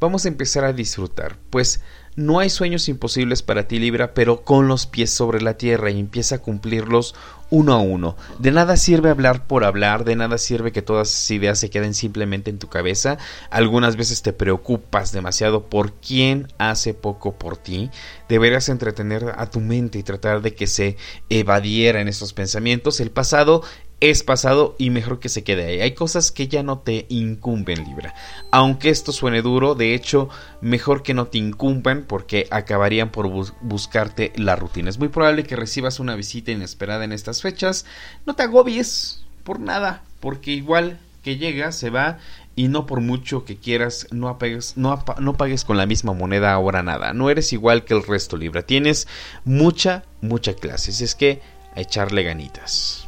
Vamos 0.00 0.24
a 0.24 0.28
empezar 0.28 0.64
a 0.64 0.72
disfrutar, 0.72 1.38
pues 1.50 1.80
no 2.14 2.40
hay 2.40 2.50
sueños 2.50 2.88
imposibles 2.88 3.42
para 3.42 3.66
ti 3.66 3.78
Libra, 3.78 4.14
pero 4.14 4.42
con 4.42 4.68
los 4.68 4.86
pies 4.86 5.10
sobre 5.10 5.40
la 5.40 5.56
tierra 5.56 5.90
y 5.90 5.98
empieza 5.98 6.36
a 6.36 6.42
cumplirlos 6.42 7.14
uno 7.48 7.74
a 7.74 7.78
uno. 7.78 8.16
De 8.38 8.50
nada 8.50 8.76
sirve 8.76 9.10
hablar 9.10 9.46
por 9.46 9.64
hablar, 9.64 10.04
de 10.04 10.16
nada 10.16 10.38
sirve 10.38 10.72
que 10.72 10.82
todas 10.82 11.08
esas 11.08 11.30
ideas 11.30 11.58
se 11.58 11.70
queden 11.70 11.94
simplemente 11.94 12.50
en 12.50 12.58
tu 12.58 12.68
cabeza. 12.68 13.18
Algunas 13.50 13.96
veces 13.96 14.22
te 14.22 14.32
preocupas 14.32 15.12
demasiado 15.12 15.66
por 15.66 15.92
quién 15.92 16.48
hace 16.58 16.94
poco 16.94 17.34
por 17.34 17.56
ti. 17.56 17.90
Deberías 18.28 18.68
entretener 18.68 19.34
a 19.36 19.50
tu 19.50 19.60
mente 19.60 19.98
y 19.98 20.02
tratar 20.02 20.40
de 20.40 20.54
que 20.54 20.66
se 20.66 20.96
evadiera 21.28 22.00
en 22.00 22.08
esos 22.08 22.32
pensamientos. 22.32 23.00
El 23.00 23.10
pasado 23.10 23.62
es 24.02 24.24
pasado 24.24 24.74
y 24.78 24.90
mejor 24.90 25.20
que 25.20 25.28
se 25.28 25.44
quede 25.44 25.64
ahí. 25.64 25.80
Hay 25.80 25.92
cosas 25.92 26.32
que 26.32 26.48
ya 26.48 26.64
no 26.64 26.80
te 26.80 27.06
incumben, 27.08 27.84
Libra. 27.84 28.12
Aunque 28.50 28.90
esto 28.90 29.12
suene 29.12 29.42
duro, 29.42 29.76
de 29.76 29.94
hecho, 29.94 30.28
mejor 30.60 31.04
que 31.04 31.14
no 31.14 31.28
te 31.28 31.38
incumban 31.38 32.04
porque 32.08 32.48
acabarían 32.50 33.12
por 33.12 33.28
buscarte 33.60 34.32
la 34.34 34.56
rutina. 34.56 34.90
Es 34.90 34.98
muy 34.98 35.06
probable 35.06 35.44
que 35.44 35.54
recibas 35.54 36.00
una 36.00 36.16
visita 36.16 36.50
inesperada 36.50 37.04
en 37.04 37.12
estas 37.12 37.42
fechas. 37.42 37.86
No 38.26 38.34
te 38.34 38.42
agobies 38.42 39.22
por 39.44 39.60
nada, 39.60 40.02
porque 40.18 40.50
igual 40.50 40.98
que 41.22 41.36
llega, 41.36 41.70
se 41.70 41.90
va 41.90 42.18
y 42.56 42.66
no 42.66 42.86
por 42.86 43.00
mucho 43.00 43.44
que 43.44 43.56
quieras, 43.56 44.08
no, 44.10 44.28
apagues, 44.28 44.76
no, 44.76 45.04
no 45.20 45.36
pagues 45.36 45.64
con 45.64 45.76
la 45.76 45.86
misma 45.86 46.12
moneda 46.12 46.52
ahora 46.52 46.82
nada. 46.82 47.12
No 47.12 47.30
eres 47.30 47.52
igual 47.52 47.84
que 47.84 47.94
el 47.94 48.02
resto, 48.02 48.36
Libra. 48.36 48.62
Tienes 48.62 49.06
mucha, 49.44 50.02
mucha 50.20 50.54
clase. 50.54 50.90
es 50.90 51.14
que 51.14 51.40
a 51.76 51.80
echarle 51.80 52.24
ganitas. 52.24 53.06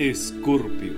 Escorpio. 0.00 0.94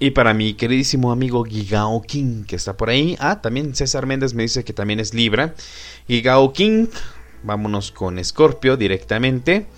Y 0.00 0.10
para 0.10 0.34
mi 0.34 0.54
queridísimo 0.54 1.12
amigo 1.12 1.44
Gigao 1.44 2.02
King, 2.02 2.42
que 2.42 2.56
está 2.56 2.76
por 2.76 2.90
ahí. 2.90 3.16
Ah, 3.20 3.40
también 3.40 3.76
César 3.76 4.06
Méndez 4.06 4.34
me 4.34 4.42
dice 4.42 4.64
que 4.64 4.72
también 4.72 4.98
es 4.98 5.14
Libra. 5.14 5.54
Gigao 6.08 6.52
King, 6.52 6.88
vámonos 7.44 7.92
con 7.92 8.18
Escorpio 8.18 8.76
directamente. 8.76 9.68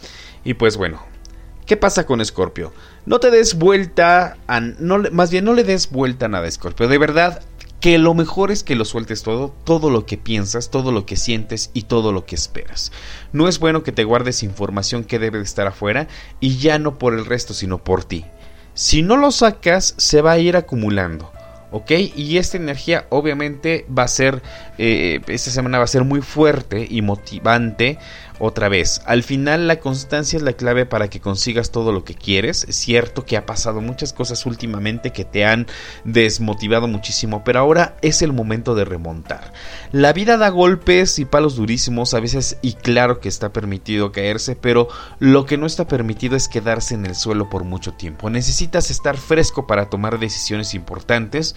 Y 0.42 0.54
pues 0.54 0.78
bueno, 0.78 1.02
¿qué 1.66 1.76
pasa 1.76 2.06
con 2.06 2.22
Escorpio? 2.22 2.72
No 3.04 3.20
te 3.20 3.30
des 3.30 3.56
vuelta 3.58 4.38
a. 4.46 4.60
No, 4.60 5.02
más 5.12 5.30
bien, 5.30 5.44
no 5.44 5.52
le 5.52 5.64
des 5.64 5.90
vuelta 5.90 6.24
a 6.24 6.28
nada, 6.30 6.48
Escorpio. 6.48 6.88
De 6.88 6.96
verdad, 6.96 7.42
que 7.82 7.98
lo 7.98 8.14
mejor 8.14 8.52
es 8.52 8.62
que 8.62 8.76
lo 8.76 8.84
sueltes 8.84 9.24
todo, 9.24 9.52
todo 9.64 9.90
lo 9.90 10.06
que 10.06 10.16
piensas, 10.16 10.70
todo 10.70 10.92
lo 10.92 11.04
que 11.04 11.16
sientes 11.16 11.72
y 11.74 11.82
todo 11.82 12.12
lo 12.12 12.24
que 12.24 12.36
esperas. 12.36 12.92
No 13.32 13.48
es 13.48 13.58
bueno 13.58 13.82
que 13.82 13.90
te 13.90 14.04
guardes 14.04 14.44
información 14.44 15.02
que 15.02 15.18
debe 15.18 15.38
de 15.38 15.44
estar 15.44 15.66
afuera 15.66 16.06
y 16.38 16.58
ya 16.58 16.78
no 16.78 16.96
por 16.96 17.12
el 17.12 17.26
resto, 17.26 17.54
sino 17.54 17.82
por 17.82 18.04
ti. 18.04 18.24
Si 18.74 19.02
no 19.02 19.16
lo 19.16 19.32
sacas, 19.32 19.94
se 19.98 20.22
va 20.22 20.30
a 20.30 20.38
ir 20.38 20.56
acumulando. 20.56 21.32
¿ok? 21.72 21.90
Y 22.14 22.38
esta 22.38 22.56
energía 22.56 23.06
obviamente 23.08 23.84
va 23.86 24.04
a 24.04 24.08
ser, 24.08 24.42
eh, 24.78 25.20
esta 25.26 25.50
semana 25.50 25.78
va 25.78 25.84
a 25.84 25.88
ser 25.88 26.04
muy 26.04 26.20
fuerte 26.20 26.86
y 26.88 27.02
motivante 27.02 27.98
otra 28.44 28.68
vez. 28.68 29.00
Al 29.06 29.22
final 29.22 29.68
la 29.68 29.78
constancia 29.78 30.36
es 30.36 30.42
la 30.42 30.54
clave 30.54 30.84
para 30.84 31.08
que 31.08 31.20
consigas 31.20 31.70
todo 31.70 31.92
lo 31.92 32.02
que 32.02 32.16
quieres. 32.16 32.64
Es 32.64 32.74
cierto 32.74 33.24
que 33.24 33.36
ha 33.36 33.46
pasado 33.46 33.80
muchas 33.80 34.12
cosas 34.12 34.44
últimamente 34.46 35.12
que 35.12 35.24
te 35.24 35.44
han 35.44 35.68
desmotivado 36.02 36.88
muchísimo, 36.88 37.44
pero 37.44 37.60
ahora 37.60 37.96
es 38.02 38.20
el 38.20 38.32
momento 38.32 38.74
de 38.74 38.84
remontar. 38.84 39.52
La 39.92 40.12
vida 40.12 40.38
da 40.38 40.48
golpes 40.48 41.20
y 41.20 41.24
palos 41.24 41.54
durísimos 41.54 42.14
a 42.14 42.20
veces 42.20 42.58
y 42.62 42.72
claro 42.72 43.20
que 43.20 43.28
está 43.28 43.52
permitido 43.52 44.10
caerse, 44.10 44.56
pero 44.56 44.88
lo 45.20 45.46
que 45.46 45.56
no 45.56 45.66
está 45.66 45.86
permitido 45.86 46.34
es 46.34 46.48
quedarse 46.48 46.96
en 46.96 47.06
el 47.06 47.14
suelo 47.14 47.48
por 47.48 47.62
mucho 47.62 47.92
tiempo. 47.92 48.28
Necesitas 48.28 48.90
estar 48.90 49.16
fresco 49.18 49.68
para 49.68 49.88
tomar 49.88 50.18
decisiones 50.18 50.74
importantes 50.74 51.54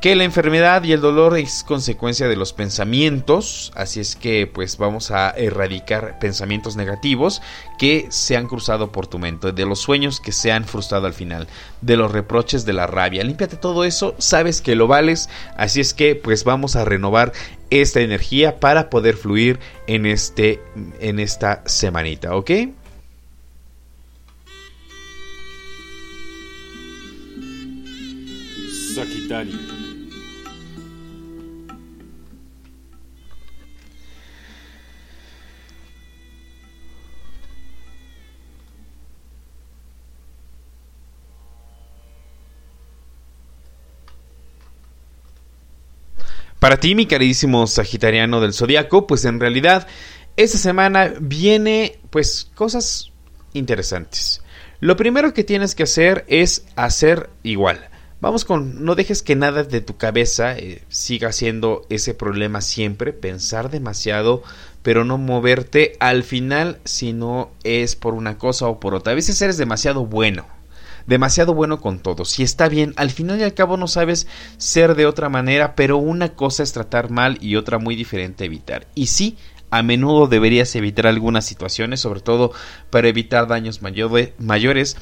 que 0.00 0.14
la 0.14 0.22
enfermedad 0.22 0.84
y 0.84 0.92
el 0.92 1.00
dolor 1.00 1.36
es 1.36 1.64
consecuencia 1.64 2.28
de 2.28 2.36
los 2.36 2.52
pensamientos, 2.52 3.72
así 3.74 3.98
es 3.98 4.14
que 4.14 4.46
pues 4.46 4.78
vamos 4.78 5.10
a 5.10 5.30
erradicar 5.30 6.20
pensamientos 6.20 6.76
negativos 6.76 7.42
que 7.78 8.06
se 8.10 8.36
han 8.36 8.46
cruzado 8.46 8.92
por 8.92 9.08
tu 9.08 9.18
mente, 9.18 9.50
de 9.50 9.66
los 9.66 9.80
sueños 9.80 10.20
que 10.20 10.30
se 10.30 10.52
han 10.52 10.64
frustrado 10.64 11.06
al 11.06 11.14
final, 11.14 11.48
de 11.80 11.96
los 11.96 12.12
reproches, 12.12 12.64
de 12.64 12.74
la 12.74 12.86
rabia. 12.86 13.24
Límpiate 13.24 13.56
todo 13.56 13.84
eso, 13.84 14.14
sabes 14.18 14.60
que 14.60 14.76
lo 14.76 14.86
vales, 14.86 15.28
así 15.56 15.80
es 15.80 15.94
que 15.94 16.14
pues 16.14 16.44
vamos 16.44 16.76
a 16.76 16.84
renovar 16.84 17.32
esta 17.70 18.00
energía 18.00 18.60
para 18.60 18.90
poder 18.90 19.16
fluir 19.16 19.58
en 19.88 20.06
este 20.06 20.62
en 21.00 21.18
esta 21.18 21.62
semanita, 21.66 22.36
¿ok? 22.36 22.50
Sagitario 28.94 29.67
Para 46.58 46.80
ti, 46.80 46.94
mi 46.96 47.06
carísimo 47.06 47.66
Sagitariano 47.66 48.40
del 48.40 48.52
Zodiaco, 48.52 49.06
pues 49.06 49.24
en 49.24 49.38
realidad 49.38 49.86
esta 50.36 50.58
semana 50.58 51.12
viene 51.20 52.00
pues 52.10 52.50
cosas 52.54 53.12
interesantes. 53.52 54.42
Lo 54.80 54.96
primero 54.96 55.34
que 55.34 55.44
tienes 55.44 55.74
que 55.74 55.84
hacer 55.84 56.24
es 56.28 56.64
hacer 56.74 57.30
igual. 57.44 57.88
Vamos 58.20 58.44
con, 58.44 58.84
no 58.84 58.96
dejes 58.96 59.22
que 59.22 59.36
nada 59.36 59.62
de 59.62 59.80
tu 59.80 59.96
cabeza 59.96 60.58
eh, 60.58 60.82
siga 60.88 61.30
siendo 61.30 61.86
ese 61.90 62.14
problema 62.14 62.60
siempre, 62.60 63.12
pensar 63.12 63.70
demasiado, 63.70 64.42
pero 64.82 65.04
no 65.04 65.16
moverte 65.16 65.92
al 66.00 66.24
final 66.24 66.80
si 66.84 67.12
no 67.12 67.52
es 67.62 67.94
por 67.94 68.14
una 68.14 68.36
cosa 68.36 68.66
o 68.66 68.80
por 68.80 68.94
otra. 68.94 69.12
A 69.12 69.16
veces 69.16 69.40
eres 69.40 69.58
demasiado 69.58 70.06
bueno 70.06 70.57
demasiado 71.08 71.54
bueno 71.54 71.80
con 71.80 71.98
todo. 72.00 72.24
Si 72.24 72.42
está 72.42 72.68
bien, 72.68 72.92
al 72.96 73.10
final 73.10 73.40
y 73.40 73.42
al 73.42 73.54
cabo 73.54 73.76
no 73.76 73.88
sabes 73.88 74.28
ser 74.58 74.94
de 74.94 75.06
otra 75.06 75.30
manera, 75.30 75.74
pero 75.74 75.96
una 75.96 76.34
cosa 76.34 76.62
es 76.62 76.72
tratar 76.72 77.10
mal 77.10 77.38
y 77.40 77.56
otra 77.56 77.78
muy 77.78 77.96
diferente 77.96 78.44
evitar. 78.44 78.86
Y 78.94 79.06
sí, 79.06 79.36
a 79.70 79.82
menudo 79.82 80.26
deberías 80.26 80.74
evitar 80.76 81.06
algunas 81.06 81.46
situaciones, 81.46 82.00
sobre 82.00 82.20
todo 82.20 82.52
para 82.90 83.08
evitar 83.08 83.48
daños 83.48 83.80
mayores 83.82 84.96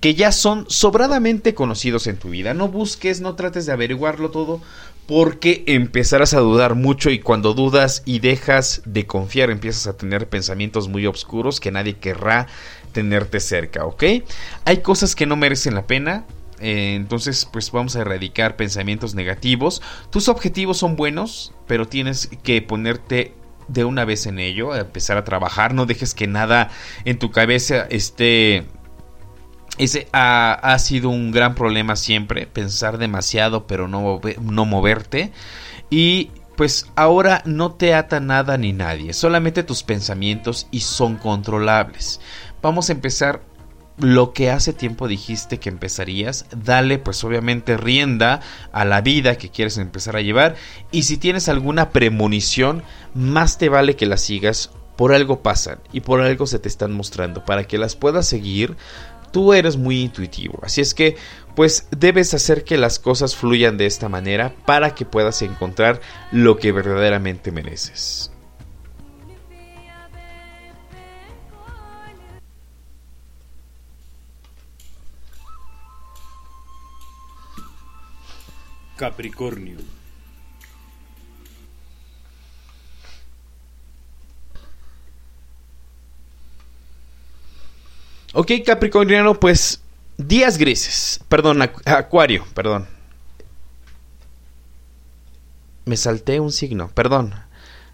que 0.00 0.14
ya 0.14 0.30
son 0.30 0.66
sobradamente 0.68 1.54
conocidos 1.54 2.06
en 2.06 2.18
tu 2.18 2.28
vida. 2.28 2.52
No 2.52 2.68
busques, 2.68 3.22
no 3.22 3.34
trates 3.34 3.64
de 3.64 3.72
averiguarlo 3.72 4.30
todo, 4.30 4.60
porque 5.06 5.64
empezarás 5.66 6.34
a 6.34 6.40
dudar 6.40 6.74
mucho 6.74 7.10
y 7.10 7.20
cuando 7.20 7.54
dudas 7.54 8.02
y 8.04 8.18
dejas 8.18 8.82
de 8.84 9.06
confiar 9.06 9.50
empiezas 9.50 9.86
a 9.86 9.96
tener 9.96 10.28
pensamientos 10.28 10.88
muy 10.88 11.06
oscuros 11.06 11.60
que 11.60 11.70
nadie 11.70 11.94
querrá 11.94 12.48
tenerte 12.96 13.40
cerca, 13.40 13.84
¿ok? 13.84 14.04
Hay 14.64 14.78
cosas 14.78 15.14
que 15.14 15.26
no 15.26 15.36
merecen 15.36 15.74
la 15.74 15.86
pena, 15.86 16.24
eh, 16.60 16.94
entonces, 16.94 17.44
pues 17.44 17.70
vamos 17.70 17.94
a 17.94 18.00
erradicar 18.00 18.56
pensamientos 18.56 19.14
negativos. 19.14 19.82
Tus 20.08 20.30
objetivos 20.30 20.78
son 20.78 20.96
buenos, 20.96 21.52
pero 21.66 21.86
tienes 21.86 22.30
que 22.42 22.62
ponerte 22.62 23.34
de 23.68 23.84
una 23.84 24.06
vez 24.06 24.24
en 24.24 24.38
ello, 24.38 24.74
empezar 24.74 25.18
a 25.18 25.24
trabajar. 25.24 25.74
No 25.74 25.84
dejes 25.84 26.14
que 26.14 26.26
nada 26.26 26.70
en 27.04 27.18
tu 27.18 27.30
cabeza 27.30 27.86
esté. 27.90 28.64
Ese 29.76 30.08
ha, 30.14 30.74
sido 30.78 31.10
un 31.10 31.32
gran 31.32 31.54
problema 31.54 31.96
siempre, 31.96 32.46
pensar 32.46 32.96
demasiado 32.96 33.66
pero 33.66 33.88
no, 33.88 34.22
no 34.40 34.64
moverte. 34.64 35.32
Y 35.90 36.30
pues 36.56 36.90
ahora 36.96 37.42
no 37.44 37.72
te 37.72 37.92
ata 37.92 38.18
nada 38.20 38.56
ni 38.56 38.72
nadie, 38.72 39.12
solamente 39.12 39.62
tus 39.62 39.82
pensamientos 39.82 40.66
y 40.70 40.80
son 40.80 41.16
controlables 41.16 42.20
vamos 42.66 42.88
a 42.90 42.92
empezar 42.92 43.42
lo 43.98 44.32
que 44.32 44.50
hace 44.50 44.72
tiempo 44.72 45.06
dijiste 45.06 45.58
que 45.58 45.68
empezarías, 45.68 46.46
dale 46.50 46.98
pues 46.98 47.22
obviamente 47.22 47.76
rienda 47.76 48.40
a 48.72 48.84
la 48.84 49.00
vida 49.00 49.38
que 49.38 49.50
quieres 49.50 49.78
empezar 49.78 50.16
a 50.16 50.20
llevar. 50.20 50.56
Y 50.90 51.04
si 51.04 51.16
tienes 51.16 51.48
alguna 51.48 51.90
premonición, 51.90 52.82
más 53.14 53.56
te 53.56 53.68
vale 53.68 53.94
que 53.94 54.06
la 54.06 54.16
sigas, 54.16 54.70
por 54.96 55.14
algo 55.14 55.42
pasan 55.42 55.78
y 55.92 56.00
por 56.00 56.20
algo 56.20 56.46
se 56.46 56.58
te 56.58 56.68
están 56.68 56.92
mostrando, 56.92 57.44
para 57.44 57.64
que 57.64 57.78
las 57.78 57.94
puedas 57.94 58.26
seguir, 58.26 58.76
tú 59.30 59.54
eres 59.54 59.76
muy 59.76 60.00
intuitivo, 60.00 60.58
así 60.62 60.80
es 60.80 60.92
que 60.92 61.16
pues 61.54 61.86
debes 61.90 62.34
hacer 62.34 62.64
que 62.64 62.76
las 62.76 62.98
cosas 62.98 63.36
fluyan 63.36 63.78
de 63.78 63.86
esta 63.86 64.08
manera 64.08 64.54
para 64.66 64.94
que 64.94 65.06
puedas 65.06 65.40
encontrar 65.40 66.00
lo 66.32 66.56
que 66.58 66.72
verdaderamente 66.72 67.52
mereces. 67.52 68.32
Capricornio. 78.96 79.76
Ok, 88.32 88.52
Capricorniano, 88.66 89.38
pues 89.38 89.80
días 90.18 90.58
grises. 90.58 91.20
Perdón, 91.28 91.62
Acuario, 91.84 92.44
perdón. 92.54 92.86
Me 95.86 95.96
salté 95.96 96.40
un 96.40 96.52
signo, 96.52 96.88
perdón. 96.88 97.34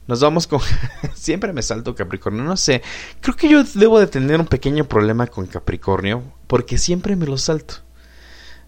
Nos 0.06 0.20
vamos 0.20 0.46
con... 0.46 0.60
Siempre 1.14 1.52
me 1.52 1.62
salto 1.62 1.94
Capricornio, 1.94 2.42
no 2.42 2.56
sé. 2.56 2.82
Creo 3.20 3.36
que 3.36 3.48
yo 3.48 3.62
debo 3.74 4.00
de 4.00 4.06
tener 4.08 4.40
un 4.40 4.46
pequeño 4.46 4.84
problema 4.84 5.26
con 5.26 5.46
Capricornio 5.46 6.22
porque 6.46 6.78
siempre 6.78 7.14
me 7.14 7.26
lo 7.26 7.38
salto. 7.38 7.81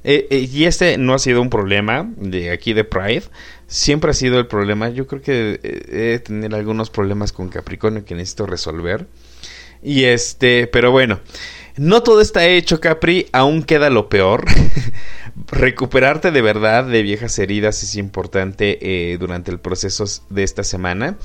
Eh, 0.05 0.27
eh, 0.31 0.49
y 0.53 0.65
este 0.65 0.99
no 0.99 1.15
ha 1.15 1.19
sido 1.19 1.41
un 1.41 1.49
problema 1.49 2.11
de 2.17 2.51
aquí 2.51 2.75
de 2.75 2.85
Pride. 2.85 3.25
Siempre 3.67 4.11
ha 4.11 4.15
sido 4.15 4.39
el 4.39 4.47
problema. 4.47 4.91
Yo 4.91 5.07
creo 5.07 5.23
que 5.23 5.61
eh, 5.63 5.83
he 5.89 5.97
de 6.13 6.19
tener 6.19 6.55
algunos 6.55 6.91
problemas 6.91 7.33
con 7.33 7.49
Capricornio 7.49 8.05
que 8.05 8.15
necesito 8.15 8.47
resolver. 8.47 9.07
Y 9.83 10.05
este, 10.05 10.67
pero 10.67 10.91
bueno. 10.91 11.21
No 11.77 12.05
todo 12.05 12.21
está 12.21 12.47
hecho, 12.47 12.81
Capri, 12.81 13.27
aún 13.33 13.65
queda 13.65 13.91
lo 13.91 14.09
peor. 14.09 14.45
Recuperarte 15.49 16.31
de 16.31 16.41
verdad 16.41 16.85
de 16.85 17.03
viejas 17.03 17.37
heridas 17.41 17.83
es 17.83 17.97
importante 17.97 19.17
durante 19.19 19.51
el 19.51 19.59
proceso 19.59 20.05
de 20.31 20.45
esta 20.45 20.63
semana. 20.63 21.19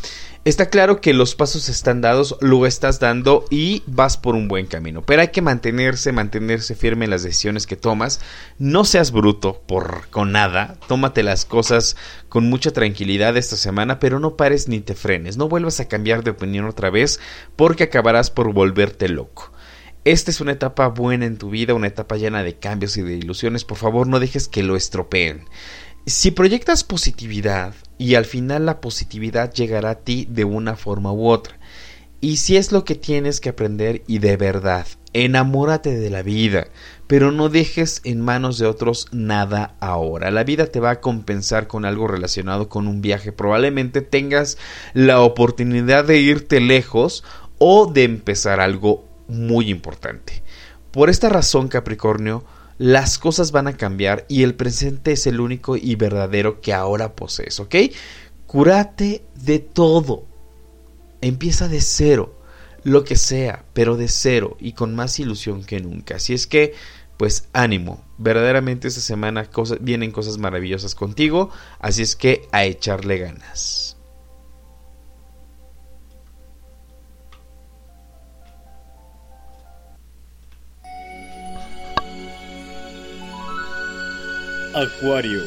Está 0.45 0.69
claro 0.69 1.01
que 1.01 1.13
los 1.13 1.35
pasos 1.35 1.67
están 1.67 1.99
dados, 1.99 2.37
lo 2.39 2.65
estás 2.65 3.01
dando 3.01 3.43
y 3.49 3.83
vas 3.87 4.15
por 4.15 4.35
un 4.35 4.47
buen 4.47 4.67
camino. 4.67 5.01
Pero 5.05 5.21
hay 5.21 5.27
que 5.27 5.41
mantenerse, 5.41 6.13
mantenerse 6.13 6.75
firme 6.75 7.05
en 7.05 7.11
las 7.11 7.23
decisiones 7.23 7.67
que 7.67 7.75
tomas. 7.75 8.21
No 8.57 8.85
seas 8.85 9.11
bruto 9.11 9.61
por 9.67 10.07
con 10.09 10.31
nada. 10.31 10.77
Tómate 10.87 11.23
las 11.23 11.43
cosas 11.43 11.97
con 12.29 12.49
mucha 12.49 12.71
tranquilidad 12.71 13.35
esta 13.35 13.57
semana, 13.57 13.99
pero 13.99 14.21
no 14.21 14.37
pares 14.37 14.69
ni 14.69 14.79
te 14.79 14.95
frenes. 14.95 15.35
No 15.35 15.49
vuelvas 15.49 15.81
a 15.81 15.89
cambiar 15.89 16.23
de 16.23 16.31
opinión 16.31 16.65
otra 16.65 16.89
vez 16.89 17.19
porque 17.57 17.83
acabarás 17.83 18.31
por 18.31 18.53
volverte 18.53 19.09
loco. 19.09 19.51
Esta 20.05 20.31
es 20.31 20.39
una 20.39 20.53
etapa 20.53 20.87
buena 20.87 21.25
en 21.25 21.37
tu 21.37 21.49
vida, 21.49 21.73
una 21.73 21.87
etapa 21.87 22.15
llena 22.15 22.41
de 22.41 22.55
cambios 22.55 22.95
y 22.95 23.01
de 23.01 23.15
ilusiones. 23.15 23.65
Por 23.65 23.77
favor, 23.77 24.07
no 24.07 24.21
dejes 24.21 24.47
que 24.47 24.63
lo 24.63 24.77
estropeen. 24.77 25.43
Si 26.09 26.31
proyectas 26.31 26.83
positividad 26.83 27.75
y 27.99 28.15
al 28.15 28.25
final 28.25 28.65
la 28.65 28.81
positividad 28.81 29.53
llegará 29.53 29.91
a 29.91 29.99
ti 29.99 30.27
de 30.27 30.43
una 30.43 30.75
forma 30.75 31.13
u 31.13 31.27
otra. 31.27 31.59
Y 32.19 32.37
si 32.37 32.57
es 32.57 32.71
lo 32.71 32.83
que 32.83 32.95
tienes 32.95 33.39
que 33.39 33.49
aprender 33.49 34.01
y 34.07 34.17
de 34.17 34.35
verdad, 34.35 34.87
enamórate 35.13 35.95
de 35.95 36.09
la 36.09 36.23
vida, 36.23 36.65
pero 37.05 37.31
no 37.31 37.49
dejes 37.49 38.01
en 38.05 38.21
manos 38.21 38.57
de 38.57 38.65
otros 38.65 39.05
nada 39.11 39.75
ahora. 39.79 40.31
La 40.31 40.43
vida 40.43 40.65
te 40.65 40.79
va 40.79 40.89
a 40.89 40.99
compensar 40.99 41.67
con 41.67 41.85
algo 41.85 42.07
relacionado 42.07 42.69
con 42.69 42.87
un 42.87 43.01
viaje. 43.01 43.31
Probablemente 43.31 44.01
tengas 44.01 44.57
la 44.95 45.21
oportunidad 45.21 46.05
de 46.05 46.17
irte 46.17 46.59
lejos 46.59 47.23
o 47.59 47.85
de 47.85 48.05
empezar 48.05 48.59
algo 48.59 49.07
muy 49.27 49.69
importante. 49.69 50.41
Por 50.89 51.11
esta 51.11 51.29
razón, 51.29 51.67
Capricornio, 51.67 52.43
las 52.79 53.19
cosas 53.19 53.51
van 53.51 53.67
a 53.67 53.77
cambiar 53.77 54.25
y 54.29 54.43
el 54.43 54.55
presente 54.55 55.11
es 55.11 55.27
el 55.27 55.41
único 55.41 55.75
y 55.75 55.95
verdadero 55.95 56.61
que 56.61 56.73
ahora 56.73 57.13
posees, 57.13 57.59
¿ok? 57.59 57.75
Cúrate 58.47 59.23
de 59.35 59.59
todo. 59.59 60.23
Empieza 61.21 61.67
de 61.67 61.81
cero, 61.81 62.39
lo 62.83 63.03
que 63.03 63.17
sea, 63.17 63.65
pero 63.73 63.97
de 63.97 64.07
cero 64.07 64.55
y 64.59 64.71
con 64.71 64.95
más 64.95 65.19
ilusión 65.19 65.65
que 65.65 65.81
nunca. 65.81 66.15
Así 66.15 66.33
es 66.33 66.47
que, 66.47 66.73
pues 67.17 67.49
ánimo. 67.51 68.01
Verdaderamente 68.17 68.87
esta 68.87 69.01
semana 69.01 69.49
vienen 69.81 70.11
cosas 70.11 70.37
maravillosas 70.37 70.95
contigo, 70.95 71.49
así 71.79 72.01
es 72.01 72.15
que 72.15 72.47
a 72.53 72.63
echarle 72.63 73.17
ganas. 73.17 73.88
Acuario. 84.73 85.41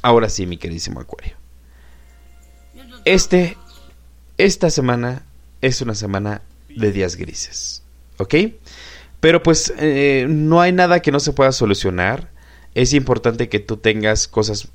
Ahora 0.00 0.28
sí, 0.28 0.46
mi 0.46 0.56
queridísimo 0.56 1.00
Acuario. 1.00 1.34
Este, 3.04 3.56
esta 4.38 4.70
semana 4.70 5.24
es 5.62 5.80
una 5.80 5.94
semana 5.94 6.42
de 6.68 6.92
días 6.92 7.16
grises, 7.16 7.82
¿ok? 8.18 8.34
Pero 9.20 9.42
pues 9.42 9.72
eh, 9.78 10.26
no 10.28 10.60
hay 10.60 10.72
nada 10.72 11.00
que 11.00 11.10
no 11.10 11.18
se 11.18 11.32
pueda 11.32 11.50
solucionar. 11.50 12.30
Es 12.74 12.92
importante 12.92 13.48
que 13.48 13.58
tú 13.58 13.78
tengas 13.78 14.28
cosas, 14.28 14.68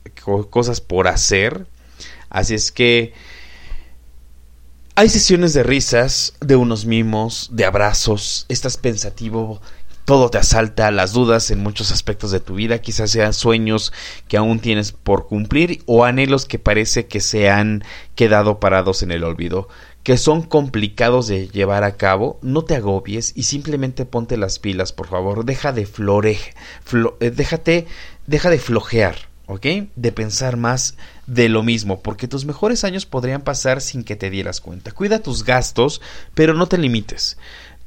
cosas 0.50 0.82
por 0.82 1.08
hacer. 1.08 1.66
Así 2.30 2.56
es 2.56 2.72
que 2.72 3.14
hay 5.00 5.08
sesiones 5.08 5.54
de 5.54 5.64
risas, 5.64 6.34
de 6.42 6.58
unos 6.58 6.84
mimos, 6.84 7.48
de 7.54 7.64
abrazos, 7.64 8.46
estás 8.50 8.76
pensativo, 8.76 9.62
todo 10.04 10.30
te 10.30 10.40
asalta, 10.40 10.92
las 10.92 11.14
dudas 11.14 11.52
en 11.52 11.64
muchos 11.64 11.94
aspectos 11.94 12.32
de 12.32 12.42
tu 12.42 12.56
vida, 12.56 12.80
quizás 12.80 13.10
sean 13.10 13.34
sueños 13.34 13.94
que 14.28 14.36
aún 14.36 14.60
tienes 14.60 14.92
por 14.92 15.28
cumplir 15.28 15.84
o 15.86 16.04
anhelos 16.04 16.46
que 16.46 16.60
parece 16.60 17.08
que 17.08 17.22
se 17.22 17.50
han 17.50 17.82
quedado 18.16 18.60
parados 18.60 19.02
en 19.02 19.12
el 19.12 19.24
olvido, 19.24 19.70
que 20.04 20.18
son 20.18 20.42
complicados 20.42 21.28
de 21.28 21.48
llevar 21.48 21.86
a 21.86 21.96
cabo, 21.96 22.38
no 22.42 22.66
te 22.66 22.76
agobies 22.76 23.32
y 23.38 23.44
simplemente 23.44 24.04
ponte 24.04 24.36
las 24.36 24.60
pilas, 24.60 24.92
por 24.92 25.08
favor, 25.08 25.46
deja 25.46 25.72
de 25.72 25.86
flore, 25.86 26.38
eh, 27.22 27.30
déjate, 27.30 27.88
deja 28.28 28.50
de 28.50 28.60
flojear 28.60 29.29
¿ok? 29.50 29.66
De 29.96 30.12
pensar 30.12 30.58
más 30.58 30.96
de 31.26 31.50
lo 31.50 31.64
mismo, 31.64 32.02
porque 32.02 32.28
tus 32.28 32.46
mejores 32.46 32.84
años 32.84 33.08
podrían 33.08 33.42
pasar 33.42 33.82
sin 33.82 34.04
que 34.04 34.16
te 34.16 34.30
dieras 34.30 34.62
cuenta. 34.62 34.92
Cuida 34.92 35.24
tus 35.24 35.44
gastos, 35.44 36.02
pero 36.36 36.54
no 36.54 36.68
te 36.68 36.78
limites. 36.78 37.38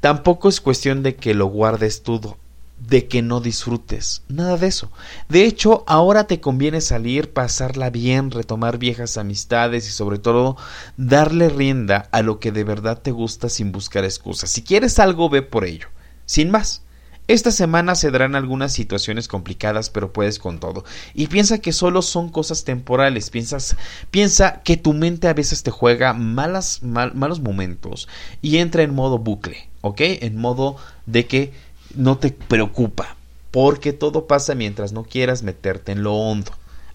Tampoco 0.01 0.49
es 0.49 0.59
cuestión 0.59 1.03
de 1.03 1.15
que 1.15 1.33
lo 1.33 1.45
guardes 1.45 2.03
todo, 2.03 2.37
de 2.77 3.07
que 3.07 3.21
no 3.21 3.39
disfrutes, 3.39 4.23
nada 4.27 4.57
de 4.57 4.67
eso. 4.67 4.91
De 5.29 5.45
hecho, 5.45 5.85
ahora 5.87 6.25
te 6.25 6.41
conviene 6.41 6.81
salir, 6.81 7.31
pasarla 7.31 7.89
bien, 7.89 8.29
retomar 8.29 8.77
viejas 8.77 9.17
amistades 9.17 9.87
y 9.87 9.91
sobre 9.91 10.19
todo 10.19 10.57
darle 10.97 11.47
rienda 11.47 12.09
a 12.11 12.21
lo 12.23 12.41
que 12.41 12.51
de 12.51 12.65
verdad 12.65 13.01
te 13.01 13.11
gusta 13.11 13.47
sin 13.47 13.71
buscar 13.71 14.03
excusas. 14.03 14.49
Si 14.49 14.63
quieres 14.63 14.99
algo, 14.99 15.29
ve 15.29 15.41
por 15.41 15.63
ello. 15.63 15.87
Sin 16.25 16.51
más. 16.51 16.81
Esta 17.29 17.51
semana 17.51 17.95
se 17.95 18.11
darán 18.11 18.35
algunas 18.35 18.73
situaciones 18.73 19.29
complicadas, 19.29 19.89
pero 19.89 20.11
puedes 20.11 20.39
con 20.39 20.59
todo. 20.59 20.83
Y 21.13 21.27
piensa 21.27 21.59
que 21.59 21.71
solo 21.71 22.01
son 22.01 22.29
cosas 22.29 22.65
temporales. 22.65 23.29
Piensas, 23.29 23.77
piensa 24.11 24.61
que 24.63 24.75
tu 24.75 24.93
mente 24.93 25.29
a 25.29 25.33
veces 25.33 25.63
te 25.63 25.71
juega 25.71 26.13
malas, 26.13 26.83
malos 26.83 27.39
momentos 27.39 28.09
y 28.41 28.57
entra 28.57 28.83
en 28.83 28.93
modo 28.93 29.19
bucle, 29.19 29.69
¿ok? 29.81 30.01
En 30.01 30.37
modo 30.37 30.75
de 31.05 31.25
que 31.25 31.53
no 31.95 32.17
te 32.17 32.31
preocupa, 32.31 33.15
porque 33.51 33.93
todo 33.93 34.27
pasa 34.27 34.53
mientras 34.53 34.91
no 34.91 35.03
quieras 35.03 35.43
meterte 35.43 35.93
en 35.93 36.03
lo 36.03 36.15
hondo. 36.15 36.51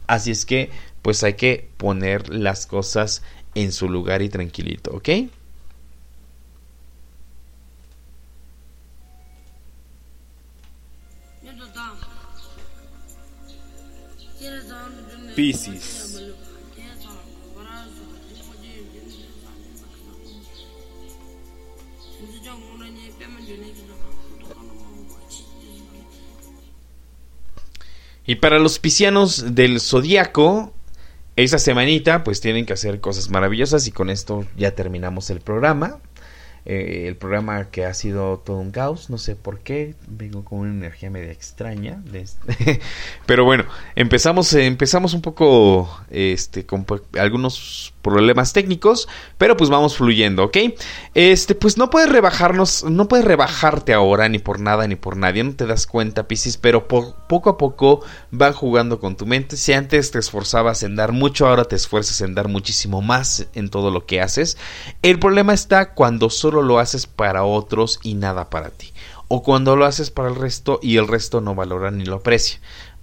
Así 0.07 0.31
es 0.31 0.45
que, 0.45 0.71
pues 1.01 1.25
hay 1.25 1.35
que 1.35 1.71
poner 1.79 2.29
las 2.29 2.67
cosas 2.67 3.23
en 3.55 3.73
su 3.73 3.89
lugar 3.89 4.21
y 4.21 4.29
tranquilito, 4.29 4.91
¿ok? 4.91 5.09
Y 28.27 28.35
para 28.35 28.59
los 28.59 28.81
piscianos 28.81 29.55
del 29.55 29.81
zodiaco, 29.81 30.75
esa 31.37 31.59
semanita 31.59 32.25
pues 32.25 32.41
tienen 32.41 32.67
que 32.67 32.73
hacer 32.73 33.01
cosas 33.01 33.31
maravillosas 33.31 33.87
y 33.87 33.93
con 33.93 34.11
esto 34.11 34.45
ya 34.57 34.75
terminamos 34.75 35.31
el 35.31 35.41
programa. 35.41 36.01
Eh, 36.65 37.07
el 37.09 37.17
programa 37.17 37.71
que 37.71 37.87
ha 37.87 37.95
sido 37.95 38.39
todo 38.39 38.59
un 38.59 38.71
caos, 38.71 39.09
no 39.11 39.19
sé 39.19 39.37
por 39.37 39.61
qué, 39.61 39.95
vengo 40.07 40.45
con 40.45 40.61
una 40.61 40.71
energía 40.71 41.11
media 41.11 41.33
extraña. 41.33 42.03
Este, 42.13 42.81
pero 43.27 43.45
bueno, 43.45 43.65
empezamos, 43.95 44.53
empezamos 44.53 45.15
un 45.15 45.23
poco 45.23 45.89
este, 46.11 46.67
con 46.67 46.85
algunos 47.19 47.95
problemas 48.03 48.53
técnicos, 48.53 49.09
pero 49.37 49.57
pues 49.57 49.71
vamos 49.71 49.97
fluyendo, 49.97 50.45
¿ok? 50.45 50.57
Este, 51.15 51.55
pues 51.55 51.77
no 51.79 51.91
puedes 51.91 52.11
rebajarnos, 52.11 52.85
no 52.85 53.09
puedes 53.09 53.25
rebajarte 53.25 53.93
ahora 53.93 54.29
ni 54.29 54.39
por 54.39 54.61
nada 54.61 54.87
ni 54.87 54.97
por 54.97 55.17
nadie, 55.17 55.45
no 55.45 55.55
te 55.55 55.67
das 55.67 55.87
cuenta, 55.87 56.29
Piscis, 56.29 56.57
pero 56.57 56.89
poco 56.89 57.51
a 57.51 57.59
poco 57.59 58.03
van 58.31 58.53
jugando 58.53 59.01
con 59.01 59.17
tu 59.17 59.27
mente. 59.27 59.57
Si 59.57 59.73
antes 59.73 60.11
te 60.11 60.19
esforzabas 60.19 60.83
en 60.83 60.97
dar 60.97 61.13
mucho, 61.13 61.47
ahora 61.47 61.65
te 61.65 61.77
esfuerzas 61.77 62.21
en 62.21 62.35
dar 62.35 62.49
muchísimo 62.49 63.03
más 63.03 63.47
en 63.55 63.69
todo 63.69 63.91
lo 63.91 64.07
que 64.07 64.21
haces. 64.21 64.57
El 65.03 65.19
problema 65.19 65.53
está 65.53 65.95
cuando 65.95 66.31
solo 66.31 66.48
lo 66.51 66.79
haces 66.79 67.07
para 67.07 67.45
otros 67.45 68.01
y 68.03 68.15
nada 68.15 68.51
para 68.51 68.71
ti. 68.71 68.93
O 69.29 69.43
cuando 69.43 69.77
lo 69.77 69.85
haces 69.85 70.11
para 70.11 70.29
el 70.29 70.37
resto 70.37 70.81
y 70.83 70.97
el 70.97 71.07
resto 71.07 71.41
no 71.41 71.55
valora 71.55 71.91
ni 71.91 72.05
lo 72.05 72.17
aprecia 72.17 72.61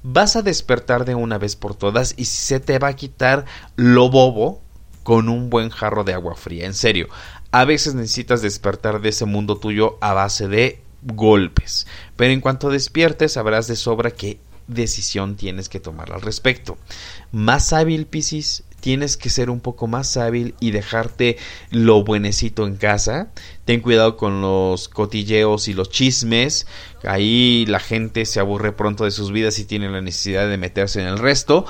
vas 0.07 0.35
a 0.35 0.43
despertar 0.43 1.03
de 1.03 1.15
una 1.15 1.39
vez 1.39 1.55
por 1.55 1.73
todas 1.73 2.13
y 2.15 2.25
se 2.25 2.59
te 2.59 2.77
va 2.77 2.89
a 2.89 2.95
quitar 2.95 3.45
lo 3.75 4.11
bobo, 4.11 4.61
con 5.05 5.29
un 5.29 5.51
buen 5.51 5.69
jarro 5.69 6.03
de 6.03 6.13
agua 6.13 6.35
fría. 6.35 6.65
En 6.65 6.73
serio, 6.73 7.07
a 7.51 7.63
veces 7.63 7.93
necesitas 7.93 8.41
despertar 8.41 9.01
de 9.01 9.09
ese 9.09 9.25
mundo 9.25 9.57
tuyo 9.57 9.97
a 10.01 10.13
base 10.13 10.47
de 10.47 10.81
golpes. 11.03 11.85
Pero 12.15 12.33
en 12.33 12.41
cuanto 12.41 12.69
despiertes 12.69 13.33
sabrás 13.33 13.67
de 13.67 13.75
sobra 13.75 14.09
que 14.09 14.39
decisión 14.67 15.35
tienes 15.35 15.69
que 15.69 15.79
tomar 15.79 16.11
al 16.11 16.21
respecto. 16.21 16.77
Más 17.31 17.71
hábil, 17.71 18.07
Piscis, 18.07 18.63
tienes 18.85 19.17
que 19.17 19.31
ser 19.31 19.49
un 19.49 19.61
poco 19.61 19.87
más 19.87 20.15
hábil 20.15 20.53
y 20.59 20.69
dejarte 20.69 21.37
lo 21.71 22.03
buenecito 22.03 22.67
en 22.67 22.75
casa. 22.75 23.29
Ten 23.65 23.81
cuidado 23.81 24.15
con 24.15 24.41
los 24.41 24.89
cotilleos 24.89 25.67
y 25.67 25.73
los 25.73 25.89
chismes. 25.89 26.67
Ahí 27.03 27.65
la 27.65 27.79
gente 27.79 28.27
se 28.27 28.39
aburre 28.39 28.73
pronto 28.73 29.03
de 29.05 29.09
sus 29.09 29.31
vidas 29.31 29.57
y 29.57 29.65
tiene 29.65 29.89
la 29.89 30.01
necesidad 30.01 30.47
de 30.47 30.59
meterse 30.59 31.01
en 31.01 31.07
el 31.07 31.17
resto. 31.17 31.65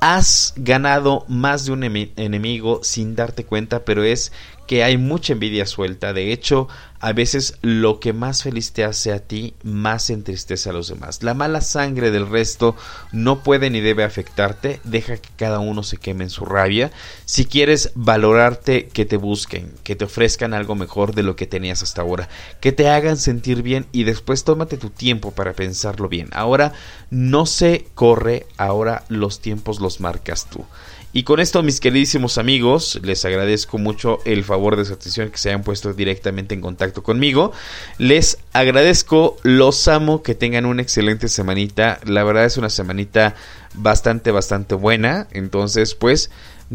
Has 0.00 0.54
ganado 0.56 1.24
más 1.28 1.66
de 1.66 1.72
un 1.72 1.84
enemigo 1.84 2.80
sin 2.82 3.14
darte 3.14 3.44
cuenta, 3.44 3.84
pero 3.84 4.02
es 4.02 4.32
que 4.66 4.82
hay 4.82 4.98
mucha 4.98 5.34
envidia 5.34 5.66
suelta. 5.66 6.12
De 6.12 6.32
hecho, 6.32 6.66
a 7.06 7.12
veces 7.12 7.56
lo 7.62 8.00
que 8.00 8.12
más 8.12 8.42
feliz 8.42 8.72
te 8.72 8.82
hace 8.82 9.12
a 9.12 9.20
ti, 9.20 9.54
más 9.62 10.10
entristece 10.10 10.70
a 10.70 10.72
los 10.72 10.88
demás. 10.88 11.22
La 11.22 11.34
mala 11.34 11.60
sangre 11.60 12.10
del 12.10 12.28
resto 12.28 12.74
no 13.12 13.44
puede 13.44 13.70
ni 13.70 13.80
debe 13.80 14.02
afectarte. 14.02 14.80
Deja 14.82 15.16
que 15.16 15.28
cada 15.36 15.60
uno 15.60 15.84
se 15.84 15.98
queme 15.98 16.24
en 16.24 16.30
su 16.30 16.44
rabia. 16.44 16.90
Si 17.24 17.44
quieres 17.44 17.92
valorarte, 17.94 18.88
que 18.88 19.04
te 19.04 19.18
busquen, 19.18 19.72
que 19.84 19.94
te 19.94 20.06
ofrezcan 20.06 20.52
algo 20.52 20.74
mejor 20.74 21.14
de 21.14 21.22
lo 21.22 21.36
que 21.36 21.46
tenías 21.46 21.80
hasta 21.84 22.02
ahora, 22.02 22.28
que 22.60 22.72
te 22.72 22.88
hagan 22.88 23.18
sentir 23.18 23.62
bien 23.62 23.86
y 23.92 24.02
después 24.02 24.42
tómate 24.42 24.76
tu 24.76 24.90
tiempo 24.90 25.30
para 25.30 25.52
pensarlo 25.52 26.08
bien. 26.08 26.28
Ahora 26.32 26.72
no 27.10 27.46
se 27.46 27.86
corre, 27.94 28.48
ahora 28.56 29.04
los 29.08 29.38
tiempos 29.38 29.78
los 29.78 30.00
marcas 30.00 30.50
tú. 30.50 30.64
Y 31.12 31.22
con 31.22 31.40
esto, 31.40 31.62
mis 31.62 31.80
queridísimos 31.80 32.36
amigos, 32.36 33.00
les 33.02 33.24
agradezco 33.24 33.78
mucho 33.78 34.18
el 34.26 34.44
favor 34.44 34.76
de 34.76 34.84
su 34.84 34.92
atención 34.92 35.30
que 35.30 35.38
se 35.38 35.48
hayan 35.48 35.62
puesto 35.62 35.94
directamente 35.94 36.54
en 36.54 36.60
contacto 36.60 37.02
conmigo. 37.02 37.52
Les 37.96 38.38
agradezco, 38.52 39.38
los 39.42 39.88
amo, 39.88 40.22
que 40.22 40.34
tengan 40.34 40.66
una 40.66 40.82
excelente 40.82 41.28
semanita. 41.28 42.00
La 42.04 42.22
verdad 42.22 42.44
es 42.44 42.58
una 42.58 42.68
semanita 42.68 43.34
bastante, 43.74 44.30
bastante 44.30 44.74
buena. 44.74 45.26
Entonces, 45.30 45.94
pues, 45.94 46.30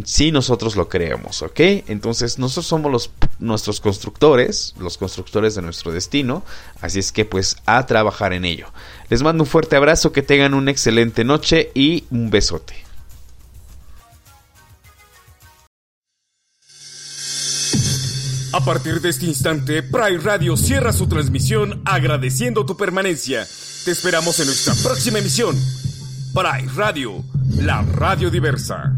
sí 0.06 0.32
nosotros 0.32 0.76
lo 0.76 0.90
creemos, 0.90 1.42
¿ok? 1.42 1.60
Entonces, 1.88 2.40
nosotros 2.40 2.66
somos 2.66 2.92
los, 2.92 3.12
nuestros 3.40 3.80
constructores, 3.80 4.74
los 4.80 4.98
constructores 4.98 5.56
de 5.56 5.62
nuestro 5.62 5.92
destino. 5.92 6.44
Así 6.82 7.00
es 7.00 7.12
que, 7.12 7.26
pues, 7.26 7.58
a 7.66 7.86
trabajar 7.86 8.34
en 8.34 8.46
ello. 8.46 8.68
Les 9.10 9.22
mando 9.22 9.44
un 9.44 9.50
fuerte 9.50 9.76
abrazo, 9.76 10.12
que 10.12 10.22
tengan 10.22 10.54
una 10.54 10.72
excelente 10.72 11.24
noche 11.24 11.72
y 11.76 12.06
un 12.10 12.30
besote. 12.32 12.91
A 18.62 18.64
partir 18.64 19.02
de 19.02 19.10
este 19.10 19.26
instante, 19.26 19.82
Pride 19.82 20.20
Radio 20.20 20.56
cierra 20.56 20.94
su 20.94 21.08
transmisión 21.08 21.82
agradeciendo 21.84 22.64
tu 22.64 22.78
permanencia. 22.78 23.48
Te 23.86 23.90
esperamos 23.90 24.40
en 24.40 24.46
nuestra 24.46 24.76
próxima 24.84 25.18
emisión. 25.18 25.56
Pride 26.32 26.72
Radio, 26.76 27.24
la 27.58 27.82
radio 27.82 28.30
diversa. 28.30 28.96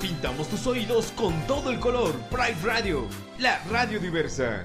Pintamos 0.00 0.48
tus 0.48 0.66
oídos 0.66 1.12
con 1.14 1.46
todo 1.46 1.70
el 1.70 1.78
color. 1.78 2.14
Pride 2.30 2.56
Radio, 2.64 3.06
la 3.38 3.62
radio 3.70 4.00
diversa. 4.00 4.64